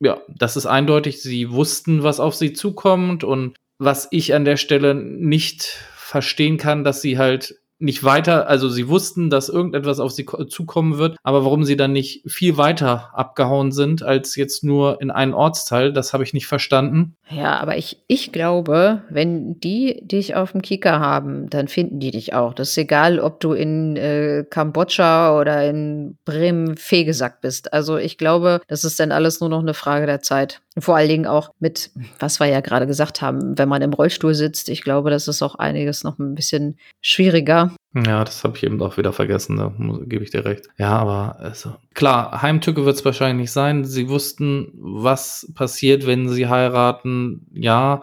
ja, 0.01 0.19
das 0.29 0.57
ist 0.57 0.67
eindeutig. 0.67 1.23
Sie 1.23 1.53
wussten, 1.53 2.03
was 2.03 2.19
auf 2.19 2.35
sie 2.35 2.53
zukommt 2.53 3.23
und 3.23 3.57
was 3.79 4.09
ich 4.11 4.35
an 4.35 4.45
der 4.45 4.57
Stelle 4.57 4.97
nicht 4.97 5.79
verstehen 6.07 6.57
kann, 6.57 6.85
dass 6.85 7.03
sie 7.03 7.19
halt 7.19 7.57
nicht 7.79 8.05
weiter, 8.05 8.49
also 8.49 8.71
sie 8.71 8.89
wussten, 8.89 9.29
dass 9.29 9.51
irgendetwas 9.51 10.01
auf 10.01 10.11
sie 10.11 10.25
zukommen 10.49 10.97
wird, 10.97 11.19
aber 11.23 11.45
warum 11.45 11.65
sie 11.65 11.77
dann 11.77 11.93
nicht 11.93 12.23
viel 12.27 12.57
weiter 12.57 13.11
abgehauen 13.13 13.71
sind 13.71 14.03
als 14.03 14.35
jetzt 14.37 14.65
nur 14.65 15.01
in 15.03 15.11
einen 15.11 15.35
Ortsteil, 15.35 15.93
das 15.93 16.15
habe 16.15 16.25
ich 16.25 16.33
nicht 16.33 16.47
verstanden. 16.47 17.17
Ja, 17.29 17.59
aber 17.59 17.77
ich, 17.77 18.03
ich 18.07 18.33
glaube, 18.33 19.03
wenn 19.11 19.61
die 19.61 20.01
dich 20.07 20.37
auf 20.37 20.53
dem 20.53 20.63
Kicker 20.63 21.01
haben, 21.01 21.51
dann 21.51 21.69
finden 21.69 22.01
die 22.01 22.13
dich 22.13 22.33
auch. 22.33 22.55
Das 22.55 22.71
ist 22.71 22.79
egal, 22.79 23.19
ob 23.19 23.41
du 23.41 23.53
in 23.53 23.97
äh, 23.97 24.45
Kambodscha 24.49 25.39
oder 25.39 25.69
in 25.69 26.17
Bremen 26.25 26.79
fehlgesackt 26.79 27.43
bist. 27.43 27.75
Also 27.75 27.99
ich 27.99 28.17
glaube, 28.17 28.63
das 28.69 28.85
ist 28.85 28.99
dann 29.01 29.13
alles 29.13 29.41
nur 29.41 29.51
noch 29.51 29.61
eine 29.61 29.75
Frage 29.75 30.07
der 30.07 30.23
Zeit. 30.23 30.63
Vor 30.79 30.97
allen 30.97 31.09
Dingen 31.09 31.27
auch 31.27 31.51
mit, 31.59 31.91
was 32.19 32.39
wir 32.39 32.47
ja 32.47 32.61
gerade 32.61 32.87
gesagt 32.87 33.23
haben, 33.23 33.57
wenn 33.57 33.69
man 33.69 33.81
im 33.81 33.95
Rollstuhl 33.95 34.35
sitzt. 34.35 34.69
Ich 34.69 34.83
glaube, 34.83 35.11
das 35.11 35.27
ist 35.27 35.43
auch 35.43 35.55
einiges 35.55 36.05
noch 36.05 36.19
ein 36.19 36.35
bisschen 36.35 36.77
schwieriger. 37.01 37.73
Ja, 37.95 38.25
das 38.25 38.45
habe 38.45 38.59
ich 38.59 38.63
eben 38.63 38.83
auch 38.83 38.99
wieder 38.99 39.15
vergessen, 39.15 39.57
da 39.57 39.73
gebe 40.05 40.23
ich 40.23 40.31
dir 40.31 40.45
recht. 40.45 40.67
Ja, 40.77 40.99
aber 40.99 41.37
also, 41.39 41.75
klar, 41.95 42.43
Heimtücke 42.43 42.85
wird 42.85 42.97
es 42.97 43.05
wahrscheinlich 43.07 43.45
nicht 43.45 43.53
sein. 43.53 43.85
Sie 43.85 44.11
wussten, 44.11 44.71
was 44.75 45.51
passiert, 45.55 46.07
wenn 46.07 46.29
sie 46.29 46.49
heiraten. 46.49 47.47
Ja, 47.55 48.03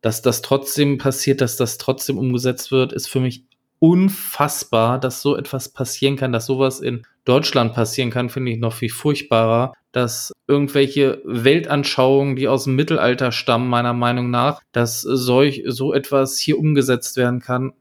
dass 0.00 0.22
das 0.22 0.42
trotzdem 0.42 0.98
passiert, 0.98 1.40
dass 1.40 1.56
das 1.56 1.78
trotzdem 1.78 2.18
umgesetzt 2.18 2.70
wird, 2.70 2.92
ist 2.92 3.08
für 3.08 3.18
mich 3.18 3.45
unfassbar, 3.78 4.98
dass 4.98 5.22
so 5.22 5.36
etwas 5.36 5.68
passieren 5.68 6.16
kann, 6.16 6.32
dass 6.32 6.46
sowas 6.46 6.80
in 6.80 7.06
Deutschland 7.24 7.74
passieren 7.74 8.10
kann, 8.10 8.30
finde 8.30 8.52
ich 8.52 8.58
noch 8.58 8.72
viel 8.72 8.90
furchtbarer, 8.90 9.74
dass 9.92 10.32
irgendwelche 10.46 11.20
Weltanschauungen, 11.24 12.36
die 12.36 12.48
aus 12.48 12.64
dem 12.64 12.76
Mittelalter 12.76 13.32
stammen, 13.32 13.68
meiner 13.68 13.92
Meinung 13.92 14.30
nach, 14.30 14.60
dass 14.72 15.00
solch, 15.00 15.64
so 15.66 15.92
etwas 15.92 16.38
hier 16.38 16.58
umgesetzt 16.58 17.16
werden 17.16 17.40
kann. 17.40 17.72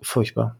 Furchtbar. 0.00 0.56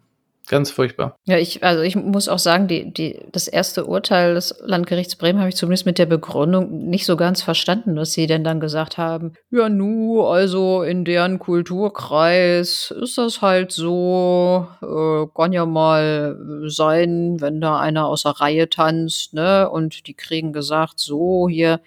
Ganz 0.48 0.70
furchtbar. 0.70 1.18
Ja, 1.24 1.38
ich, 1.38 1.64
also 1.64 1.82
ich 1.82 1.96
muss 1.96 2.28
auch 2.28 2.38
sagen, 2.38 2.68
die, 2.68 2.92
die, 2.92 3.18
das 3.32 3.48
erste 3.48 3.84
Urteil 3.84 4.34
des 4.34 4.54
Landgerichts 4.64 5.16
Bremen 5.16 5.40
habe 5.40 5.48
ich 5.48 5.56
zumindest 5.56 5.86
mit 5.86 5.98
der 5.98 6.06
Begründung 6.06 6.86
nicht 6.88 7.04
so 7.04 7.16
ganz 7.16 7.42
verstanden, 7.42 7.96
was 7.96 8.12
sie 8.12 8.28
denn 8.28 8.44
dann 8.44 8.60
gesagt 8.60 8.96
haben. 8.96 9.32
Ja, 9.50 9.68
nu, 9.68 10.22
also 10.22 10.82
in 10.82 11.04
deren 11.04 11.40
Kulturkreis 11.40 12.94
ist 12.96 13.18
das 13.18 13.42
halt 13.42 13.72
so, 13.72 14.68
äh, 14.82 15.26
kann 15.34 15.52
ja 15.52 15.66
mal 15.66 16.38
sein, 16.66 17.38
wenn 17.40 17.60
da 17.60 17.80
einer 17.80 18.06
aus 18.06 18.22
der 18.22 18.32
Reihe 18.32 18.68
tanzt, 18.68 19.34
ne? 19.34 19.68
Und 19.68 20.06
die 20.06 20.14
kriegen 20.14 20.52
gesagt, 20.52 21.00
so 21.00 21.48
hier, 21.48 21.80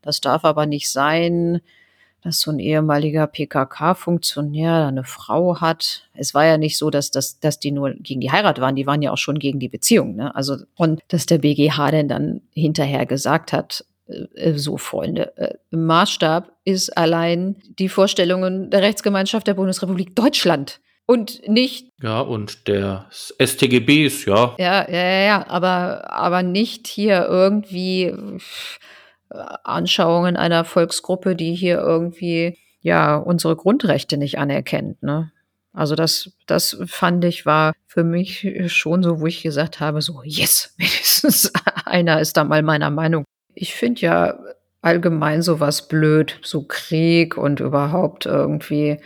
das 0.00 0.22
darf 0.22 0.44
aber 0.44 0.64
nicht 0.64 0.90
sein 0.90 1.60
dass 2.26 2.40
so 2.40 2.50
ein 2.50 2.58
ehemaliger 2.58 3.26
PKK-Funktionär 3.26 4.86
eine 4.86 5.04
Frau 5.04 5.60
hat. 5.60 6.08
Es 6.12 6.34
war 6.34 6.44
ja 6.44 6.58
nicht 6.58 6.76
so, 6.76 6.90
dass, 6.90 7.10
dass, 7.12 7.38
dass 7.38 7.60
die 7.60 7.70
nur 7.70 7.94
gegen 8.00 8.20
die 8.20 8.32
Heirat 8.32 8.60
waren, 8.60 8.74
die 8.74 8.86
waren 8.86 9.00
ja 9.00 9.12
auch 9.12 9.18
schon 9.18 9.38
gegen 9.38 9.60
die 9.60 9.68
Beziehung. 9.68 10.16
Ne? 10.16 10.34
Also, 10.34 10.56
und 10.74 11.00
dass 11.08 11.26
der 11.26 11.38
BGH 11.38 11.92
denn 11.92 12.08
dann 12.08 12.40
hinterher 12.52 13.06
gesagt 13.06 13.52
hat, 13.52 13.84
äh, 14.08 14.54
so 14.54 14.76
Freunde, 14.76 15.36
äh, 15.36 15.54
Maßstab 15.70 16.50
ist 16.64 16.96
allein 16.96 17.56
die 17.78 17.88
Vorstellungen 17.88 18.70
der 18.70 18.82
Rechtsgemeinschaft 18.82 19.46
der 19.46 19.54
Bundesrepublik 19.54 20.16
Deutschland 20.16 20.80
und 21.06 21.48
nicht. 21.48 21.88
Ja, 22.02 22.20
und 22.20 22.66
der 22.66 23.06
StGBs, 23.10 24.24
ja. 24.24 24.56
Ja, 24.58 24.90
ja, 24.90 25.20
ja, 25.20 25.46
aber, 25.48 26.10
aber 26.12 26.42
nicht 26.42 26.88
hier 26.88 27.26
irgendwie 27.28 28.12
Anschauungen 29.30 30.36
einer 30.36 30.64
Volksgruppe, 30.64 31.36
die 31.36 31.54
hier 31.54 31.78
irgendwie 31.78 32.58
ja 32.80 33.16
unsere 33.16 33.56
Grundrechte 33.56 34.16
nicht 34.16 34.38
anerkennt. 34.38 35.02
Ne? 35.02 35.32
Also 35.72 35.94
das, 35.94 36.32
das 36.46 36.78
fand 36.86 37.24
ich 37.24 37.44
war 37.44 37.74
für 37.86 38.04
mich 38.04 38.46
schon 38.68 39.02
so, 39.02 39.20
wo 39.20 39.26
ich 39.26 39.42
gesagt 39.42 39.80
habe, 39.80 40.00
so 40.00 40.22
yes, 40.24 40.74
wenigstens 40.78 41.52
einer 41.84 42.20
ist 42.20 42.36
da 42.36 42.44
mal 42.44 42.62
meiner 42.62 42.90
Meinung. 42.90 43.24
Ich 43.54 43.74
finde 43.74 44.00
ja 44.02 44.38
allgemein 44.82 45.42
sowas 45.42 45.88
blöd, 45.88 46.38
so 46.42 46.62
Krieg 46.62 47.36
und 47.36 47.60
überhaupt 47.60 48.26
irgendwie 48.26 48.98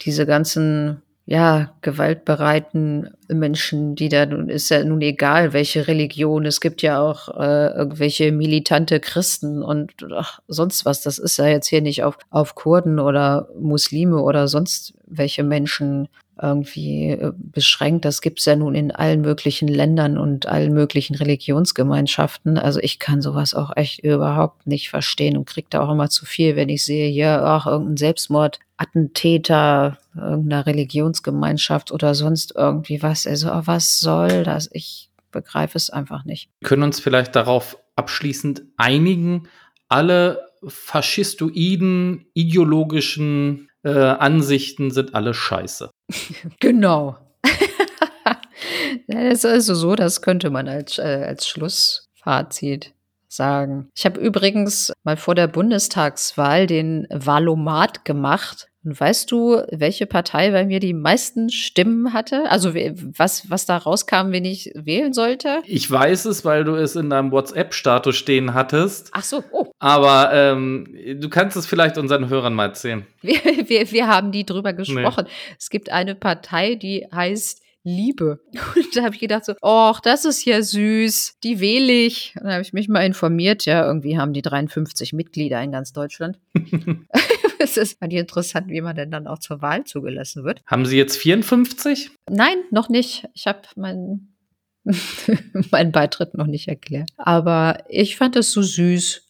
diese 0.00 0.24
ganzen 0.24 1.02
ja, 1.30 1.74
gewaltbereiten 1.82 3.10
Menschen, 3.28 3.94
die 3.94 4.08
da 4.08 4.24
nun 4.24 4.48
ist 4.48 4.70
ja 4.70 4.82
nun 4.82 5.02
egal, 5.02 5.52
welche 5.52 5.86
Religion. 5.86 6.46
Es 6.46 6.58
gibt 6.58 6.80
ja 6.80 7.02
auch 7.02 7.28
äh, 7.38 7.66
irgendwelche 7.76 8.32
militante 8.32 8.98
Christen 8.98 9.62
und 9.62 9.92
ach, 10.16 10.40
sonst 10.48 10.86
was. 10.86 11.02
Das 11.02 11.18
ist 11.18 11.36
ja 11.36 11.46
jetzt 11.46 11.66
hier 11.66 11.82
nicht 11.82 12.02
auf, 12.02 12.16
auf 12.30 12.54
Kurden 12.54 12.98
oder 12.98 13.50
Muslime 13.60 14.22
oder 14.22 14.48
sonst 14.48 14.94
welche 15.06 15.42
Menschen 15.42 16.08
irgendwie 16.40 17.10
äh, 17.10 17.32
beschränkt. 17.36 18.04
Das 18.04 18.20
gibt's 18.20 18.44
ja 18.44 18.56
nun 18.56 18.74
in 18.74 18.90
allen 18.90 19.20
möglichen 19.20 19.68
Ländern 19.68 20.18
und 20.18 20.46
allen 20.46 20.72
möglichen 20.72 21.14
Religionsgemeinschaften. 21.16 22.58
Also 22.58 22.80
ich 22.80 22.98
kann 22.98 23.22
sowas 23.22 23.54
auch 23.54 23.76
echt 23.76 24.00
überhaupt 24.00 24.66
nicht 24.66 24.90
verstehen 24.90 25.36
und 25.36 25.46
krieg 25.46 25.70
da 25.70 25.80
auch 25.80 25.90
immer 25.90 26.10
zu 26.10 26.26
viel, 26.26 26.56
wenn 26.56 26.68
ich 26.68 26.84
sehe, 26.84 27.08
ja, 27.10 27.42
ach, 27.44 27.66
irgendein 27.66 27.96
Selbstmord, 27.96 28.60
Attentäter, 28.76 29.98
irgendeiner 30.14 30.66
Religionsgemeinschaft 30.66 31.90
oder 31.90 32.14
sonst 32.14 32.54
irgendwie 32.56 33.02
was. 33.02 33.26
Also 33.26 33.48
was 33.52 33.98
soll 33.98 34.44
das? 34.44 34.70
Ich 34.72 35.10
begreife 35.32 35.76
es 35.76 35.90
einfach 35.90 36.24
nicht. 36.24 36.48
Wir 36.60 36.68
können 36.68 36.84
uns 36.84 37.00
vielleicht 37.00 37.36
darauf 37.36 37.78
abschließend 37.96 38.62
einigen, 38.76 39.48
alle 39.88 40.48
faschistoiden, 40.66 42.26
ideologischen 42.34 43.68
äh, 43.82 43.90
Ansichten 43.90 44.90
sind 44.90 45.14
alle 45.14 45.34
scheiße. 45.34 45.90
genau. 46.60 47.18
das 49.06 49.38
ist 49.38 49.44
also 49.46 49.74
so, 49.74 49.94
das 49.94 50.22
könnte 50.22 50.50
man 50.50 50.68
als, 50.68 50.98
äh, 50.98 51.24
als 51.26 51.48
Schlussfazit 51.48 52.94
sagen. 53.28 53.88
Ich 53.94 54.04
habe 54.04 54.20
übrigens 54.20 54.92
mal 55.04 55.16
vor 55.16 55.34
der 55.34 55.46
Bundestagswahl 55.46 56.66
den 56.66 57.06
Valomat 57.10 58.04
gemacht. 58.04 58.68
Und 58.84 58.98
weißt 58.98 59.30
du, 59.30 59.60
welche 59.70 60.06
Partei 60.06 60.50
bei 60.50 60.64
mir 60.64 60.80
die 60.80 60.94
meisten 60.94 61.50
Stimmen 61.50 62.12
hatte? 62.14 62.48
Also 62.48 62.74
was, 62.74 63.50
was 63.50 63.66
da 63.66 63.76
rauskam, 63.76 64.30
wen 64.30 64.44
ich 64.44 64.70
wählen 64.74 65.12
sollte? 65.12 65.62
Ich 65.66 65.90
weiß 65.90 66.24
es, 66.26 66.44
weil 66.44 66.64
du 66.64 66.74
es 66.74 66.96
in 66.96 67.10
deinem 67.10 67.32
WhatsApp-Status 67.32 68.16
stehen 68.16 68.54
hattest. 68.54 69.10
Ach 69.12 69.24
so, 69.24 69.42
oh. 69.50 69.66
Aber 69.78 70.30
ähm, 70.32 70.86
du 71.20 71.28
kannst 71.28 71.56
es 71.56 71.66
vielleicht 71.66 71.98
unseren 71.98 72.28
Hörern 72.30 72.54
mal 72.54 72.66
erzählen. 72.66 73.04
Wir, 73.20 73.40
wir, 73.66 73.90
wir 73.90 74.06
haben 74.06 74.32
die 74.32 74.46
drüber 74.46 74.72
gesprochen. 74.72 75.24
Nee. 75.26 75.56
Es 75.58 75.70
gibt 75.70 75.90
eine 75.90 76.14
Partei, 76.14 76.76
die 76.76 77.06
heißt 77.12 77.60
Liebe. 77.84 78.40
Und 78.76 78.96
da 78.96 79.04
habe 79.04 79.14
ich 79.14 79.20
gedacht 79.20 79.44
so, 79.44 79.54
ach, 79.62 80.00
das 80.00 80.24
ist 80.24 80.44
ja 80.44 80.62
süß, 80.62 81.38
die 81.42 81.60
wähle 81.60 81.92
ich. 81.92 82.34
Und 82.36 82.44
da 82.44 82.52
habe 82.52 82.62
ich 82.62 82.72
mich 82.72 82.88
mal 82.88 83.04
informiert, 83.04 83.64
ja, 83.64 83.86
irgendwie 83.86 84.18
haben 84.18 84.32
die 84.32 84.42
53 84.42 85.12
Mitglieder 85.12 85.62
in 85.62 85.72
ganz 85.72 85.92
Deutschland. 85.92 86.38
es 87.58 87.76
ist 87.76 87.98
fand 87.98 88.12
ich 88.12 88.18
interessant, 88.18 88.68
wie 88.68 88.80
man 88.80 88.96
denn 88.96 89.10
dann 89.10 89.26
auch 89.26 89.38
zur 89.38 89.62
Wahl 89.62 89.84
zugelassen 89.84 90.44
wird. 90.44 90.62
Haben 90.66 90.86
Sie 90.86 90.96
jetzt 90.96 91.16
54? 91.16 92.10
Nein, 92.30 92.58
noch 92.70 92.88
nicht. 92.88 93.28
Ich 93.34 93.46
habe 93.46 93.62
meinen 93.76 94.34
meinen 95.70 95.92
Beitritt 95.92 96.34
noch 96.34 96.46
nicht 96.46 96.68
erklärt. 96.68 97.10
Aber 97.16 97.84
ich 97.88 98.16
fand 98.16 98.36
es 98.36 98.52
so 98.52 98.62
süß. 98.62 99.24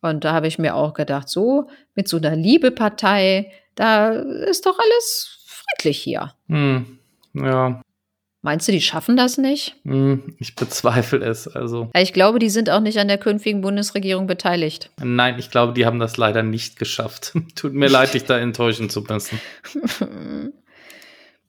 Und 0.00 0.24
da 0.24 0.32
habe 0.32 0.48
ich 0.48 0.58
mir 0.58 0.74
auch 0.74 0.92
gedacht, 0.92 1.28
so 1.28 1.68
mit 1.94 2.08
so 2.08 2.18
einer 2.18 2.36
Liebepartei, 2.36 3.50
da 3.74 4.10
ist 4.10 4.66
doch 4.66 4.78
alles 4.78 5.44
friedlich 5.46 5.98
hier. 5.98 6.34
Hm, 6.48 6.98
ja. 7.32 7.80
Meinst 8.44 8.68
du, 8.68 8.72
die 8.72 8.82
schaffen 8.82 9.16
das 9.16 9.38
nicht? 9.38 9.74
Hm, 9.86 10.36
ich 10.38 10.54
bezweifle 10.54 11.24
es. 11.24 11.48
Also. 11.48 11.88
Ich 11.96 12.12
glaube, 12.12 12.38
die 12.38 12.50
sind 12.50 12.68
auch 12.68 12.80
nicht 12.80 12.98
an 12.98 13.08
der 13.08 13.16
künftigen 13.16 13.62
Bundesregierung 13.62 14.26
beteiligt. 14.26 14.90
Nein, 15.02 15.38
ich 15.38 15.50
glaube, 15.50 15.72
die 15.72 15.86
haben 15.86 15.98
das 15.98 16.18
leider 16.18 16.42
nicht 16.42 16.78
geschafft. 16.78 17.32
Tut 17.54 17.72
mir 17.72 17.88
leid, 17.88 18.12
dich 18.12 18.24
da 18.24 18.38
enttäuschen 18.38 18.90
zu 18.90 19.00
müssen. 19.00 19.40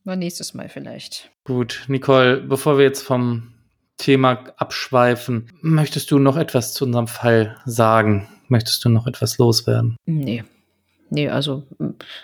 Mal 0.06 0.16
nächstes 0.16 0.54
Mal 0.54 0.70
vielleicht. 0.70 1.30
Gut, 1.44 1.84
Nicole, 1.90 2.38
bevor 2.38 2.78
wir 2.78 2.86
jetzt 2.86 3.02
vom 3.02 3.52
Thema 3.98 4.46
abschweifen, 4.56 5.52
möchtest 5.62 6.12
du 6.12 6.18
noch 6.18 6.38
etwas 6.38 6.74
zu 6.74 6.86
unserem 6.86 7.08
Fall 7.08 7.58
sagen? 7.66 8.30
Möchtest 8.48 8.86
du 8.86 8.90
noch 8.90 9.06
etwas 9.06 9.38
loswerden? 9.38 9.98
Nee. 10.06 10.46
Nee, 11.10 11.28
also 11.28 11.64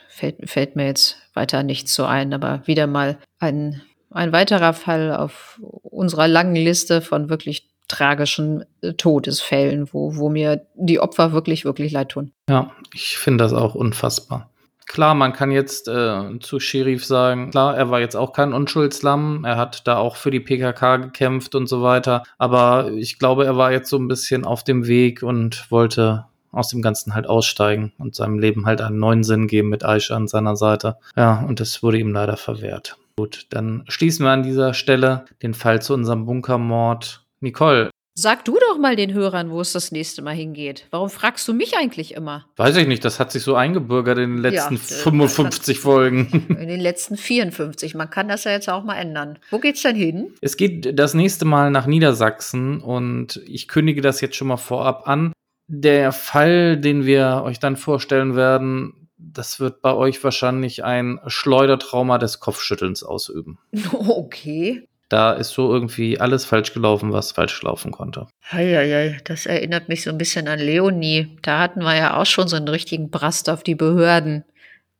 fällt, 0.07 0.49
fällt 0.49 0.77
mir 0.77 0.85
jetzt 0.85 1.17
weiter 1.33 1.61
nichts 1.63 1.93
so 1.93 2.05
ein, 2.05 2.33
aber 2.33 2.65
wieder 2.65 2.87
mal 2.87 3.17
ein 3.37 3.81
ein 4.11 4.31
weiterer 4.31 4.73
Fall 4.73 5.13
auf 5.15 5.59
unserer 5.83 6.27
langen 6.27 6.55
Liste 6.55 7.01
von 7.01 7.29
wirklich 7.29 7.69
tragischen 7.87 8.63
äh, 8.81 8.93
Todesfällen, 8.93 9.89
wo, 9.91 10.15
wo 10.15 10.29
mir 10.29 10.65
die 10.75 10.99
Opfer 10.99 11.33
wirklich, 11.33 11.65
wirklich 11.65 11.91
leid 11.91 12.09
tun. 12.09 12.31
Ja, 12.49 12.71
ich 12.93 13.17
finde 13.17 13.43
das 13.43 13.53
auch 13.53 13.75
unfassbar. 13.75 14.49
Klar, 14.87 15.15
man 15.15 15.31
kann 15.31 15.51
jetzt 15.51 15.87
äh, 15.87 16.39
zu 16.39 16.59
Sheriff 16.59 17.05
sagen, 17.05 17.51
klar, 17.51 17.77
er 17.77 17.91
war 17.91 17.99
jetzt 17.99 18.15
auch 18.15 18.33
kein 18.33 18.51
Unschuldslamm, 18.51 19.45
er 19.45 19.55
hat 19.55 19.87
da 19.87 19.97
auch 19.97 20.17
für 20.17 20.31
die 20.31 20.41
PKK 20.41 20.97
gekämpft 20.97 21.55
und 21.55 21.67
so 21.67 21.81
weiter, 21.81 22.23
aber 22.37 22.91
ich 22.91 23.17
glaube, 23.17 23.45
er 23.45 23.55
war 23.55 23.71
jetzt 23.71 23.89
so 23.89 23.97
ein 23.97 24.09
bisschen 24.09 24.43
auf 24.43 24.65
dem 24.65 24.87
Weg 24.87 25.23
und 25.23 25.71
wollte 25.71 26.25
aus 26.51 26.67
dem 26.69 26.81
Ganzen 26.81 27.13
halt 27.13 27.27
aussteigen 27.27 27.93
und 27.99 28.15
seinem 28.15 28.37
Leben 28.37 28.65
halt 28.65 28.81
einen 28.81 28.99
neuen 28.99 29.23
Sinn 29.23 29.47
geben 29.47 29.69
mit 29.69 29.85
Aisha 29.85 30.15
an 30.15 30.27
seiner 30.27 30.57
Seite. 30.57 30.97
Ja, 31.15 31.41
und 31.47 31.61
das 31.61 31.81
wurde 31.81 31.97
ihm 31.97 32.11
leider 32.11 32.35
verwehrt. 32.35 32.97
Gut, 33.15 33.47
dann 33.49 33.83
schließen 33.87 34.25
wir 34.25 34.31
an 34.31 34.43
dieser 34.43 34.73
Stelle 34.73 35.25
den 35.41 35.53
Fall 35.53 35.81
zu 35.81 35.93
unserem 35.93 36.25
Bunkermord. 36.25 37.25
Nicole, 37.39 37.89
Sag 38.13 38.43
du 38.43 38.57
doch 38.59 38.77
mal 38.77 38.97
den 38.97 39.13
Hörern, 39.13 39.51
wo 39.51 39.61
es 39.61 39.71
das 39.71 39.93
nächste 39.93 40.21
Mal 40.21 40.35
hingeht. 40.35 40.85
Warum 40.91 41.09
fragst 41.09 41.47
du 41.47 41.53
mich 41.53 41.77
eigentlich 41.77 42.13
immer? 42.13 42.45
weiß 42.57 42.75
ich 42.75 42.87
nicht, 42.87 43.05
das 43.05 43.21
hat 43.21 43.31
sich 43.31 43.41
so 43.41 43.55
eingebürgert 43.55 44.17
in 44.17 44.35
den 44.35 44.41
letzten 44.41 44.75
Ja, 44.75 44.81
äh, 44.81 45.01
55 45.03 45.79
Folgen. 45.79 46.27
In 46.59 46.67
den 46.67 46.81
letzten 46.81 47.15
54. 47.15 47.95
Man 47.95 48.09
kann 48.09 48.27
das 48.27 48.43
ja 48.43 48.51
jetzt 48.51 48.69
auch 48.69 48.83
mal 48.83 48.95
ändern. 48.95 49.39
Wo 49.49 49.59
geht's 49.59 49.81
denn 49.81 49.95
hin? 49.95 50.33
Es 50.41 50.57
geht 50.57 50.99
das 50.99 51.13
nächste 51.13 51.45
Mal 51.45 51.71
nach 51.71 51.85
Niedersachsen 51.85 52.81
und 52.81 53.41
ich 53.47 53.69
kündige 53.69 54.01
das 54.01 54.19
jetzt 54.19 54.35
schon 54.35 54.49
mal 54.49 54.57
vorab 54.57 55.07
an. 55.07 55.31
Der 55.67 56.11
Fall, 56.11 56.77
den 56.77 57.05
wir 57.05 57.43
euch 57.45 57.59
dann 57.59 57.77
vorstellen 57.77 58.35
werden, 58.35 59.00
das 59.21 59.59
wird 59.59 59.81
bei 59.81 59.93
euch 59.93 60.23
wahrscheinlich 60.23 60.83
ein 60.83 61.19
Schleudertrauma 61.27 62.17
des 62.17 62.39
Kopfschüttelns 62.39 63.03
ausüben. 63.03 63.59
Okay. 63.93 64.87
Da 65.09 65.33
ist 65.33 65.49
so 65.49 65.73
irgendwie 65.73 66.21
alles 66.21 66.45
falsch 66.45 66.73
gelaufen, 66.73 67.11
was 67.11 67.33
falsch 67.33 67.61
laufen 67.63 67.91
konnte. 67.91 68.27
Heieiei, 68.49 69.19
das 69.25 69.45
erinnert 69.45 69.89
mich 69.89 70.03
so 70.03 70.09
ein 70.09 70.17
bisschen 70.17 70.47
an 70.47 70.57
Leonie. 70.57 71.37
Da 71.41 71.59
hatten 71.59 71.81
wir 71.81 71.97
ja 71.97 72.15
auch 72.15 72.25
schon 72.25 72.47
so 72.47 72.55
einen 72.55 72.69
richtigen 72.69 73.09
Brast 73.09 73.49
auf 73.49 73.61
die 73.61 73.75
Behörden 73.75 74.45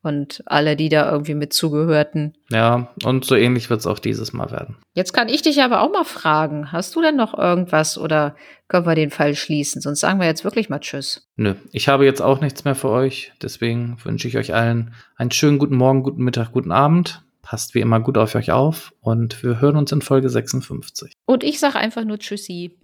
und 0.04 0.42
alle, 0.46 0.76
die 0.76 0.90
da 0.90 1.12
irgendwie 1.12 1.36
mit 1.36 1.54
zugehörten. 1.54 2.34
Ja, 2.50 2.90
und 3.04 3.26
so 3.26 3.36
ähnlich 3.36 3.70
wird 3.70 3.82
es 3.82 3.88
auch 3.88 4.00
dieses 4.00 4.34
Mal 4.34 4.52
werden. 4.52 4.78
Jetzt 4.94 5.14
kann 5.14 5.30
ich 5.30 5.42
dich 5.42 5.62
aber 5.62 5.82
auch 5.82 5.92
mal 5.92 6.06
fragen, 6.06 6.72
hast 6.72 6.96
du 6.96 7.02
denn 7.02 7.16
noch 7.16 7.38
irgendwas 7.38 7.98
oder 7.98 8.36
können 8.68 8.86
wir 8.86 8.96
den 8.96 9.12
Fall 9.12 9.36
schließen? 9.36 9.82
Sonst 9.82 10.00
sagen 10.00 10.20
wir 10.20 10.28
jetzt 10.28 10.44
wirklich 10.44 10.70
mal 10.70 10.80
Tschüss. 10.80 11.30
Nö, 11.36 11.56
ich 11.72 11.88
habe 11.88 12.06
jetzt 12.06 12.22
auch 12.22 12.42
nichts 12.42 12.64
mehr 12.66 12.76
für 12.76 12.90
euch. 12.90 13.32
Deswegen 13.42 13.98
wünsche 14.04 14.28
ich 14.28 14.38
euch 14.38 14.54
allen 14.54 14.94
einen 15.16 15.32
schönen 15.32 15.60
guten 15.60 15.76
Morgen, 15.76 16.04
guten 16.04 16.24
Mittag, 16.24 16.52
guten 16.52 16.72
Abend. 16.72 17.24
Passt 17.42 17.76
wie 17.76 17.82
immer 17.82 18.00
gut 18.00 18.18
auf 18.18 18.36
euch 18.36 18.52
auf 18.52 18.94
und 19.02 19.44
wir 19.44 19.60
hören 19.60 19.76
uns 19.76 19.92
in 19.92 20.02
Folge 20.02 20.30
56. 20.30 21.14
Und 21.26 21.44
ich 21.44 21.60
sage 21.60 21.78
einfach 21.78 22.06
nur 22.06 22.20
Tschüssi. 22.20 22.78